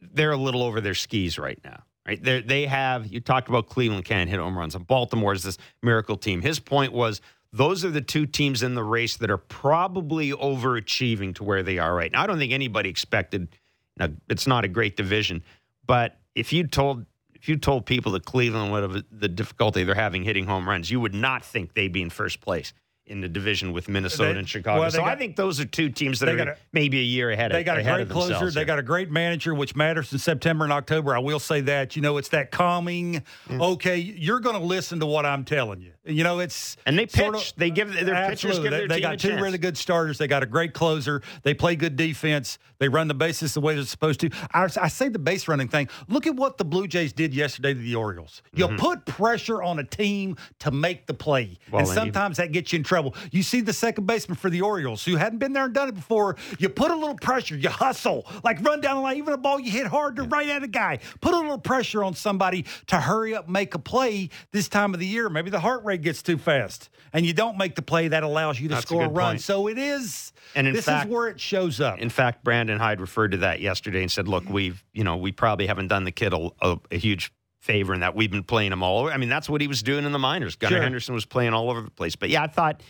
they're 0.00 0.32
a 0.32 0.38
little 0.38 0.62
over 0.62 0.80
their 0.80 0.94
skis 0.94 1.38
right 1.38 1.60
now. 1.62 1.82
Right? 2.06 2.22
They 2.22 2.42
they 2.42 2.66
have 2.66 3.06
you 3.06 3.20
talked 3.20 3.48
about 3.48 3.68
Cleveland 3.68 4.04
can't 4.04 4.28
hit 4.28 4.38
home 4.38 4.58
runs 4.58 4.74
and 4.74 4.86
Baltimore 4.86 5.32
is 5.32 5.42
this 5.42 5.58
miracle 5.82 6.16
team. 6.16 6.42
His 6.42 6.60
point 6.60 6.92
was 6.92 7.20
those 7.52 7.84
are 7.84 7.90
the 7.90 8.02
two 8.02 8.26
teams 8.26 8.62
in 8.62 8.74
the 8.74 8.82
race 8.82 9.16
that 9.18 9.30
are 9.30 9.38
probably 9.38 10.32
overachieving 10.32 11.34
to 11.36 11.44
where 11.44 11.62
they 11.62 11.78
are 11.78 11.94
right 11.94 12.12
now. 12.12 12.22
I 12.22 12.26
don't 12.26 12.38
think 12.38 12.52
anybody 12.52 12.90
expected 12.90 13.48
now, 13.96 14.08
it's 14.28 14.46
not 14.46 14.64
a 14.64 14.68
great 14.68 14.96
division, 14.96 15.42
but 15.86 16.18
if 16.34 16.52
you 16.52 16.66
told 16.66 17.06
if 17.34 17.48
you 17.48 17.56
told 17.56 17.86
people 17.86 18.12
that 18.12 18.24
Cleveland 18.24 18.72
would 18.72 18.82
have 18.82 19.04
the 19.10 19.28
difficulty 19.28 19.84
they're 19.84 19.94
having 19.94 20.24
hitting 20.24 20.46
home 20.46 20.68
runs, 20.68 20.90
you 20.90 21.00
would 21.00 21.14
not 21.14 21.44
think 21.44 21.74
they'd 21.74 21.92
be 21.92 22.02
in 22.02 22.10
first 22.10 22.40
place 22.40 22.72
in 23.06 23.20
the 23.20 23.28
division 23.28 23.72
with 23.72 23.88
Minnesota 23.88 24.32
They- 24.32 24.38
and 24.38 24.48
Chicago. 24.48 24.80
well, 24.80 24.90
so 24.90 25.04
I 25.04 25.14
think 25.16 25.36
those 25.36 25.60
are 25.60 25.64
two 25.66 25.90
teams 25.90 26.20
that 26.20 26.28
are 26.30 26.36
got 26.36 26.48
a- 26.48 26.56
maybe 26.72 26.98
a 27.00 27.02
year 27.02 27.30
ahead. 27.30 27.52
They 27.52 27.62
got 27.62 27.78
a 27.78 27.82
great 27.82 28.08
closer. 28.08 28.50
They 28.50 28.64
got 28.64 28.78
a 28.78 28.82
great 28.82 29.10
manager, 29.10 29.54
which 29.54 29.76
matters 29.76 30.12
in 30.12 30.18
September 30.18 30.64
and 30.64 30.72
October. 30.72 31.14
I 31.14 31.18
will 31.18 31.38
say 31.40 31.60
that. 31.62 31.96
You 31.96 32.02
know, 32.02 32.16
it's 32.16 32.28
that 32.30 32.50
calming, 32.50 33.22
Mm. 33.48 33.60
okay, 33.74 33.96
you're 33.98 34.40
going 34.40 34.58
to 34.58 34.64
listen 34.64 35.00
to 35.00 35.06
what 35.06 35.26
I'm 35.26 35.44
telling 35.44 35.80
you. 35.82 35.92
You 36.06 36.22
know, 36.22 36.38
it's 36.40 36.76
and 36.84 36.98
they 36.98 37.06
pitch. 37.06 37.16
sort 37.16 37.34
of- 37.36 37.52
they 37.56 37.70
give 37.70 37.88
their 37.92 38.28
pitchers 38.28 38.58
Absolutely. 38.58 38.62
give 38.64 38.70
They- 38.72 38.78
their 38.78 38.88
they 38.88 38.94
team 38.96 39.02
got 39.02 39.18
two 39.18 39.28
chance. 39.30 39.40
really 39.40 39.56
good 39.58 39.78
starters. 39.78 40.18
They 40.18 40.26
got 40.26 40.42
a 40.42 40.46
great 40.46 40.74
closer. 40.74 41.22
They 41.44 41.54
play 41.54 41.76
good 41.76 41.96
defense. 41.96 42.58
They 42.78 42.88
run 42.88 43.08
the 43.08 43.14
bases 43.14 43.54
the 43.54 43.60
way 43.62 43.74
they're 43.74 43.84
supposed 43.84 44.20
to. 44.20 44.30
I, 44.52 44.68
I 44.82 44.88
say 44.88 45.08
the 45.08 45.18
base 45.18 45.48
running 45.48 45.68
thing. 45.68 45.88
Look 46.08 46.26
at 46.26 46.34
what 46.36 46.58
the 46.58 46.64
Blue 46.64 46.86
Jays 46.86 47.14
did 47.14 47.32
yesterday 47.32 47.72
to 47.72 47.80
the 47.80 47.94
Orioles. 47.94 48.42
You 48.52 48.66
Mm-hmm. 48.66 48.76
put 48.76 49.06
pressure 49.06 49.62
on 49.62 49.78
a 49.78 49.84
team 49.84 50.36
to 50.58 50.70
make 50.70 51.06
the 51.06 51.14
play, 51.14 51.58
Well, 51.70 51.80
and 51.80 51.88
and 51.88 51.94
sometimes 51.94 52.36
that 52.36 52.52
gets 52.52 52.72
you 52.72 52.78
in 52.78 52.82
trouble. 52.82 53.14
You 53.30 53.42
see 53.42 53.62
the 53.62 53.72
second 53.72 54.06
baseman 54.06 54.36
for 54.36 54.50
the 54.50 54.60
Orioles 54.60 55.04
who 55.04 55.16
hadn't 55.16 55.38
been 55.38 55.52
there 55.54 55.64
and 55.64 55.72
done 55.72 55.88
it 55.88 55.94
before. 55.94 56.36
You 56.58 56.68
put 56.68 56.90
a 56.90 56.96
little 56.96 57.14
pressure. 57.16 57.56
You 57.56 57.70
hustle, 57.70 58.26
like 58.44 58.60
run 58.62 58.82
down 58.82 58.96
the 58.96 59.02
line. 59.02 59.16
Even 59.16 59.32
a 59.32 59.38
ball 59.38 59.58
you 59.58 59.70
hit 59.70 59.86
hard 59.86 60.16
to 60.16 60.24
right 60.24 60.48
at 60.50 60.62
a 60.62 60.68
guy. 60.68 60.98
Put 61.22 61.32
a 61.32 61.38
little 61.38 61.56
pressure 61.58 62.04
on 62.04 62.14
somebody 62.14 62.66
to 62.88 63.00
hurry 63.00 63.34
up, 63.34 63.48
make 63.48 63.74
a 63.74 63.78
play 63.78 64.28
this 64.52 64.68
time 64.68 64.92
of 64.92 65.00
the 65.00 65.06
year. 65.06 65.30
Maybe 65.30 65.48
the 65.48 65.60
heart 65.60 65.82
rate 65.84 65.93
gets 66.02 66.22
too 66.22 66.38
fast, 66.38 66.88
and 67.12 67.24
you 67.26 67.32
don't 67.32 67.56
make 67.58 67.74
the 67.74 67.82
play 67.82 68.08
that 68.08 68.22
allows 68.22 68.58
you 68.60 68.68
to 68.68 68.74
That's 68.74 68.86
score 68.86 69.04
a, 69.04 69.08
good 69.08 69.16
run. 69.16 69.32
point. 69.34 69.40
So 69.42 69.68
it 69.68 69.78
is. 69.78 70.32
And 70.54 70.66
in 70.66 70.74
this 70.74 70.84
fact- 70.84 71.06
is 71.08 71.12
where 71.12 71.28
it 71.28 71.40
shows 71.40 71.80
up. 71.80 71.98
In 71.98 72.10
fact, 72.10 72.44
Brandon 72.44 72.78
Hyde 72.78 73.00
referred 73.00 73.32
to 73.32 73.38
that 73.38 73.60
yesterday 73.60 74.02
and 74.02 74.10
said, 74.10 74.28
"Look, 74.28 74.48
we've 74.48 74.84
you 74.92 75.04
know 75.04 75.16
we 75.16 75.32
probably 75.32 75.66
haven't 75.66 75.88
done 75.88 76.04
the 76.04 76.12
kid 76.12 76.32
a, 76.32 76.48
a, 76.60 76.78
a 76.90 76.96
huge 76.96 77.32
favor 77.60 77.94
in 77.94 78.00
that 78.00 78.14
we've 78.14 78.30
been 78.30 78.42
playing 78.44 78.72
him 78.72 78.82
all 78.82 79.00
over. 79.00 79.10
I 79.10 79.16
mean, 79.16 79.30
that's 79.30 79.48
what 79.48 79.60
he 79.62 79.66
was 79.68 79.82
doing 79.82 80.04
in 80.04 80.12
the 80.12 80.18
minors. 80.18 80.54
Gunnar 80.56 80.76
Sure. 80.76 80.82
Henderson 80.82 81.14
was 81.14 81.24
playing 81.24 81.54
all 81.54 81.70
over 81.70 81.80
the 81.80 81.90
place. 81.90 82.14
But 82.14 82.28
yeah, 82.28 82.42
I 82.42 82.46
thought 82.46 82.82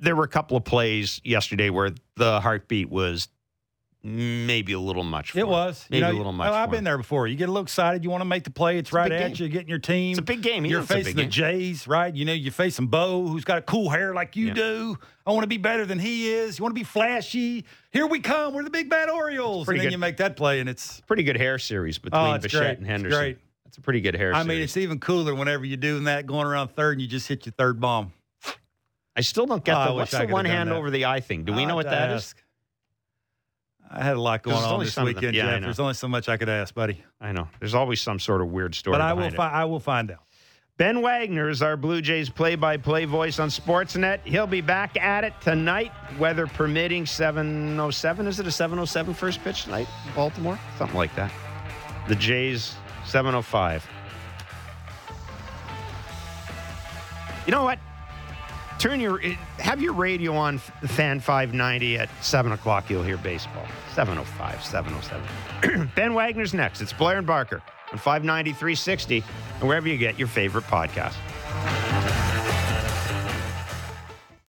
there 0.00 0.16
were 0.16 0.24
a 0.24 0.28
couple 0.28 0.56
of 0.56 0.64
plays 0.64 1.20
yesterday 1.24 1.70
where 1.70 1.92
the 2.16 2.40
heartbeat 2.40 2.90
was 2.90 3.28
maybe 4.04 4.74
a 4.74 4.78
little 4.78 5.02
much. 5.02 5.30
For 5.32 5.38
It 5.38 5.48
was. 5.48 5.86
maybe 5.88 6.00
you 6.00 6.12
know, 6.12 6.14
a 6.14 6.18
little 6.18 6.32
much. 6.32 6.50
I've 6.52 6.68
for 6.68 6.76
been 6.76 6.84
there 6.84 6.98
before. 6.98 7.26
You 7.26 7.36
get 7.36 7.48
a 7.48 7.52
little 7.52 7.62
excited. 7.64 8.04
You 8.04 8.10
want 8.10 8.20
to 8.20 8.26
make 8.26 8.44
the 8.44 8.50
play. 8.50 8.76
It's, 8.78 8.92
a 8.92 8.96
right 8.96 9.10
at 9.10 9.34
game. 9.34 9.44
you. 9.46 9.48
Getting 9.50 9.68
your 9.68 9.78
team. 9.78 10.10
It's 10.12 10.18
a 10.18 10.22
big 10.22 10.42
game. 10.42 10.64
You're 10.66 10.80
it's 10.82 10.88
facing 10.92 11.16
the 11.16 11.22
game. 11.22 11.30
Jays, 11.30 11.88
right? 11.88 12.14
You 12.14 12.24
know, 12.26 12.32
you're 12.34 12.52
facing 12.52 12.86
Bo, 12.88 13.26
who's 13.26 13.44
got 13.44 13.58
a 13.58 13.62
cool 13.62 13.88
hair 13.88 14.12
like 14.14 14.36
you 14.36 14.48
Yeah. 14.48 14.54
do. 14.54 14.98
I 15.26 15.30
want 15.32 15.42
to 15.44 15.48
be 15.48 15.56
better 15.56 15.86
than 15.86 15.98
he 15.98 16.30
is. 16.30 16.58
You 16.58 16.62
want 16.64 16.74
to 16.74 16.78
be 16.78 16.84
flashy. 16.84 17.64
Here 17.92 18.06
we 18.06 18.20
come. 18.20 18.52
We're 18.52 18.62
the 18.64 18.70
big 18.70 18.90
bad 18.90 19.08
Orioles. 19.08 19.66
And 19.68 19.78
then 19.78 19.86
good. 19.86 19.92
you 19.92 19.98
make 19.98 20.18
that 20.18 20.36
play, 20.36 20.60
and 20.60 20.68
it's. 20.68 21.00
Pretty 21.06 21.22
good 21.22 21.38
hair 21.38 21.58
series 21.58 21.98
between 21.98 22.20
Oh, 22.22 22.38
Bichette 22.38 22.60
great. 22.60 22.70
and 22.72 22.80
It's 22.80 22.88
Henderson. 22.88 23.18
great. 23.18 23.38
That's 23.64 23.78
a 23.78 23.80
pretty 23.80 24.02
good 24.02 24.14
hair 24.14 24.34
I 24.34 24.42
series. 24.42 24.48
mean, 24.48 24.60
it's 24.62 24.76
even 24.76 25.00
cooler 25.00 25.34
whenever 25.34 25.64
you're 25.64 25.76
doing 25.78 26.04
that, 26.04 26.26
going 26.26 26.46
around 26.46 26.68
third, 26.68 26.92
and 26.92 27.00
you 27.02 27.08
just 27.08 27.26
hit 27.26 27.46
your 27.46 27.54
third 27.54 27.80
bomb. 27.80 28.12
I 29.16 29.20
still 29.20 29.46
don't 29.46 29.64
get 29.64 29.76
Oh, 29.76 29.84
the 29.86 29.92
what's 29.94 30.10
the 30.10 30.26
one 30.26 30.44
hand 30.44 30.70
that. 30.70 30.74
over 30.76 30.90
the 30.90 31.06
eye 31.06 31.20
thing. 31.20 31.44
Do 31.44 31.52
we 31.52 31.62
I'll 31.62 31.68
know 31.68 31.74
what 31.76 31.86
that 31.88 32.10
is? 32.10 32.34
I 33.96 34.02
had 34.02 34.16
a 34.16 34.20
lot 34.20 34.42
going 34.42 34.56
on 34.56 34.80
this 34.80 34.92
some 34.92 35.06
of 35.06 35.14
them. 35.14 35.20
weekend, 35.22 35.36
Yeah, 35.36 35.52
Jeff. 35.52 35.62
There's 35.62 35.78
only 35.80 35.94
so 35.94 36.08
much 36.08 36.28
I 36.28 36.36
could 36.36 36.48
ask, 36.48 36.74
buddy. 36.74 37.02
I 37.20 37.30
know. 37.30 37.48
There's 37.60 37.74
always 37.74 38.00
some 38.00 38.18
sort 38.18 38.40
of 38.40 38.48
weird 38.48 38.74
story. 38.74 38.94
But 38.94 39.00
I 39.00 39.12
will. 39.12 39.18
behind 39.18 39.34
it. 39.34 39.36
Fi- 39.36 39.52
I 39.52 39.64
will 39.64 39.78
find 39.80 40.10
out. 40.10 40.18
Ben 40.76 41.00
Wagner 41.02 41.48
is 41.48 41.62
our 41.62 41.76
Blue 41.76 42.02
Jays 42.02 42.28
play-by-play 42.28 43.04
voice 43.04 43.38
on 43.38 43.48
Sportsnet. 43.48 44.18
He'll 44.24 44.48
be 44.48 44.60
back 44.60 44.96
at 44.96 45.22
it 45.22 45.32
tonight, 45.40 45.92
weather 46.18 46.48
permitting. 46.48 47.04
7:07. 47.04 48.26
Is 48.26 48.40
it 48.40 48.46
a 48.46 48.50
7:07 48.50 49.14
first 49.14 49.44
pitch 49.44 49.62
tonight, 49.62 49.86
in 50.08 50.12
Baltimore? 50.14 50.58
Something 50.76 50.96
like 50.96 51.14
that. 51.14 51.30
The 52.08 52.16
Jays 52.16 52.74
7:05. 53.04 53.84
You 57.46 57.52
know 57.52 57.62
what? 57.62 57.78
Turn 58.78 59.00
your 59.00 59.18
have 59.58 59.80
your 59.80 59.92
radio 59.94 60.34
on 60.34 60.58
Fan 60.58 61.20
590 61.20 61.98
at 61.98 62.08
seven 62.22 62.52
o'clock. 62.52 62.90
You'll 62.90 63.02
hear 63.02 63.16
baseball. 63.16 63.66
7:05, 63.94 64.24
7:07. 64.56 65.94
ben 65.94 66.14
Wagner's 66.14 66.52
next. 66.52 66.80
It's 66.80 66.92
Blair 66.92 67.18
and 67.18 67.26
Barker 67.26 67.62
on 67.92 67.98
590 67.98 68.50
360 68.52 69.24
and 69.60 69.68
wherever 69.68 69.88
you 69.88 69.96
get 69.96 70.18
your 70.18 70.28
favorite 70.28 70.64
podcast. 70.64 71.14